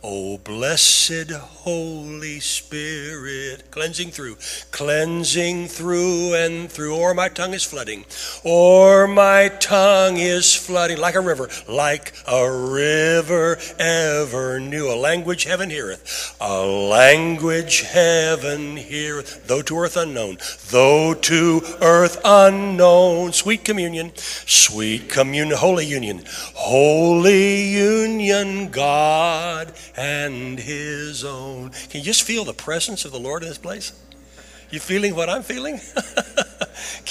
O 0.00 0.38
blessed 0.38 1.32
Holy 1.32 2.38
Spirit, 2.38 3.68
cleansing 3.72 4.12
through, 4.12 4.36
cleansing 4.70 5.66
through 5.66 6.34
and 6.34 6.70
through, 6.70 6.94
or 6.94 7.14
my 7.14 7.28
tongue 7.28 7.52
is 7.52 7.64
flooding, 7.64 8.04
or 8.44 9.08
my 9.08 9.48
tongue 9.58 10.16
is 10.16 10.54
flooding 10.54 10.98
like 10.98 11.16
a 11.16 11.20
river, 11.20 11.48
like 11.68 12.14
a 12.28 12.48
river 12.48 13.58
ever 13.80 14.60
new. 14.60 14.88
A 14.88 14.94
language 14.94 15.44
heaven 15.44 15.68
heareth, 15.68 16.36
a 16.40 16.64
language 16.64 17.80
heaven 17.80 18.76
heareth, 18.76 19.48
though 19.48 19.62
to 19.62 19.80
earth 19.80 19.96
unknown, 19.96 20.38
though 20.70 21.12
to 21.12 21.60
earth 21.80 22.20
unknown. 22.24 23.32
Sweet 23.32 23.64
communion, 23.64 24.12
sweet 24.14 25.08
communion, 25.08 25.56
holy 25.58 25.86
union, 25.86 26.22
holy 26.54 27.64
union, 27.64 28.68
God 28.70 29.72
and 29.98 30.60
his 30.60 31.24
own. 31.24 31.70
Can 31.90 32.00
you 32.00 32.04
just 32.04 32.22
feel 32.22 32.44
the 32.44 32.52
presence 32.52 33.04
of 33.04 33.10
the 33.10 33.18
Lord 33.18 33.42
in 33.42 33.48
this 33.48 33.58
place? 33.58 33.92
You 34.70 34.78
feeling 34.78 35.16
what 35.16 35.28
I'm 35.28 35.42
feeling? 35.42 35.80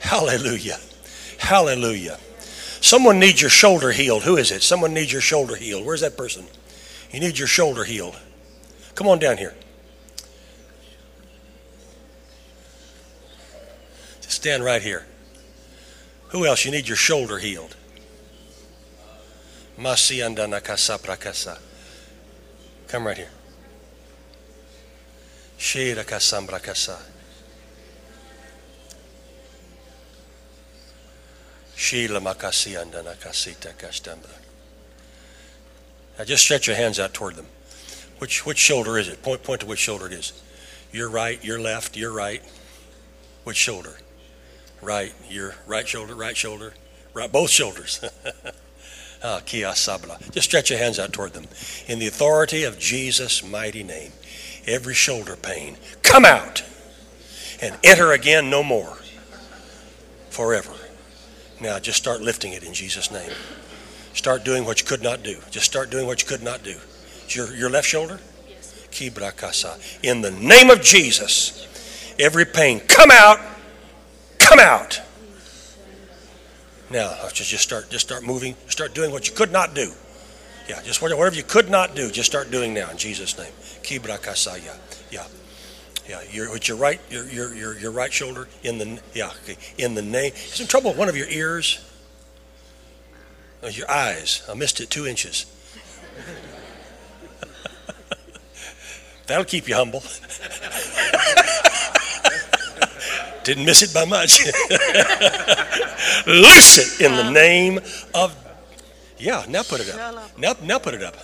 Hallelujah. 0.00 0.78
Hallelujah. 1.38 2.18
Someone 2.82 3.18
needs 3.18 3.40
your 3.40 3.50
shoulder 3.50 3.90
healed. 3.90 4.24
Who 4.24 4.36
is 4.36 4.50
it? 4.50 4.62
Someone 4.62 4.92
needs 4.92 5.12
your 5.12 5.22
shoulder 5.22 5.56
healed. 5.56 5.86
Where's 5.86 6.00
that 6.02 6.16
person? 6.16 6.44
You 7.10 7.20
need 7.20 7.38
your 7.38 7.48
shoulder 7.48 7.84
healed. 7.84 8.18
Come 8.96 9.06
on 9.08 9.18
down 9.18 9.38
here. 9.38 9.54
Stand 14.32 14.64
right 14.64 14.80
here. 14.80 15.04
Who 16.28 16.46
else? 16.46 16.64
You 16.64 16.70
need 16.70 16.88
your 16.88 16.96
shoulder 16.96 17.38
healed. 17.38 17.76
Come 22.88 23.06
right 23.06 23.18
here. 23.18 23.30
Shira 25.58 26.04
kasambra 26.04 26.62
kasa. 26.62 26.98
Sheila 31.76 32.20
makasianda 32.20 33.04
nakasita 33.04 33.74
kastambra. 33.74 34.38
Now 36.18 36.24
just 36.24 36.42
stretch 36.42 36.66
your 36.66 36.76
hands 36.76 36.98
out 36.98 37.12
toward 37.12 37.36
them. 37.36 37.46
Which 38.18 38.46
which 38.46 38.58
shoulder 38.58 38.96
is 38.96 39.08
it? 39.08 39.22
Point 39.22 39.42
point 39.42 39.60
to 39.60 39.66
which 39.66 39.80
shoulder 39.80 40.06
it 40.06 40.14
is. 40.14 40.32
Your 40.90 41.10
right, 41.10 41.44
your 41.44 41.60
left, 41.60 41.98
your 41.98 42.12
right. 42.12 42.42
Which 43.44 43.58
shoulder? 43.58 43.98
Right, 44.82 45.14
your 45.30 45.54
right 45.66 45.88
shoulder, 45.88 46.14
right 46.14 46.36
shoulder, 46.36 46.74
right, 47.14 47.32
both 47.32 47.48
shoulders. 47.48 48.04
ah. 49.24 49.40
Just 49.46 50.42
stretch 50.42 50.70
your 50.70 50.78
hands 50.78 50.98
out 50.98 51.12
toward 51.12 51.32
them. 51.32 51.46
In 51.86 51.98
the 51.98 52.08
authority 52.08 52.64
of 52.64 52.78
Jesus' 52.78 53.42
mighty 53.42 53.82
name, 53.82 54.12
every 54.66 54.94
shoulder 54.94 55.36
pain, 55.36 55.76
come 56.02 56.24
out 56.24 56.64
and 57.62 57.78
enter 57.84 58.12
again 58.12 58.50
no 58.50 58.62
more 58.62 58.98
forever. 60.30 60.72
Now 61.60 61.78
just 61.78 61.98
start 61.98 62.20
lifting 62.20 62.52
it 62.52 62.64
in 62.64 62.74
Jesus' 62.74 63.10
name. 63.10 63.30
Start 64.14 64.44
doing 64.44 64.64
what 64.64 64.80
you 64.80 64.86
could 64.86 65.02
not 65.02 65.22
do. 65.22 65.38
Just 65.50 65.66
start 65.66 65.90
doing 65.90 66.06
what 66.06 66.20
you 66.20 66.28
could 66.28 66.42
not 66.42 66.62
do. 66.62 66.76
Your, 67.28 67.54
your 67.54 67.70
left 67.70 67.86
shoulder? 67.86 68.18
Yes. 68.48 68.88
In 70.02 70.20
the 70.20 70.30
name 70.32 70.68
of 70.68 70.82
Jesus, 70.82 71.66
every 72.18 72.44
pain, 72.44 72.80
come 72.80 73.10
out 73.10 73.38
come 74.48 74.58
out. 74.58 75.00
Now, 76.90 77.16
just, 77.32 77.50
just 77.50 77.62
start 77.62 77.90
just 77.90 78.06
start 78.06 78.22
moving, 78.22 78.54
start 78.68 78.94
doing 78.94 79.12
what 79.12 79.28
you 79.28 79.34
could 79.34 79.50
not 79.50 79.74
do. 79.74 79.92
Yeah, 80.68 80.80
just 80.82 81.02
whatever 81.02 81.34
you 81.34 81.42
could 81.42 81.70
not 81.70 81.94
do, 81.94 82.10
just 82.10 82.30
start 82.30 82.50
doing 82.50 82.74
now 82.74 82.90
in 82.90 82.96
Jesus' 82.96 83.36
name. 83.38 83.52
Kibra 83.82 84.18
kasaya. 84.18 84.76
Yeah. 85.10 85.26
Yeah, 86.08 86.20
your 86.30 86.50
with 86.50 86.68
your 86.68 86.76
right 86.76 87.00
your, 87.10 87.28
your 87.28 87.54
your 87.54 87.78
your 87.78 87.92
right 87.92 88.12
shoulder 88.12 88.48
in 88.62 88.78
the 88.78 89.00
yeah, 89.14 89.30
okay. 89.44 89.56
in 89.78 89.94
the 89.94 90.02
name. 90.02 90.32
Some 90.34 90.66
trouble 90.66 90.90
with 90.90 90.98
one 90.98 91.08
of 91.08 91.16
your 91.16 91.28
ears? 91.28 91.78
Oh, 93.62 93.68
your 93.68 93.90
eyes. 93.90 94.42
I 94.50 94.54
missed 94.54 94.80
it 94.80 94.90
two 94.90 95.06
inches. 95.06 95.46
That'll 99.28 99.44
keep 99.44 99.68
you 99.68 99.76
humble. 99.76 100.02
Didn't 103.44 103.64
miss 103.64 103.82
it 103.82 103.92
by 103.92 104.04
much. 104.04 104.44
Loose 106.26 106.78
it 106.78 107.04
in 107.04 107.16
the 107.16 107.30
name 107.30 107.80
of. 108.14 108.36
Yeah, 109.18 109.44
now 109.48 109.62
put 109.62 109.80
it 109.80 109.90
up. 109.90 110.36
Now, 110.38 110.54
now 110.62 110.78
put 110.78 110.94
it 110.94 111.02
up. 111.02 111.16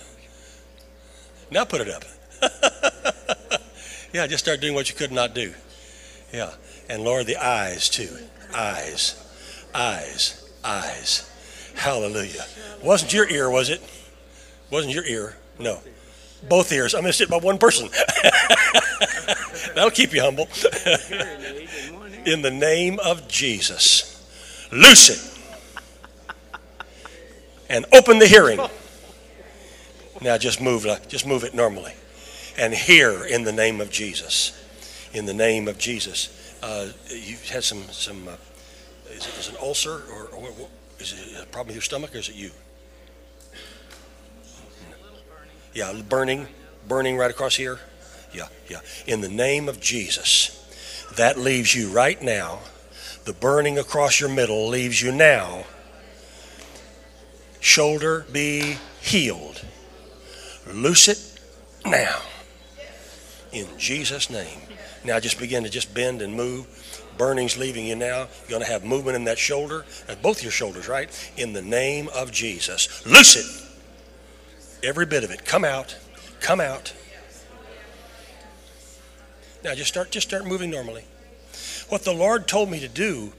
Now 1.51 1.65
put 1.65 1.81
it 1.81 1.89
up. 1.89 2.03
yeah, 4.13 4.27
just 4.27 4.43
start 4.43 4.61
doing 4.61 4.73
what 4.73 4.89
you 4.89 4.95
could 4.95 5.11
not 5.11 5.33
do. 5.33 5.53
Yeah. 6.33 6.51
And 6.89 7.03
Lord, 7.03 7.25
the 7.25 7.37
eyes 7.37 7.89
too. 7.89 8.09
Eyes. 8.53 9.15
Eyes. 9.73 10.49
Eyes. 10.63 11.29
Hallelujah. 11.75 12.45
Wasn't 12.83 13.13
your 13.13 13.29
ear, 13.29 13.49
was 13.49 13.69
it? 13.69 13.81
Wasn't 14.69 14.93
your 14.93 15.05
ear? 15.05 15.37
No. 15.57 15.79
Both 16.47 16.71
ears. 16.71 16.95
I 16.95 17.01
missed 17.01 17.21
it 17.21 17.29
by 17.29 17.37
one 17.37 17.57
person. 17.57 17.89
That'll 19.75 19.91
keep 19.91 20.13
you 20.13 20.21
humble 20.21 20.47
in 22.25 22.41
the 22.41 22.51
name 22.51 22.99
of 22.99 23.27
Jesus. 23.27 24.05
Loose 24.71 25.09
it 25.09 25.39
and 27.69 27.85
open 27.93 28.19
the 28.19 28.27
hearing 28.27 28.59
Now 30.21 30.37
just 30.37 30.61
move, 30.61 30.85
just 31.07 31.25
move 31.25 31.43
it 31.43 31.53
normally. 31.53 31.93
And 32.57 32.73
hear 32.73 33.23
in 33.25 33.43
the 33.43 33.53
name 33.53 33.79
of 33.81 33.89
Jesus. 33.89 34.51
In 35.13 35.25
the 35.25 35.33
name 35.33 35.67
of 35.67 35.77
Jesus. 35.77 36.57
Uh, 36.61 36.89
you 37.09 37.37
had 37.51 37.63
some, 37.63 37.83
some 37.85 38.27
uh, 38.27 38.33
is 39.11 39.27
it 39.27 39.37
is 39.39 39.49
an 39.49 39.55
ulcer 39.61 40.03
or, 40.11 40.25
or 40.27 40.41
what- 40.51 40.69
is 40.99 41.13
it 41.13 41.41
a 41.43 41.45
problem 41.45 41.67
with 41.67 41.75
your 41.75 41.81
stomach 41.81 42.13
or 42.13 42.17
is 42.17 42.27
it 42.27 42.35
you? 42.35 42.51
Yeah, 45.73 46.01
burning, 46.09 46.47
burning 46.87 47.15
right 47.17 47.31
across 47.31 47.55
here. 47.55 47.79
Yeah, 48.33 48.47
yeah. 48.69 48.79
In 49.07 49.21
the 49.21 49.29
name 49.29 49.69
of 49.69 49.79
Jesus, 49.79 50.58
that 51.15 51.37
leaves 51.37 51.73
you 51.75 51.89
right 51.89 52.21
now. 52.21 52.59
The 53.25 53.33
burning 53.33 53.77
across 53.77 54.19
your 54.19 54.29
middle 54.29 54.67
leaves 54.67 55.01
you 55.01 55.11
now. 55.11 55.65
Shoulder 57.59 58.25
be 58.31 58.77
healed. 59.01 59.65
Loose 60.71 61.07
it 61.07 61.39
now. 61.85 62.21
In 63.51 63.67
Jesus' 63.77 64.29
name. 64.29 64.61
Now 65.03 65.19
just 65.19 65.39
begin 65.39 65.63
to 65.63 65.69
just 65.69 65.93
bend 65.93 66.21
and 66.21 66.33
move. 66.33 66.67
Burning's 67.17 67.57
leaving 67.57 67.85
you 67.85 67.95
now. 67.95 68.27
You're 68.41 68.49
going 68.49 68.63
to 68.63 68.71
have 68.71 68.85
movement 68.85 69.15
in 69.17 69.25
that 69.25 69.37
shoulder. 69.37 69.85
That's 70.07 70.21
both 70.21 70.41
your 70.41 70.51
shoulders, 70.51 70.87
right? 70.87 71.09
In 71.35 71.53
the 71.53 71.61
name 71.61 72.09
of 72.15 72.31
Jesus. 72.31 73.05
Loose 73.05 73.35
it. 73.35 74.87
Every 74.87 75.05
bit 75.05 75.23
of 75.23 75.31
it. 75.31 75.43
Come 75.43 75.65
out. 75.65 75.97
Come 76.39 76.61
out. 76.61 76.93
Now 79.63 79.75
just 79.75 79.89
start 79.89 80.11
just 80.11 80.27
start 80.27 80.45
moving 80.45 80.69
normally. 80.69 81.03
What 81.89 82.03
the 82.03 82.13
Lord 82.13 82.47
told 82.47 82.69
me 82.69 82.79
to 82.79 82.87
do, 82.87 83.33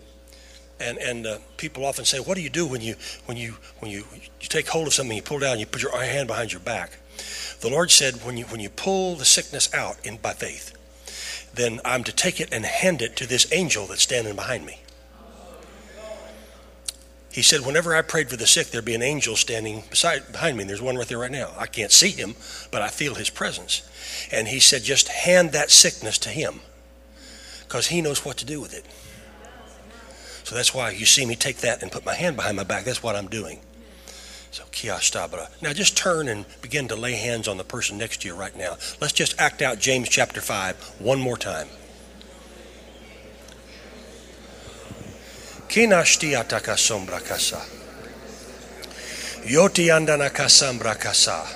and 0.79 0.99
and 0.99 1.27
uh, 1.27 1.39
people 1.57 1.85
often 1.87 2.05
say, 2.05 2.19
"What 2.19 2.35
do 2.35 2.43
you 2.43 2.51
do 2.51 2.67
when 2.67 2.81
you 2.81 2.97
when 3.27 3.37
you 3.37 3.57
when 3.79 3.91
you 3.91 4.05
you 4.41 4.49
take 4.49 4.69
hold 4.69 4.87
of 4.87 4.95
something, 4.95 5.17
you 5.17 5.23
pull 5.23 5.39
down, 5.39 5.59
you 5.59 5.67
put 5.67 5.83
your 5.83 5.97
hand 5.97 6.29
behind 6.29 6.53
your 6.53 6.61
back?" 6.61 6.99
The 7.61 7.71
Lord 7.71 7.91
said, 7.91 8.25
"When 8.25 8.37
you 8.37 8.45
when 8.47 8.61
you 8.61 8.69
pull 8.69 9.17
the 9.17 9.25
sickness 9.25 9.73
out 9.73 9.97
in 10.05 10.19
by 10.19 10.35
faith, 10.35 10.73
then 11.55 11.81
I'm 11.85 12.05
to 12.05 12.13
take 12.13 12.41
it 12.41 12.53
and 12.53 12.65
hand 12.67 13.01
it 13.01 13.17
to 13.17 13.27
this 13.27 13.51
angel 13.53 13.87
that's 13.87 14.03
standing 14.03 14.37
behind 14.37 14.67
me." 14.67 14.80
He 17.33 17.43
said, 17.43 17.61
whenever 17.65 17.95
I 17.95 18.03
prayed 18.03 18.29
for 18.29 18.37
the 18.37 18.47
sick, 18.47 18.69
there'd 18.69 18.85
be 18.85 18.95
an 18.95 19.03
angel 19.03 19.37
standing 19.37 19.85
beside 19.89 20.33
behind 20.33 20.57
me. 20.57 20.65
And 20.65 20.71
there's 20.71 20.83
one 20.83 20.97
right 20.97 21.07
there 21.07 21.19
right 21.19 21.31
now. 21.31 21.53
I 21.57 21.67
can't 21.67 21.93
see 21.93 22.11
him, 22.11 22.35
but 22.73 22.83
I 22.83 22.89
feel 22.89 23.15
his 23.15 23.31
presence. 23.31 23.83
And 24.33 24.49
he 24.49 24.59
said, 24.59 24.83
just 24.83 25.09
hand 25.09 25.53
that 25.53 25.71
sickness 25.71 26.19
to 26.19 26.29
him 26.29 26.61
because 27.63 27.87
he 27.87 28.03
knows 28.03 28.25
what 28.25 28.37
to 28.39 28.45
do 28.45 28.61
with 28.61 28.75
it. 28.75 28.85
So 30.43 30.57
that's 30.57 30.75
why 30.75 30.91
you 30.91 31.07
see 31.07 31.25
me 31.25 31.37
take 31.37 31.59
that 31.59 31.83
and 31.83 31.93
put 31.93 32.05
my 32.05 32.15
hand 32.15 32.35
behind 32.35 32.57
my 32.57 32.65
back. 32.65 32.85
That's 32.85 33.03
what 33.03 33.15
I'm 33.15 33.29
doing. 33.29 33.61
So 34.51 34.65
kiashtabra. 34.73 35.63
Now 35.63 35.73
just 35.73 35.97
turn 35.97 36.27
and 36.27 36.45
begin 36.61 36.89
to 36.89 36.97
lay 36.97 37.13
hands 37.13 37.47
on 37.47 37.57
the 37.57 37.63
person 37.63 37.97
next 37.97 38.23
to 38.23 38.29
you 38.29 38.35
right 38.35 38.57
now. 38.57 38.77
Let's 39.01 39.13
just 39.13 39.41
act 39.41 39.63
out 39.63 39.79
James 39.79 40.09
chapter 40.09 40.41
5 40.41 40.97
one 40.99 41.21
more 41.21 41.37
time. 41.37 41.69
Kinashti 45.71 46.35
ataka 46.35 46.77
sombra 46.77 47.21
kasa. 47.21 47.61
Yoti 49.47 49.87
andana 49.87 50.29
kasambra 50.29 50.99
kasa. 50.99 51.47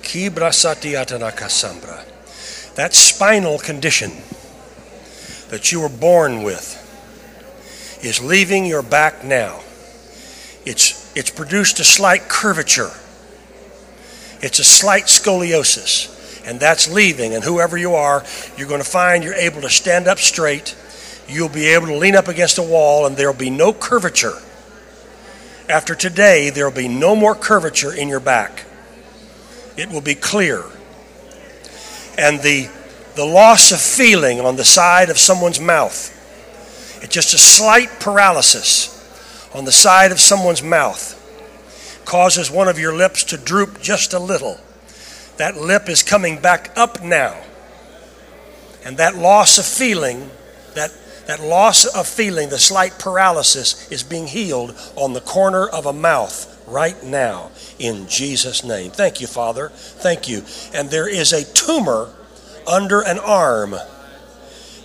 Kibrasati 0.00 0.96
atana 0.96 1.30
kasambra. 1.30 2.06
That 2.76 2.94
spinal 2.94 3.58
condition 3.58 4.12
that 5.50 5.70
you 5.70 5.82
were 5.82 5.90
born 5.90 6.42
with 6.42 6.74
is 8.02 8.18
leaving 8.24 8.64
your 8.64 8.82
back 8.82 9.22
now. 9.22 9.60
It's, 10.64 11.14
it's 11.14 11.28
produced 11.28 11.80
a 11.80 11.84
slight 11.84 12.30
curvature. 12.30 12.92
It's 14.40 14.58
a 14.58 14.64
slight 14.64 15.04
scoliosis 15.04 16.14
and 16.48 16.58
that's 16.58 16.90
leaving. 16.90 17.34
And 17.34 17.44
whoever 17.44 17.76
you 17.76 17.94
are, 17.94 18.24
you're 18.56 18.68
going 18.68 18.80
to 18.80 18.88
find 18.88 19.22
you're 19.22 19.34
able 19.34 19.60
to 19.60 19.68
stand 19.68 20.08
up 20.08 20.18
straight. 20.18 20.74
You'll 21.28 21.50
be 21.50 21.66
able 21.66 21.88
to 21.88 21.96
lean 21.96 22.16
up 22.16 22.26
against 22.26 22.56
a 22.56 22.62
wall, 22.62 23.04
and 23.04 23.18
there'll 23.18 23.34
be 23.34 23.50
no 23.50 23.74
curvature. 23.74 24.38
After 25.68 25.94
today, 25.94 26.48
there'll 26.48 26.72
be 26.72 26.88
no 26.88 27.14
more 27.14 27.34
curvature 27.34 27.92
in 27.92 28.08
your 28.08 28.18
back. 28.18 28.64
It 29.76 29.90
will 29.90 30.00
be 30.00 30.14
clear. 30.14 30.64
And 32.16 32.40
the, 32.40 32.70
the 33.14 33.26
loss 33.26 33.70
of 33.70 33.78
feeling 33.78 34.40
on 34.40 34.56
the 34.56 34.64
side 34.64 35.10
of 35.10 35.18
someone's 35.18 35.60
mouth, 35.60 36.14
it's 37.02 37.12
just 37.12 37.34
a 37.34 37.38
slight 37.38 38.00
paralysis 38.00 38.94
on 39.54 39.66
the 39.66 39.72
side 39.72 40.12
of 40.12 40.18
someone's 40.18 40.62
mouth, 40.62 41.14
causes 42.06 42.50
one 42.50 42.68
of 42.68 42.78
your 42.78 42.96
lips 42.96 43.22
to 43.24 43.36
droop 43.36 43.82
just 43.82 44.14
a 44.14 44.18
little 44.18 44.58
that 45.38 45.56
lip 45.56 45.88
is 45.88 46.02
coming 46.02 46.40
back 46.40 46.70
up 46.76 47.02
now. 47.02 47.36
And 48.84 48.98
that 48.98 49.16
loss 49.16 49.58
of 49.58 49.64
feeling, 49.64 50.30
that, 50.74 50.92
that 51.26 51.40
loss 51.40 51.84
of 51.86 52.06
feeling, 52.06 52.48
the 52.48 52.58
slight 52.58 52.98
paralysis, 52.98 53.90
is 53.90 54.02
being 54.02 54.26
healed 54.26 54.76
on 54.96 55.12
the 55.12 55.20
corner 55.20 55.66
of 55.66 55.86
a 55.86 55.92
mouth 55.92 56.54
right 56.66 57.02
now 57.02 57.50
in 57.78 58.06
Jesus' 58.08 58.64
name. 58.64 58.90
Thank 58.90 59.20
you, 59.20 59.26
Father. 59.26 59.70
Thank 59.70 60.28
you. 60.28 60.42
And 60.74 60.90
there 60.90 61.08
is 61.08 61.32
a 61.32 61.44
tumor 61.44 62.14
under 62.66 63.00
an 63.00 63.18
arm. 63.18 63.74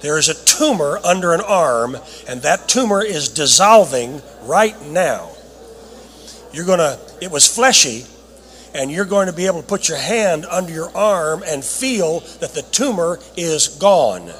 There 0.01 0.18
is 0.18 0.30
a 0.30 0.45
tumor 0.45 0.99
under 1.04 1.34
an 1.34 1.41
arm, 1.41 1.97
and 2.28 2.41
that 2.41 2.68
tumor 2.68 3.04
is 3.04 3.30
dissolving 3.30 4.22
right 4.43 4.80
now. 4.88 5.30
You're 6.51 6.66
going 6.66 6.80
to, 6.80 6.99
it 7.22 7.32
was 7.32 7.47
fleshy, 7.47 8.06
and 8.74 8.91
you're 8.91 9.05
going 9.05 9.28
to 9.28 9.34
be 9.34 9.45
able 9.45 9.61
to 9.61 9.67
put 9.67 9.88
your 9.88 9.97
hand 9.97 10.45
under 10.45 10.71
your 10.71 10.95
arm 10.95 11.43
and 11.45 11.63
feel 11.63 12.21
that 12.39 12.53
the 12.53 12.63
tumor 12.71 13.19
is 13.38 13.67
gone. 13.67 14.32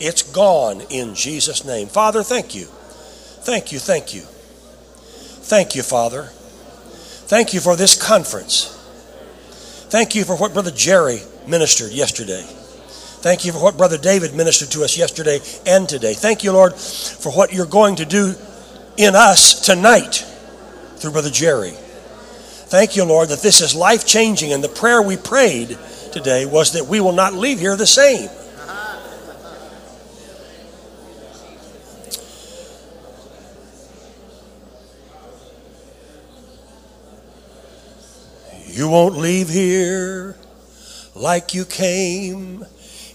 It's 0.00 0.22
gone 0.22 0.82
in 0.90 1.14
Jesus' 1.14 1.64
name. 1.64 1.88
Father, 1.88 2.22
thank 2.22 2.54
you. 2.54 2.64
Thank 2.64 3.72
you, 3.72 3.78
thank 3.78 4.14
you. 4.14 4.22
Thank 4.22 5.74
you, 5.74 5.82
Father. 5.82 6.30
Thank 7.26 7.54
you 7.54 7.60
for 7.60 7.76
this 7.76 8.00
conference. 8.00 8.70
Thank 9.88 10.14
you 10.14 10.24
for 10.24 10.36
what 10.36 10.52
Brother 10.52 10.70
Jerry 10.70 11.20
ministered 11.46 11.92
yesterday. 11.92 12.42
Thank 12.42 13.44
you 13.44 13.52
for 13.52 13.62
what 13.62 13.76
Brother 13.76 13.96
David 13.96 14.34
ministered 14.34 14.70
to 14.72 14.84
us 14.84 14.98
yesterday 14.98 15.40
and 15.66 15.88
today. 15.88 16.14
Thank 16.14 16.44
you, 16.44 16.52
Lord, 16.52 16.74
for 16.74 17.32
what 17.32 17.52
you're 17.52 17.66
going 17.66 17.96
to 17.96 18.04
do 18.04 18.34
in 18.96 19.14
us 19.14 19.60
tonight 19.60 20.26
through 20.96 21.12
Brother 21.12 21.30
Jerry. 21.30 21.72
Thank 22.74 22.96
you, 22.96 23.04
Lord, 23.04 23.28
that 23.28 23.38
this 23.38 23.60
is 23.60 23.72
life 23.72 24.04
changing. 24.04 24.52
And 24.52 24.64
the 24.64 24.68
prayer 24.68 25.00
we 25.00 25.16
prayed 25.16 25.78
today 26.10 26.44
was 26.44 26.72
that 26.72 26.86
we 26.86 26.98
will 26.98 27.12
not 27.12 27.32
leave 27.32 27.60
here 27.60 27.76
the 27.76 27.86
same. 27.86 28.28
You 38.66 38.88
won't 38.88 39.18
leave 39.18 39.48
here 39.48 40.36
like 41.14 41.54
you 41.54 41.64
came 41.64 42.66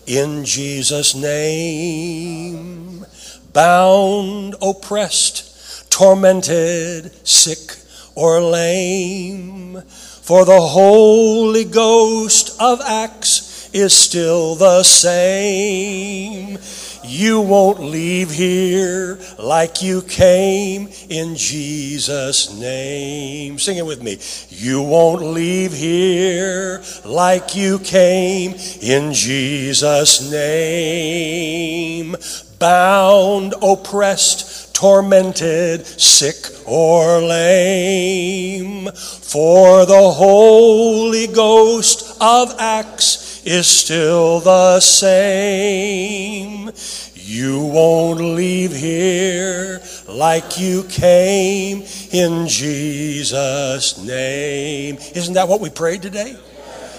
in 0.08 0.46
Jesus' 0.46 1.16
name. 1.16 3.06
Bound, 3.52 4.56
oppressed, 4.62 5.92
tormented, 5.92 7.28
sick, 7.28 7.76
or 8.20 8.42
lame. 8.42 9.82
For 10.22 10.44
the 10.46 10.60
Holy 10.60 11.64
Ghost 11.64 12.62
of 12.62 12.82
Acts 12.82 13.70
is 13.74 13.94
still 13.94 14.56
the 14.56 14.84
same. 14.84 16.58
You 17.04 17.40
won't 17.40 17.80
leave 17.80 18.30
here 18.30 19.18
like 19.40 19.82
you 19.82 20.02
came 20.02 20.90
in 21.10 21.36
Jesus' 21.36 22.54
name. 22.60 23.58
Sing 23.58 23.78
it 23.78 23.86
with 23.86 24.04
me. 24.04 24.20
You 24.50 24.82
won't 24.82 25.24
leave 25.24 25.72
here 25.72 26.84
like 27.06 27.56
you 27.56 27.80
came 27.80 28.56
in 28.82 29.14
Jesus' 29.14 30.30
name. 30.30 32.18
Bound, 32.60 33.56
oppressed, 33.62 34.76
tormented, 34.76 35.86
sick, 35.86 36.36
or 36.68 37.20
lame. 37.20 38.90
For 38.92 39.86
the 39.86 40.12
Holy 40.12 41.28
Ghost 41.28 42.18
of 42.22 42.54
Acts 42.60 43.42
is 43.46 43.68
still 43.68 44.42
the 44.42 44.80
same. 44.80 46.70
You 47.16 47.64
won't 47.64 48.20
leave 48.20 48.76
here 48.76 49.82
like 50.08 50.60
you 50.60 50.84
came 50.84 51.84
in 52.12 52.48
Jesus' 52.48 54.04
name. 54.04 54.98
Isn't 55.16 55.36
that 55.36 55.48
what 55.48 55.62
we 55.62 55.70
prayed 55.70 56.02
today? 56.02 56.36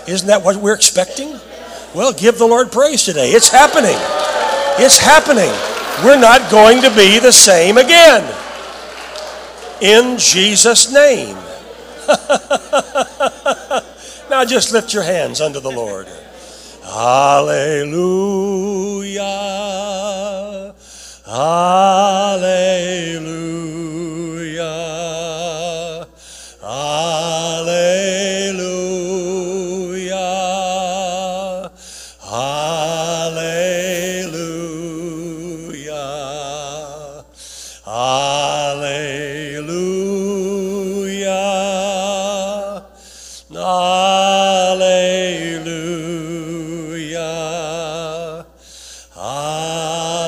Isn't 0.07 0.29
that 0.29 0.43
what 0.45 0.57
we're 0.57 0.75
expecting? 0.75 1.39
Well, 1.95 2.13
give 2.13 2.39
the 2.39 2.47
Lord 2.47 2.73
praise 2.73 3.05
today. 3.05 3.31
It's 3.33 3.51
happening. 3.51 3.99
It's 4.79 4.99
happening. 4.99 5.51
we're 6.05 6.21
not 6.21 6.51
going 6.51 6.83
to 6.83 6.91
be 6.91 7.19
the 7.19 7.33
same 7.33 7.79
again. 7.79 8.23
In 9.81 10.19
Jesus' 10.19 10.93
name. 10.93 11.37
now 14.31 14.45
just 14.45 14.73
lift 14.73 14.93
your 14.93 15.03
hands 15.03 15.41
unto 15.41 15.61
the 15.61 15.71
Lord. 15.71 16.07
Hallelujah. 16.85 17.95
Hallelujah. 21.27 23.31
Hallelujah. 26.61 28.70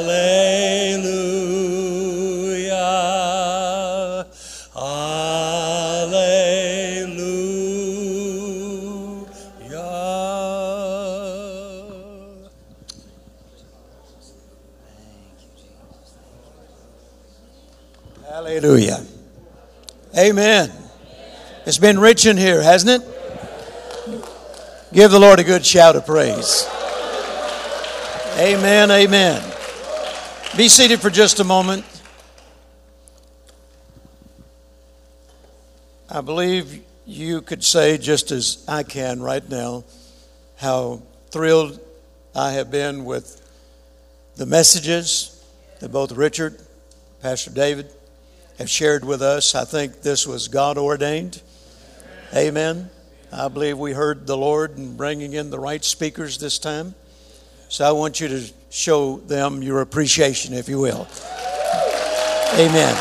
Hallelujah. 0.02 1.06
Hallelujah. 4.74 5.22
Hallelujah. 18.28 19.00
Amen. 20.18 20.72
It's 21.64 21.78
been 21.78 22.00
rich 22.00 22.26
in 22.26 22.36
here, 22.36 22.60
hasn't 22.60 23.02
it? 23.02 23.08
Give 24.92 25.10
the 25.12 25.20
Lord 25.20 25.38
a 25.38 25.44
good 25.44 25.64
shout 25.64 25.94
of 25.94 26.04
praise. 26.04 26.68
Amen. 28.38 28.90
Amen. 28.90 29.51
Be 30.54 30.68
seated 30.68 31.00
for 31.00 31.08
just 31.08 31.40
a 31.40 31.44
moment. 31.44 31.82
I 36.10 36.20
believe 36.20 36.82
you 37.06 37.40
could 37.40 37.64
say, 37.64 37.96
just 37.96 38.30
as 38.30 38.62
I 38.68 38.82
can 38.82 39.22
right 39.22 39.48
now, 39.48 39.84
how 40.58 41.00
thrilled 41.30 41.80
I 42.36 42.52
have 42.52 42.70
been 42.70 43.06
with 43.06 43.40
the 44.36 44.44
messages 44.44 45.42
that 45.80 45.90
both 45.90 46.12
Richard, 46.12 46.60
Pastor 47.22 47.50
David, 47.50 47.90
have 48.58 48.68
shared 48.68 49.06
with 49.06 49.22
us. 49.22 49.54
I 49.54 49.64
think 49.64 50.02
this 50.02 50.26
was 50.26 50.48
God 50.48 50.76
ordained. 50.76 51.40
Amen. 52.36 52.90
I 53.32 53.48
believe 53.48 53.78
we 53.78 53.92
heard 53.94 54.26
the 54.26 54.36
Lord 54.36 54.76
in 54.76 54.98
bringing 54.98 55.32
in 55.32 55.48
the 55.48 55.58
right 55.58 55.82
speakers 55.82 56.36
this 56.36 56.58
time. 56.58 56.94
So 57.70 57.88
I 57.88 57.92
want 57.92 58.20
you 58.20 58.28
to 58.28 58.52
show 58.72 59.18
them 59.18 59.62
your 59.62 59.82
appreciation, 59.82 60.54
if 60.54 60.66
you 60.66 60.80
will. 60.80 61.06
Amen. 62.54 62.96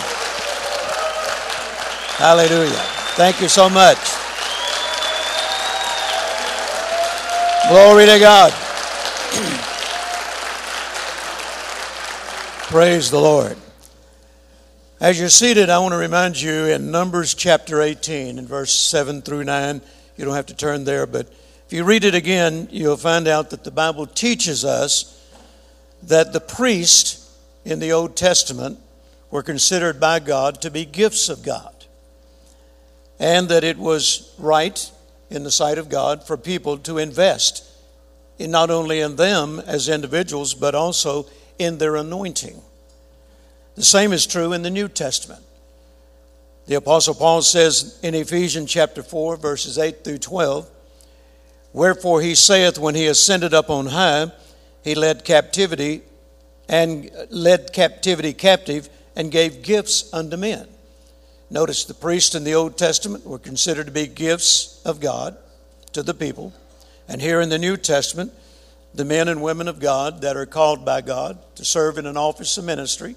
Hallelujah. 2.17 2.69
Thank 3.15 3.41
you 3.41 3.47
so 3.47 3.69
much. 3.69 3.97
Glory 7.69 8.05
to 8.05 8.19
God. 8.19 8.51
Praise 12.69 13.09
the 13.09 13.21
Lord. 13.21 13.55
As 14.99 15.17
you're 15.17 15.29
seated, 15.29 15.69
I 15.69 15.79
want 15.79 15.93
to 15.93 15.97
remind 15.97 16.37
you 16.39 16.65
in 16.65 16.91
Numbers 16.91 17.33
chapter 17.33 17.81
18, 17.81 18.37
in 18.37 18.45
verse 18.45 18.73
7 18.73 19.21
through 19.21 19.45
9, 19.45 19.79
you 20.17 20.25
don't 20.25 20.35
have 20.35 20.47
to 20.47 20.55
turn 20.55 20.83
there, 20.83 21.07
but 21.07 21.27
if 21.65 21.71
you 21.71 21.85
read 21.85 22.03
it 22.03 22.13
again, 22.13 22.67
you'll 22.71 22.97
find 22.97 23.29
out 23.29 23.51
that 23.51 23.63
the 23.63 23.71
Bible 23.71 24.05
teaches 24.05 24.65
us 24.65 25.10
that 26.03 26.33
the 26.33 26.39
priests 26.39 27.37
in 27.63 27.79
the 27.79 27.91
Old 27.91 28.15
Testament 28.15 28.79
were 29.29 29.43
considered 29.43 29.99
by 29.99 30.19
God 30.19 30.61
to 30.61 30.71
be 30.71 30.85
gifts 30.85 31.29
of 31.29 31.43
God, 31.43 31.73
and 33.19 33.49
that 33.49 33.63
it 33.63 33.77
was 33.77 34.33
right 34.37 34.91
in 35.29 35.43
the 35.43 35.51
sight 35.51 35.77
of 35.77 35.89
God 35.89 36.25
for 36.25 36.37
people 36.37 36.77
to 36.79 36.97
invest 36.97 37.63
in 38.37 38.51
not 38.51 38.69
only 38.69 38.99
in 38.99 39.15
them 39.15 39.61
as 39.65 39.87
individuals, 39.87 40.53
but 40.53 40.75
also 40.75 41.27
in 41.59 41.77
their 41.77 41.95
anointing. 41.95 42.61
The 43.75 43.83
same 43.83 44.11
is 44.11 44.25
true 44.25 44.51
in 44.51 44.63
the 44.63 44.69
New 44.69 44.87
Testament. 44.87 45.43
The 46.67 46.75
Apostle 46.75 47.15
Paul 47.15 47.41
says 47.41 47.99
in 48.03 48.15
Ephesians 48.15 48.71
chapter 48.71 49.03
4, 49.03 49.37
verses 49.37 49.77
8 49.77 50.03
through 50.03 50.19
12, 50.19 50.69
Wherefore 51.73 52.21
he 52.21 52.35
saith, 52.35 52.77
When 52.77 52.95
he 52.95 53.07
ascended 53.07 53.53
up 53.53 53.69
on 53.69 53.87
high, 53.87 54.31
he 54.83 54.95
led 54.95 55.23
captivity 55.25 56.01
and 56.67 57.09
led 57.29 57.73
captivity 57.73 58.33
captive 58.33 58.89
and 59.15 59.31
gave 59.31 59.61
gifts 59.61 60.11
unto 60.13 60.37
men. 60.37 60.67
Notice 61.49 61.83
the 61.83 61.93
priests 61.93 62.33
in 62.33 62.43
the 62.43 62.55
Old 62.55 62.77
Testament 62.77 63.25
were 63.25 63.39
considered 63.39 63.87
to 63.87 63.91
be 63.91 64.07
gifts 64.07 64.81
of 64.85 65.01
God 65.01 65.37
to 65.91 66.01
the 66.01 66.13
people. 66.13 66.53
And 67.07 67.21
here 67.21 67.41
in 67.41 67.49
the 67.49 67.59
New 67.59 67.75
Testament, 67.75 68.31
the 68.93 69.03
men 69.03 69.27
and 69.27 69.41
women 69.41 69.67
of 69.67 69.79
God 69.79 70.21
that 70.21 70.37
are 70.37 70.45
called 70.45 70.85
by 70.85 71.01
God 71.01 71.37
to 71.55 71.65
serve 71.65 71.97
in 71.97 72.05
an 72.05 72.17
office 72.17 72.57
of 72.57 72.63
ministry, 72.63 73.15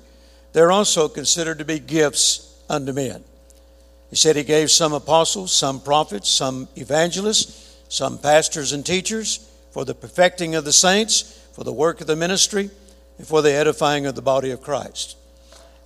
they're 0.52 0.72
also 0.72 1.08
considered 1.08 1.58
to 1.58 1.64
be 1.64 1.78
gifts 1.78 2.60
unto 2.68 2.92
men. 2.92 3.22
He 4.10 4.16
said 4.16 4.36
he 4.36 4.44
gave 4.44 4.70
some 4.70 4.92
apostles, 4.92 5.52
some 5.52 5.80
prophets, 5.80 6.28
some 6.28 6.68
evangelists, 6.76 7.76
some 7.88 8.18
pastors 8.18 8.72
and 8.72 8.84
teachers 8.84 9.48
for 9.72 9.84
the 9.84 9.94
perfecting 9.94 10.54
of 10.54 10.64
the 10.64 10.72
saints, 10.72 11.43
for 11.54 11.62
the 11.62 11.72
work 11.72 12.00
of 12.00 12.08
the 12.08 12.16
ministry, 12.16 12.68
and 13.16 13.26
for 13.26 13.40
the 13.40 13.52
edifying 13.52 14.06
of 14.06 14.16
the 14.16 14.22
body 14.22 14.50
of 14.50 14.60
Christ. 14.60 15.16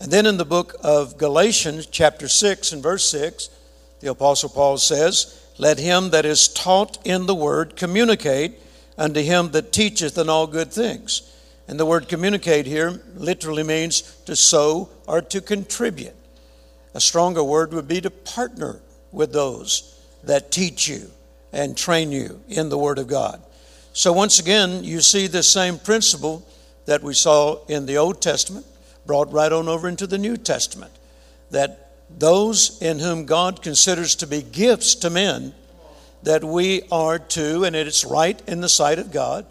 And 0.00 0.10
then 0.10 0.24
in 0.24 0.38
the 0.38 0.44
book 0.46 0.74
of 0.82 1.18
Galatians, 1.18 1.86
chapter 1.86 2.26
6 2.26 2.72
and 2.72 2.82
verse 2.82 3.08
6, 3.10 3.50
the 4.00 4.10
Apostle 4.10 4.48
Paul 4.48 4.78
says, 4.78 5.46
Let 5.58 5.78
him 5.78 6.10
that 6.10 6.24
is 6.24 6.48
taught 6.48 6.98
in 7.04 7.26
the 7.26 7.34
word 7.34 7.76
communicate 7.76 8.54
unto 8.96 9.20
him 9.20 9.50
that 9.50 9.72
teacheth 9.72 10.16
in 10.16 10.30
all 10.30 10.46
good 10.46 10.72
things. 10.72 11.22
And 11.68 11.78
the 11.78 11.84
word 11.84 12.08
communicate 12.08 12.64
here 12.64 13.02
literally 13.14 13.62
means 13.62 14.00
to 14.24 14.34
sow 14.34 14.88
or 15.06 15.20
to 15.20 15.42
contribute. 15.42 16.14
A 16.94 17.00
stronger 17.00 17.44
word 17.44 17.74
would 17.74 17.86
be 17.86 18.00
to 18.00 18.10
partner 18.10 18.80
with 19.12 19.32
those 19.34 20.00
that 20.24 20.50
teach 20.50 20.88
you 20.88 21.10
and 21.52 21.76
train 21.76 22.10
you 22.10 22.40
in 22.48 22.70
the 22.70 22.78
Word 22.78 22.98
of 22.98 23.08
God. 23.08 23.42
So, 23.92 24.12
once 24.12 24.38
again, 24.38 24.84
you 24.84 25.00
see 25.00 25.26
this 25.26 25.50
same 25.50 25.78
principle 25.78 26.46
that 26.86 27.02
we 27.02 27.14
saw 27.14 27.64
in 27.66 27.86
the 27.86 27.98
Old 27.98 28.22
Testament 28.22 28.64
brought 29.06 29.32
right 29.32 29.52
on 29.52 29.68
over 29.68 29.88
into 29.88 30.06
the 30.06 30.18
New 30.18 30.36
Testament. 30.36 30.92
That 31.50 31.90
those 32.16 32.80
in 32.80 32.98
whom 32.98 33.26
God 33.26 33.62
considers 33.62 34.14
to 34.16 34.26
be 34.26 34.42
gifts 34.42 34.94
to 34.96 35.10
men, 35.10 35.54
that 36.22 36.44
we 36.44 36.82
are 36.90 37.18
to, 37.18 37.64
and 37.64 37.74
it's 37.76 38.04
right 38.04 38.40
in 38.46 38.60
the 38.60 38.68
sight 38.68 38.98
of 38.98 39.12
God, 39.12 39.46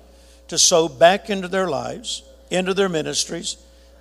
to 0.48 0.58
sow 0.58 0.88
back 0.88 1.30
into 1.30 1.48
their 1.48 1.68
lives, 1.68 2.24
into 2.50 2.74
their 2.74 2.90
ministries, 2.90 3.58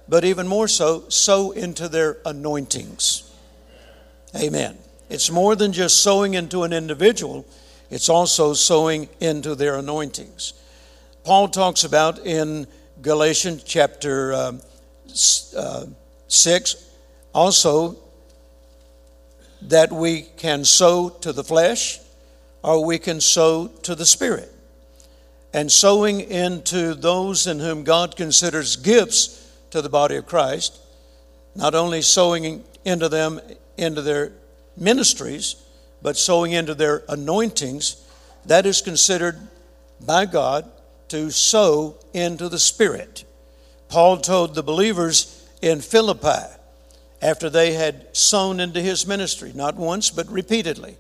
but 0.09 0.24
even 0.24 0.47
more 0.47 0.68
so, 0.68 1.09
sow 1.09 1.51
into 1.51 1.89
their 1.89 2.18
anointings. 2.24 3.30
Amen. 4.34 4.78
It's 5.09 5.30
more 5.30 5.57
than 5.57 5.72
just 5.72 6.03
sowing 6.03 6.34
into 6.34 6.62
an 6.62 6.72
individual, 6.72 7.47
it's 7.91 8.09
also 8.09 8.53
sowing 8.55 9.09
into 9.20 9.55
their 9.55 9.76
anointings. 9.76 10.53
Paul 11.24 11.49
talks 11.49 11.84
about 11.84 12.24
in 12.26 12.66
Galatians 13.03 13.62
chapter 13.62 14.32
um, 14.32 14.61
uh, 15.57 15.87
6 16.28 16.91
also 17.32 17.97
that 19.62 19.93
we 19.93 20.22
can 20.22 20.64
sow 20.64 21.09
to 21.09 21.32
the 21.32 21.45
flesh 21.45 22.01
or 22.62 22.84
we 22.84 22.99
can 22.99 23.20
sow 23.20 23.68
to 23.82 23.95
the 23.95 24.07
spirit. 24.07 24.53
And 25.53 25.70
sowing 25.70 26.20
into 26.20 26.95
those 26.95 27.47
in 27.47 27.61
whom 27.61 27.84
God 27.84 28.16
considers 28.16 28.76
gifts 28.76 29.49
to 29.70 29.80
the 29.80 29.89
body 29.89 30.16
of 30.16 30.26
Christ, 30.26 30.78
not 31.55 31.74
only 31.74 32.03
sowing 32.03 32.64
into 32.84 33.09
them 33.09 33.41
into 33.76 34.03
their 34.03 34.32
ministries, 34.76 35.57
but 36.07 36.16
sowing 36.16 36.52
into 36.52 36.72
their 36.72 37.02
anointings, 37.09 37.96
that 38.44 38.64
is 38.64 38.80
considered 38.80 39.36
by 40.00 40.24
God 40.24 40.70
to 41.09 41.32
sow 41.32 41.96
into 42.14 42.48
the 42.48 42.61
Spirit. 42.61 43.24
Paul 43.88 44.18
told 44.18 44.54
the 44.54 44.62
believers 44.62 45.44
in 45.61 45.80
Philippi 45.80 46.46
after 47.20 47.50
they 47.50 47.72
had 47.72 48.16
sown 48.16 48.61
into 48.61 48.80
his 48.80 49.04
ministry, 49.04 49.50
not 49.52 49.74
once, 49.74 50.11
but 50.11 50.28
repeatedly. 50.28 50.96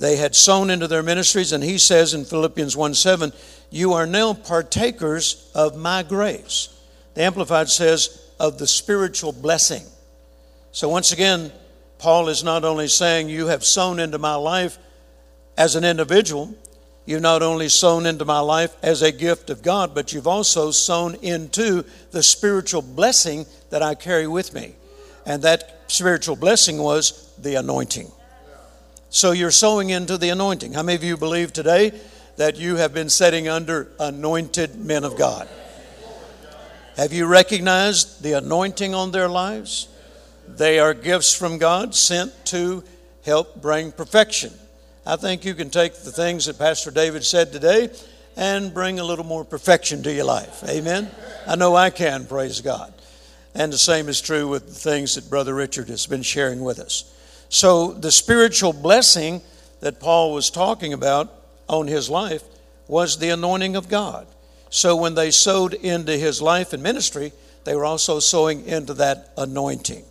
They 0.00 0.16
had 0.16 0.34
sown 0.34 0.68
into 0.68 0.88
their 0.88 1.04
ministries, 1.04 1.52
and 1.52 1.62
he 1.62 1.78
says 1.78 2.12
in 2.12 2.24
Philippians 2.24 2.76
1 2.76 2.94
7, 2.94 3.32
You 3.70 3.92
are 3.92 4.04
now 4.04 4.34
partakers 4.34 5.48
of 5.54 5.76
my 5.76 6.02
grace. 6.02 6.76
The 7.14 7.22
Amplified 7.22 7.68
says, 7.68 8.20
of 8.40 8.58
the 8.58 8.66
spiritual 8.66 9.30
blessing. 9.30 9.84
So 10.72 10.88
once 10.88 11.12
again, 11.12 11.52
Paul 11.98 12.28
is 12.28 12.44
not 12.44 12.64
only 12.64 12.88
saying, 12.88 13.28
You 13.28 13.48
have 13.48 13.64
sown 13.64 13.98
into 13.98 14.18
my 14.18 14.34
life 14.34 14.78
as 15.56 15.74
an 15.74 15.84
individual, 15.84 16.54
you've 17.04 17.22
not 17.22 17.42
only 17.42 17.68
sown 17.68 18.06
into 18.06 18.24
my 18.24 18.40
life 18.40 18.76
as 18.82 19.02
a 19.02 19.10
gift 19.10 19.50
of 19.50 19.62
God, 19.62 19.94
but 19.94 20.12
you've 20.12 20.28
also 20.28 20.70
sown 20.70 21.16
into 21.16 21.84
the 22.12 22.22
spiritual 22.22 22.82
blessing 22.82 23.46
that 23.70 23.82
I 23.82 23.94
carry 23.94 24.26
with 24.26 24.54
me. 24.54 24.74
And 25.26 25.42
that 25.42 25.80
spiritual 25.88 26.36
blessing 26.36 26.78
was 26.78 27.34
the 27.38 27.56
anointing. 27.56 28.10
So 29.10 29.32
you're 29.32 29.50
sowing 29.50 29.90
into 29.90 30.18
the 30.18 30.28
anointing. 30.28 30.74
How 30.74 30.82
many 30.82 30.96
of 30.96 31.04
you 31.04 31.16
believe 31.16 31.52
today 31.52 31.98
that 32.36 32.56
you 32.56 32.76
have 32.76 32.94
been 32.94 33.08
setting 33.08 33.48
under 33.48 33.88
anointed 33.98 34.76
men 34.76 35.02
of 35.02 35.16
God? 35.16 35.48
Have 36.96 37.12
you 37.12 37.26
recognized 37.26 38.22
the 38.22 38.34
anointing 38.34 38.94
on 38.94 39.12
their 39.12 39.28
lives? 39.28 39.88
They 40.56 40.78
are 40.78 40.94
gifts 40.94 41.34
from 41.34 41.58
God 41.58 41.94
sent 41.94 42.32
to 42.46 42.82
help 43.24 43.60
bring 43.60 43.92
perfection. 43.92 44.52
I 45.06 45.16
think 45.16 45.44
you 45.44 45.54
can 45.54 45.70
take 45.70 45.94
the 45.94 46.12
things 46.12 46.46
that 46.46 46.58
Pastor 46.58 46.90
David 46.90 47.24
said 47.24 47.52
today 47.52 47.90
and 48.36 48.72
bring 48.72 48.98
a 48.98 49.04
little 49.04 49.24
more 49.24 49.44
perfection 49.44 50.02
to 50.04 50.12
your 50.12 50.24
life. 50.24 50.62
Amen? 50.68 51.10
I 51.46 51.56
know 51.56 51.74
I 51.74 51.90
can, 51.90 52.26
praise 52.26 52.60
God. 52.60 52.92
And 53.54 53.72
the 53.72 53.78
same 53.78 54.08
is 54.08 54.20
true 54.20 54.46
with 54.46 54.68
the 54.68 54.74
things 54.74 55.14
that 55.16 55.28
Brother 55.28 55.54
Richard 55.54 55.88
has 55.88 56.06
been 56.06 56.22
sharing 56.22 56.62
with 56.62 56.78
us. 56.78 57.12
So, 57.48 57.92
the 57.92 58.12
spiritual 58.12 58.72
blessing 58.72 59.40
that 59.80 60.00
Paul 60.00 60.34
was 60.34 60.50
talking 60.50 60.92
about 60.92 61.32
on 61.68 61.86
his 61.86 62.10
life 62.10 62.42
was 62.86 63.18
the 63.18 63.30
anointing 63.30 63.74
of 63.74 63.88
God. 63.88 64.26
So, 64.70 64.94
when 64.96 65.14
they 65.14 65.30
sowed 65.30 65.74
into 65.74 66.12
his 66.12 66.42
life 66.42 66.72
and 66.72 66.82
ministry, 66.82 67.32
they 67.64 67.74
were 67.74 67.84
also 67.84 68.20
sowing 68.20 68.66
into 68.66 68.94
that 68.94 69.32
anointing. 69.36 70.04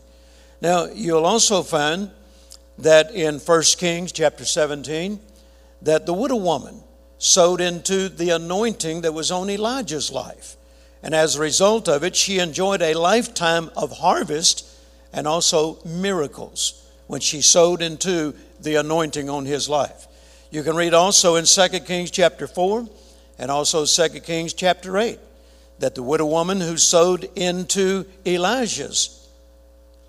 Now, 0.61 0.85
you'll 0.85 1.25
also 1.25 1.61
find 1.61 2.09
that 2.79 3.13
in 3.13 3.39
1 3.39 3.61
Kings 3.77 4.11
chapter 4.11 4.45
17, 4.45 5.19
that 5.83 6.05
the 6.05 6.13
widow 6.13 6.37
woman 6.37 6.83
sowed 7.19 7.61
into 7.61 8.09
the 8.09 8.31
anointing 8.31 9.01
that 9.01 9.13
was 9.13 9.31
on 9.31 9.49
Elijah's 9.49 10.11
life. 10.11 10.55
And 11.03 11.13
as 11.13 11.35
a 11.35 11.41
result 11.41 11.87
of 11.87 12.03
it, 12.03 12.15
she 12.15 12.39
enjoyed 12.39 12.81
a 12.81 12.95
lifetime 12.95 13.69
of 13.75 13.91
harvest 13.99 14.67
and 15.13 15.27
also 15.27 15.79
miracles 15.85 16.83
when 17.07 17.21
she 17.21 17.41
sowed 17.41 17.81
into 17.81 18.33
the 18.59 18.75
anointing 18.75 19.29
on 19.29 19.45
his 19.45 19.69
life. 19.69 20.07
You 20.51 20.63
can 20.63 20.75
read 20.75 20.93
also 20.93 21.35
in 21.35 21.45
2 21.45 21.67
Kings 21.81 22.11
chapter 22.11 22.47
4 22.47 22.87
and 23.39 23.51
also 23.51 23.85
2 23.85 24.19
Kings 24.21 24.53
chapter 24.53 24.97
8 24.97 25.19
that 25.79 25.95
the 25.95 26.03
widow 26.03 26.25
woman 26.25 26.59
who 26.61 26.77
sowed 26.77 27.29
into 27.35 28.05
Elisha's 28.25 29.16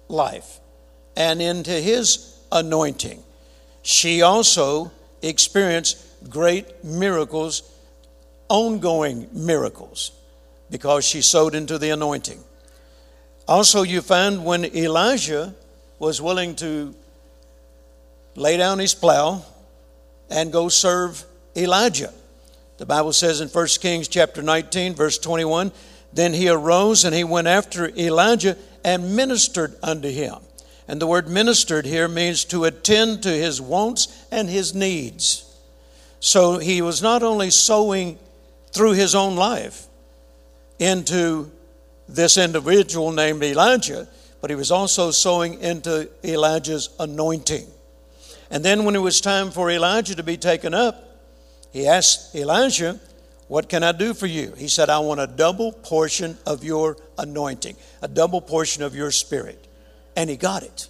life 0.09 0.61
and 1.17 1.41
into 1.41 1.71
his 1.71 2.39
anointing. 2.51 3.23
She 3.83 4.23
also 4.23 4.91
experienced 5.23 5.99
great 6.29 6.85
miracles, 6.85 7.63
ongoing 8.49 9.29
miracles, 9.33 10.13
because 10.71 11.05
she 11.05 11.23
sowed 11.23 11.55
into 11.55 11.79
the 11.79 11.91
anointing. 11.91 12.43
Also, 13.47 13.83
you 13.83 14.03
find 14.03 14.45
when 14.45 14.65
Elisha 14.77 15.55
was 15.99 16.21
willing 16.21 16.55
to 16.57 16.95
lay 18.37 18.57
down 18.57 18.79
his 18.79 18.95
plow 18.95 19.43
and 20.31 20.53
go 20.53 20.69
serve 20.69 21.25
Elijah. 21.57 22.13
The 22.77 22.87
Bible 22.87 23.13
says 23.13 23.41
in 23.41 23.49
1 23.49 23.67
Kings 23.81 24.07
chapter 24.07 24.43
19 24.43 24.95
verse 24.95 25.19
21, 25.19 25.73
then 26.13 26.33
he 26.33 26.49
arose 26.49 27.05
and 27.05 27.15
he 27.15 27.25
went 27.25 27.47
after 27.47 27.89
Elijah 27.97 28.57
and 28.85 29.15
ministered 29.17 29.77
unto 29.83 30.09
him. 30.11 30.37
And 30.87 31.01
the 31.01 31.07
word 31.07 31.29
ministered 31.29 31.85
here 31.85 32.09
means 32.09 32.45
to 32.47 32.65
attend 32.65 33.23
to 33.25 33.29
his 33.29 33.61
wants 33.61 34.27
and 34.31 34.49
his 34.49 34.75
needs. 34.75 35.45
So 36.21 36.59
he 36.59 36.81
was 36.81 37.03
not 37.03 37.23
only 37.23 37.51
sowing 37.51 38.19
through 38.73 38.93
his 38.93 39.15
own 39.15 39.37
life 39.37 39.87
into 40.79 41.51
this 42.09 42.39
individual 42.39 43.13
named 43.13 43.43
Elijah, 43.43 44.09
but 44.41 44.51
he 44.51 44.57
was 44.57 44.71
also 44.71 45.11
sowing 45.11 45.61
into 45.61 46.09
Elijah's 46.25 46.91
anointing. 46.99 47.67
And 48.51 48.65
then 48.65 48.85
when 48.85 48.97
it 48.97 49.01
was 49.01 49.21
time 49.21 49.51
for 49.51 49.71
Elijah 49.71 50.15
to 50.15 50.23
be 50.23 50.39
taken 50.39 50.73
up, 50.73 51.05
he 51.71 51.87
asked 51.87 52.35
Elijah, 52.35 52.99
what 53.49 53.71
can 53.71 53.83
I 53.83 53.93
do 53.93 54.13
for 54.13 54.27
you? 54.27 54.53
He 54.53 54.69
said, 54.69 54.91
I 54.91 54.99
want 54.99 55.21
a 55.21 55.27
double 55.27 55.73
portion 55.73 56.37
of 56.47 56.63
your 56.63 56.99
anointing, 57.17 57.77
a 58.03 58.09
double 58.09 58.43
portion 58.43 58.83
of 58.83 58.95
your 58.95 59.11
spirit. 59.11 59.67
And 60.15 60.29
he 60.29 60.37
got 60.37 60.63
it. 60.63 60.89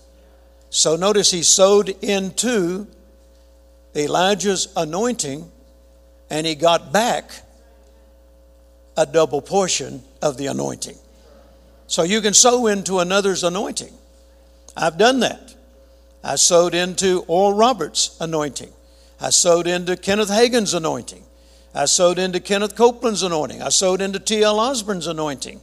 So 0.70 0.96
notice 0.96 1.30
he 1.30 1.42
sowed 1.44 1.88
into 2.02 2.88
Elijah's 3.94 4.68
anointing 4.76 5.50
and 6.30 6.46
he 6.46 6.56
got 6.56 6.92
back 6.92 7.30
a 8.96 9.06
double 9.06 9.40
portion 9.40 10.02
of 10.20 10.36
the 10.36 10.46
anointing. 10.48 10.98
So 11.86 12.02
you 12.02 12.20
can 12.20 12.34
sow 12.34 12.66
into 12.66 12.98
another's 12.98 13.44
anointing. 13.44 13.92
I've 14.76 14.98
done 14.98 15.20
that. 15.20 15.54
I 16.24 16.34
sowed 16.34 16.74
into 16.74 17.24
Oral 17.28 17.56
Roberts' 17.56 18.16
anointing. 18.20 18.72
I 19.20 19.30
sowed 19.30 19.66
into 19.68 19.96
Kenneth 19.96 20.28
Hagin's 20.28 20.74
anointing. 20.74 21.24
I 21.74 21.84
sowed 21.84 22.18
into 22.18 22.40
Kenneth 22.40 22.74
Copeland's 22.74 23.22
anointing. 23.22 23.62
I 23.62 23.68
sowed 23.68 24.00
into 24.00 24.18
T.L. 24.18 24.58
Osborn's 24.58 25.06
anointing. 25.06 25.60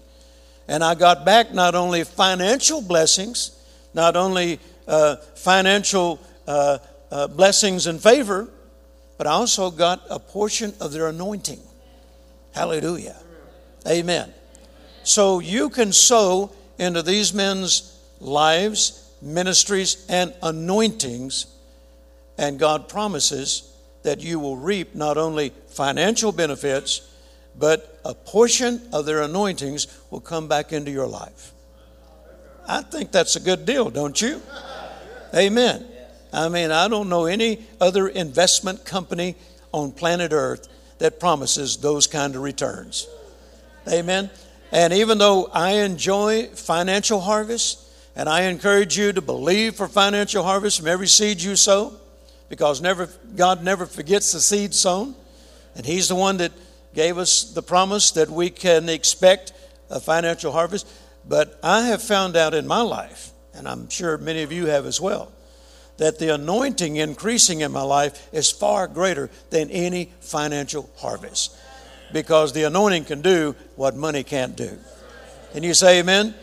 And 0.67 0.83
I 0.83 0.95
got 0.95 1.25
back 1.25 1.53
not 1.53 1.75
only 1.75 2.03
financial 2.03 2.81
blessings, 2.81 3.51
not 3.93 4.15
only 4.15 4.59
uh, 4.87 5.17
financial 5.35 6.19
uh, 6.47 6.79
uh, 7.11 7.27
blessings 7.27 7.87
and 7.87 8.01
favor, 8.01 8.49
but 9.17 9.27
I 9.27 9.31
also 9.31 9.71
got 9.71 10.01
a 10.09 10.19
portion 10.19 10.73
of 10.79 10.91
their 10.91 11.07
anointing. 11.07 11.59
Hallelujah. 12.53 13.15
Amen. 13.87 14.33
So 15.03 15.39
you 15.39 15.69
can 15.69 15.93
sow 15.93 16.51
into 16.77 17.01
these 17.01 17.33
men's 17.33 17.99
lives, 18.19 19.13
ministries, 19.21 20.05
and 20.09 20.33
anointings, 20.41 21.45
and 22.37 22.59
God 22.59 22.89
promises 22.89 23.71
that 24.05 24.21
you 24.21 24.39
will 24.39 24.55
reap 24.55 24.95
not 24.95 25.17
only 25.17 25.51
financial 25.67 26.31
benefits, 26.31 27.11
but 27.57 27.99
a 28.05 28.13
portion 28.13 28.81
of 28.93 29.05
their 29.05 29.21
anointings 29.21 29.87
will 30.09 30.19
come 30.19 30.47
back 30.47 30.71
into 30.71 30.91
your 30.91 31.07
life. 31.07 31.53
I 32.67 32.81
think 32.81 33.11
that's 33.11 33.35
a 33.35 33.39
good 33.39 33.65
deal, 33.65 33.89
don't 33.89 34.19
you? 34.21 34.41
Amen. 35.33 35.85
I 36.31 36.49
mean, 36.49 36.71
I 36.71 36.87
don't 36.87 37.09
know 37.09 37.25
any 37.25 37.65
other 37.81 38.07
investment 38.07 38.85
company 38.85 39.35
on 39.71 39.91
planet 39.91 40.31
Earth 40.33 40.67
that 40.99 41.19
promises 41.19 41.77
those 41.77 42.07
kind 42.07 42.35
of 42.35 42.41
returns. 42.41 43.07
Amen. 43.87 44.29
And 44.71 44.93
even 44.93 45.17
though 45.17 45.49
I 45.53 45.83
enjoy 45.83 46.47
financial 46.47 47.21
harvest, 47.21 47.81
and 48.15 48.29
I 48.29 48.43
encourage 48.43 48.97
you 48.97 49.13
to 49.13 49.21
believe 49.21 49.75
for 49.75 49.87
financial 49.87 50.43
harvest 50.43 50.79
from 50.79 50.87
every 50.87 51.07
seed 51.07 51.41
you 51.41 51.55
sow, 51.55 51.93
because 52.49 52.81
never, 52.81 53.09
God 53.35 53.63
never 53.63 53.85
forgets 53.85 54.31
the 54.31 54.39
seed 54.39 54.73
sown. 54.73 55.15
And 55.75 55.85
He's 55.85 56.07
the 56.07 56.15
one 56.15 56.37
that 56.37 56.51
gave 56.93 57.17
us 57.17 57.43
the 57.43 57.61
promise 57.61 58.11
that 58.11 58.29
we 58.29 58.49
can 58.49 58.89
expect 58.89 59.53
a 59.89 59.99
financial 59.99 60.51
harvest. 60.51 60.87
But 61.27 61.59
I 61.63 61.81
have 61.87 62.01
found 62.01 62.35
out 62.35 62.53
in 62.53 62.67
my 62.67 62.81
life, 62.81 63.31
and 63.53 63.67
I'm 63.67 63.89
sure 63.89 64.17
many 64.17 64.43
of 64.43 64.51
you 64.51 64.67
have 64.67 64.85
as 64.85 65.01
well, 65.01 65.31
that 65.97 66.19
the 66.19 66.33
anointing 66.33 66.97
increasing 66.97 67.61
in 67.61 67.71
my 67.71 67.81
life 67.81 68.27
is 68.33 68.51
far 68.51 68.87
greater 68.87 69.29
than 69.49 69.69
any 69.71 70.11
financial 70.19 70.89
harvest. 70.97 71.55
Because 72.13 72.53
the 72.53 72.63
anointing 72.63 73.05
can 73.05 73.21
do 73.21 73.55
what 73.75 73.95
money 73.95 74.23
can't 74.23 74.55
do. 74.55 74.77
Can 75.53 75.63
you 75.63 75.73
say 75.73 75.99
amen? 75.99 76.35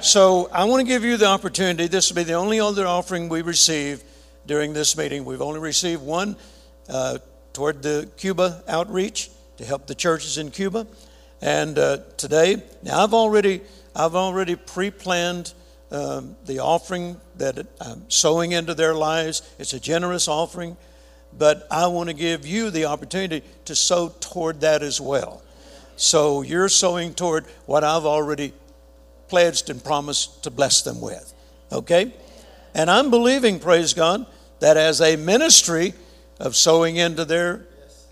So 0.00 0.48
I 0.52 0.64
want 0.64 0.80
to 0.80 0.86
give 0.86 1.04
you 1.04 1.16
the 1.16 1.26
opportunity. 1.26 1.88
This 1.88 2.08
will 2.08 2.16
be 2.16 2.22
the 2.22 2.34
only 2.34 2.60
other 2.60 2.86
offering 2.86 3.28
we 3.28 3.42
receive 3.42 4.02
during 4.48 4.72
this 4.72 4.96
meeting. 4.96 5.24
We've 5.24 5.42
only 5.42 5.60
received 5.60 6.02
one 6.02 6.36
uh, 6.88 7.18
toward 7.52 7.82
the 7.82 8.10
Cuba 8.16 8.64
outreach 8.66 9.30
to 9.58 9.64
help 9.64 9.86
the 9.86 9.94
churches 9.94 10.38
in 10.38 10.50
Cuba. 10.50 10.86
And 11.40 11.78
uh, 11.78 11.98
today, 12.16 12.62
now 12.82 13.04
I've 13.04 13.14
already 13.14 13.60
I've 13.94 14.14
already 14.14 14.56
pre-planned 14.56 15.52
um, 15.90 16.36
the 16.46 16.60
offering 16.60 17.20
that 17.36 17.66
I'm 17.80 18.10
sowing 18.10 18.52
into 18.52 18.74
their 18.74 18.94
lives. 18.94 19.42
It's 19.58 19.72
a 19.72 19.80
generous 19.80 20.28
offering, 20.28 20.76
but 21.36 21.66
I 21.70 21.86
want 21.88 22.08
to 22.08 22.14
give 22.14 22.46
you 22.46 22.70
the 22.70 22.86
opportunity 22.86 23.44
to 23.66 23.74
sow 23.74 24.08
toward 24.20 24.60
that 24.62 24.82
as 24.82 25.00
well. 25.00 25.42
So 25.96 26.42
you're 26.42 26.68
sowing 26.68 27.14
toward 27.14 27.46
what 27.66 27.82
I've 27.84 28.04
already 28.04 28.52
pledged 29.28 29.68
and 29.68 29.82
promised 29.82 30.44
to 30.44 30.50
bless 30.50 30.82
them 30.82 31.00
with. 31.00 31.34
Okay? 31.72 32.12
And 32.74 32.90
I'm 32.90 33.10
believing, 33.10 33.58
praise 33.58 33.94
God, 33.94 34.26
that 34.60 34.76
as 34.76 35.00
a 35.00 35.16
ministry 35.16 35.94
of 36.40 36.56
sowing 36.56 36.96
into 36.96 37.24
their 37.24 37.66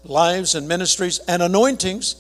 lives 0.05 0.55
and 0.55 0.69
ministries 0.69 1.19
and 1.21 1.43
anointings, 1.43 2.17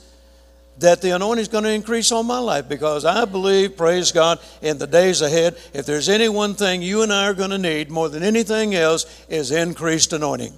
that 0.79 1.01
the 1.01 1.11
anointing 1.11 1.43
is 1.43 1.49
going 1.49 1.65
to 1.65 1.71
increase 1.71 2.13
on 2.13 2.27
my 2.27 2.39
life 2.39 2.69
because 2.69 3.05
I 3.05 3.25
believe, 3.25 3.77
praise 3.77 4.13
God, 4.13 4.39
in 4.61 4.79
the 4.79 4.87
days 4.87 5.23
ahead, 5.23 5.57
if 5.73 5.87
there's 5.87 6.09
any 6.09 6.29
one 6.29 6.55
thing 6.55 6.83
you 6.83 7.03
and 7.03 7.13
I 7.13 7.27
are 7.27 7.35
going 7.35 7.51
to 7.51 7.59
need 7.59 7.91
more 7.91 8.09
than 8.09 8.23
anything 8.23 8.75
else, 8.75 9.07
is 9.29 9.51
increased 9.51 10.13
anointing. 10.13 10.53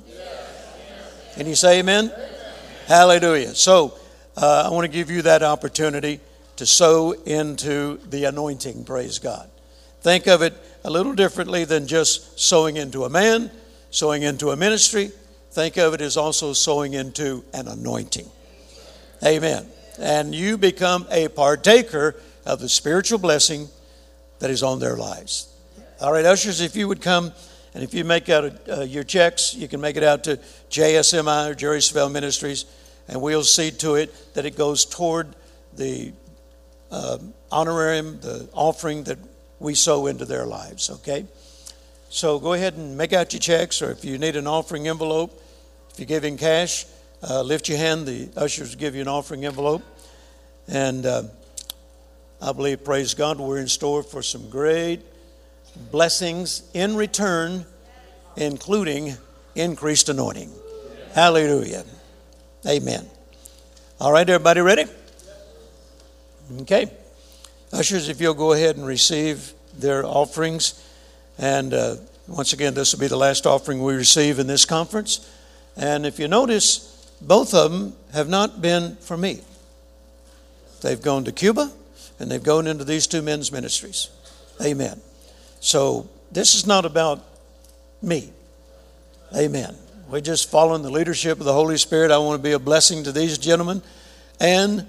Can 1.35 1.47
you 1.47 1.55
say 1.55 1.79
amen? 1.79 2.11
amen. 2.13 2.31
Hallelujah. 2.89 3.55
So, 3.55 3.97
uh, 4.37 4.65
I 4.67 4.71
want 4.73 4.87
to 4.87 4.93
give 4.93 5.11
you 5.11 5.23
that 5.23 5.43
opportunity 5.43 6.21
to 6.57 6.67
sow 6.67 7.13
into 7.13 7.99
the 8.09 8.25
anointing, 8.25 8.85
praise 8.85 9.21
God. 9.21 9.49
Think 10.01 10.27
of 10.27 10.43
it 10.43 10.55
a 10.85 10.91
little 10.91 11.15
differently 11.15 11.65
than 11.65 11.87
just 11.87 12.39
sowing 12.39 12.77
into 12.77 13.05
a 13.05 13.11
man, 13.11 13.51
sowing 13.91 14.23
into 14.23 14.51
a 14.51 14.57
ministry. 14.57 15.11
Think 15.51 15.77
of 15.77 15.95
it 15.95 16.01
as 16.01 16.17
also 16.17 16.53
sowing 16.53 16.95
into 16.95 17.45
an 17.53 17.69
anointing. 17.69 18.29
Amen 19.25 19.67
and 19.99 20.35
you 20.35 20.57
become 20.57 21.07
a 21.11 21.29
partaker 21.29 22.17
of 22.47 22.61
the 22.61 22.69
spiritual 22.69 23.19
blessing 23.19 23.69
that 24.39 24.51
is 24.51 24.63
on 24.63 24.79
their 24.79 24.97
lives. 24.97 25.53
All 26.01 26.13
right, 26.13 26.25
ushers, 26.25 26.61
if 26.61 26.77
you 26.77 26.87
would 26.89 27.03
come 27.03 27.33
and 27.75 27.83
if 27.83 27.93
you 27.93 28.05
make 28.05 28.29
out 28.29 28.69
uh, 28.69 28.83
your 28.83 29.05
checks, 29.05 29.55
you 29.55 29.69
can 29.69 29.81
make 29.81 29.97
it 29.97 30.05
out 30.05 30.25
to 30.25 30.39
JSMI 30.71 31.51
or 31.51 31.55
Jerry 31.55 31.79
Savelle 31.79 32.11
Ministries, 32.11 32.65
and 33.09 33.21
we'll 33.21 33.45
see 33.45 33.71
to 33.73 33.97
it 33.97 34.35
that 34.35 34.47
it 34.47 34.57
goes 34.57 34.85
toward 34.85 35.35
the 35.75 36.13
uh, 36.91 37.19
honorarium, 37.51 38.21
the 38.21 38.49
offering 38.53 39.05
that 39.05 39.19
we 39.61 39.75
sow 39.75 40.07
into 40.07 40.25
their 40.25 40.47
lives, 40.47 40.91
okay? 40.91 41.27
So 42.11 42.39
go 42.39 42.53
ahead 42.55 42.75
and 42.75 42.97
make 42.97 43.13
out 43.13 43.33
your 43.33 43.41
checks, 43.41 43.83
or 43.83 43.91
if 43.91 44.05
you 44.05 44.19
need 44.19 44.37
an 44.37 44.47
offering 44.47 44.89
envelope, 44.89 45.43
if 45.91 45.99
you're 45.99 46.07
giving 46.07 46.37
cash, 46.37 46.87
uh, 47.29 47.43
lift 47.43 47.69
your 47.69 47.79
hand. 47.79 48.07
The 48.07 48.29
ushers 48.37 48.75
give 48.77 48.95
you 48.95 49.03
an 49.03 49.09
offering 49.09 49.45
envelope. 49.45 49.83
And 50.69 51.05
uh, 51.05 51.25
I 52.41 52.53
believe, 52.53 52.85
praise 52.85 53.15
God, 53.15 53.39
we're 53.39 53.59
in 53.59 53.69
store 53.69 54.03
for 54.03 54.23
some 54.23 54.49
great 54.49 55.01
blessings 55.91 56.63
in 56.75 56.97
return, 56.97 57.67
including 58.37 59.17
increased 59.55 60.09
anointing. 60.09 60.53
Hallelujah. 61.15 61.85
Amen. 62.67 63.07
All 64.01 64.13
right, 64.13 64.29
everybody 64.29 64.61
ready? 64.61 64.85
Okay. 66.61 66.91
Ushers, 67.73 68.09
if 68.09 68.21
you'll 68.21 68.35
go 68.35 68.53
ahead 68.53 68.77
and 68.77 68.87
receive 68.87 69.53
their 69.77 70.05
offerings. 70.05 70.85
And 71.39 71.73
uh, 71.75 71.97
once 72.27 72.53
again, 72.53 72.75
this 72.75 72.93
will 72.93 73.01
be 73.01 73.09
the 73.09 73.17
last 73.17 73.47
offering 73.47 73.83
we 73.83 73.95
receive 73.95 74.39
in 74.39 74.47
this 74.47 74.65
conference. 74.65 75.31
And 75.77 76.05
if 76.07 76.19
you 76.19 76.29
notice, 76.29 77.11
both 77.21 77.55
of 77.55 77.71
them 77.71 77.95
have 78.13 78.29
not 78.29 78.61
been 78.61 78.97
for 78.97 79.17
me. 79.17 79.41
They've 80.81 81.01
gone 81.01 81.25
to 81.25 81.33
Cuba 81.33 81.71
and 82.19 82.31
they've 82.31 82.43
gone 82.43 82.67
into 82.67 82.85
these 82.85 83.07
two 83.07 83.23
men's 83.23 83.53
ministries. 83.53 84.09
Amen. 84.63 85.01
So 85.61 86.09
this 86.33 86.55
is 86.55 86.67
not 86.67 86.85
about 86.85 87.25
me. 88.03 88.33
Amen. 89.37 89.77
We're 90.09 90.21
just 90.21 90.51
following 90.51 90.83
the 90.83 90.91
leadership 90.91 91.39
of 91.39 91.45
the 91.45 91.53
Holy 91.53 91.77
Spirit. 91.77 92.11
I 92.11 92.19
want 92.19 92.39
to 92.39 92.43
be 92.43 92.53
a 92.53 92.59
blessing 92.59 93.05
to 93.05 93.13
these 93.13 93.37
gentlemen. 93.37 93.83
And 94.41 94.87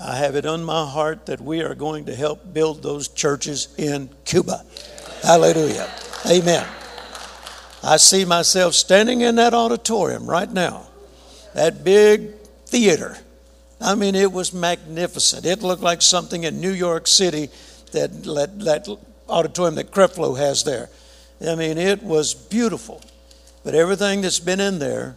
I 0.00 0.16
have 0.16 0.36
it 0.36 0.44
on 0.44 0.64
my 0.64 0.86
heart 0.86 1.26
that 1.26 1.40
we 1.40 1.62
are 1.62 1.74
going 1.74 2.06
to 2.06 2.14
help 2.14 2.52
build 2.52 2.82
those 2.82 3.08
churches 3.08 3.68
in 3.78 4.10
Cuba. 4.24 4.64
Hallelujah. 5.22 5.90
Amen. 6.26 6.66
I 7.82 7.96
see 7.98 8.24
myself 8.24 8.74
standing 8.74 9.20
in 9.20 9.36
that 9.36 9.54
auditorium 9.54 10.26
right 10.26 10.50
now 10.50 10.88
that 11.54 11.84
big 11.84 12.34
theater. 12.66 13.16
I 13.80 13.94
mean, 13.94 14.14
it 14.14 14.32
was 14.32 14.52
magnificent. 14.52 15.46
It 15.46 15.62
looked 15.62 15.82
like 15.82 16.02
something 16.02 16.44
in 16.44 16.60
New 16.60 16.72
York 16.72 17.06
City 17.06 17.48
that, 17.92 18.24
that, 18.24 18.58
that 18.60 18.98
auditorium 19.28 19.76
that 19.76 19.92
Creflo 19.92 20.36
has 20.36 20.64
there. 20.64 20.90
I 21.46 21.54
mean, 21.54 21.78
it 21.78 22.02
was 22.02 22.34
beautiful. 22.34 23.00
But 23.62 23.74
everything 23.74 24.20
that's 24.20 24.40
been 24.40 24.60
in 24.60 24.78
there 24.78 25.16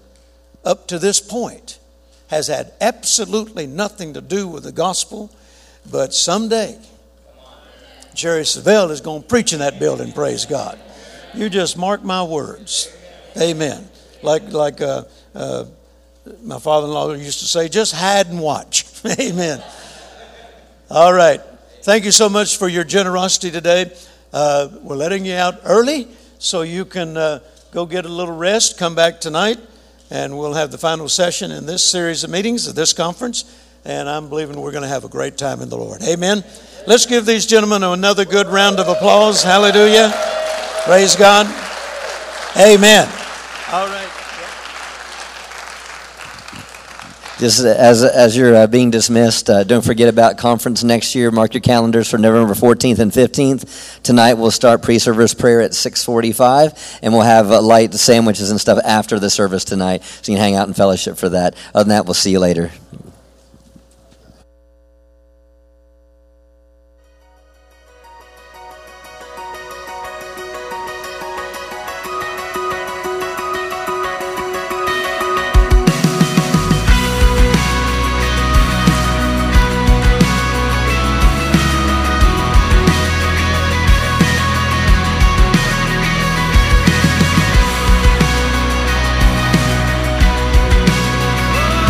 up 0.64 0.88
to 0.88 1.00
this 1.00 1.20
point 1.20 1.80
has 2.28 2.48
had 2.48 2.74
absolutely 2.82 3.68
nothing 3.68 4.14
to 4.14 4.22
do 4.22 4.48
with 4.48 4.64
the 4.64 4.72
gospel. 4.72 5.32
But 5.90 6.14
someday, 6.14 6.78
Jerry 8.14 8.44
Savelle 8.44 8.92
is 8.92 9.02
going 9.02 9.22
to 9.22 9.28
preach 9.28 9.54
in 9.54 9.60
that 9.60 9.80
building, 9.80 10.12
praise 10.12 10.46
God. 10.46 10.80
You 11.34 11.50
just 11.50 11.78
mark 11.78 12.04
my 12.04 12.24
words. 12.24 12.94
Amen. 13.40 13.88
Like, 14.24 14.52
like 14.52 14.82
uh, 14.82 15.04
uh, 15.36 15.66
my 16.44 16.60
father 16.60 16.88
in 16.88 16.94
law 16.94 17.14
used 17.14 17.40
to 17.40 17.46
say, 17.46 17.70
just 17.70 17.94
hide 17.94 18.28
and 18.28 18.42
watch. 18.42 18.86
Amen. 19.20 19.64
All 20.90 21.14
right. 21.14 21.42
Thank 21.84 22.06
you 22.06 22.12
so 22.12 22.28
much 22.28 22.58
for 22.58 22.68
your 22.68 22.84
generosity 22.84 23.52
today. 23.52 23.92
Uh, 24.34 24.70
we're 24.82 24.96
letting 24.96 25.26
you 25.26 25.36
out 25.36 25.62
early 25.64 26.08
so 26.40 26.62
you 26.62 26.86
can 26.86 27.16
uh, 27.16 27.40
go 27.72 27.86
get 27.86 28.06
a 28.06 28.10
little 28.10 28.36
rest, 28.36 28.78
come 28.78 28.96
back 28.96 29.22
tonight, 29.22 29.58
and 30.10 30.38
we'll 30.38 30.54
have 30.54 30.72
the 30.72 30.78
final 30.78 31.10
session 31.10 31.52
in 31.52 31.66
this 31.66 31.84
series 31.84 32.24
of 32.24 32.30
meetings 32.30 32.68
of 32.68 32.76
this 32.76 32.94
conference. 32.94 33.44
And 33.86 34.10
I'm 34.10 34.30
believing 34.30 34.60
we're 34.60 34.72
going 34.72 34.84
to 34.84 34.90
have 34.90 35.06
a 35.06 35.10
great 35.10 35.38
time 35.38 35.62
in 35.62 35.70
the 35.70 35.78
Lord. 35.78 36.02
Amen. 36.04 36.44
Let's 36.88 37.06
give 37.06 37.26
these 37.26 37.46
gentlemen 37.46 37.84
another 37.84 38.26
good 38.26 38.48
round 38.48 38.80
of 38.80 38.88
applause. 38.88 39.44
Hallelujah. 39.44 40.12
Praise 40.86 41.16
God. 41.16 41.46
Amen. 42.58 43.08
All 43.72 43.88
right. 43.88 44.07
Just 47.40 47.64
as, 47.64 48.04
as 48.04 48.36
you're 48.36 48.56
uh, 48.56 48.66
being 48.66 48.90
dismissed, 48.90 49.48
uh, 49.48 49.64
don't 49.64 49.86
forget 49.86 50.10
about 50.10 50.40
conference 50.40 50.84
next 50.84 51.14
year. 51.14 51.30
Mark 51.30 51.54
your 51.54 51.62
calendars 51.62 52.10
for 52.10 52.18
November 52.18 52.56
14th 52.56 52.98
and 52.98 53.12
15th. 53.12 54.02
Tonight 54.02 54.34
we'll 54.34 54.50
start 54.50 54.82
pre-service 54.82 55.36
prayer 55.36 55.62
at 55.62 55.72
6:45, 55.76 57.00
and 57.04 57.14
we'll 57.14 57.22
have 57.22 57.52
uh, 57.52 57.62
light 57.62 57.94
sandwiches 57.94 58.50
and 58.50 58.60
stuff 58.60 58.80
after 58.84 59.20
the 59.20 59.30
service 59.30 59.64
tonight, 59.66 60.04
so 60.04 60.32
you 60.32 60.36
can 60.36 60.44
hang 60.44 60.56
out 60.56 60.66
and 60.66 60.76
fellowship 60.76 61.16
for 61.18 61.30
that. 61.30 61.54
Other 61.76 61.84
than 61.84 61.90
that, 61.90 62.06
we'll 62.06 62.16
see 62.16 62.32
you 62.32 62.40
later. 62.40 62.72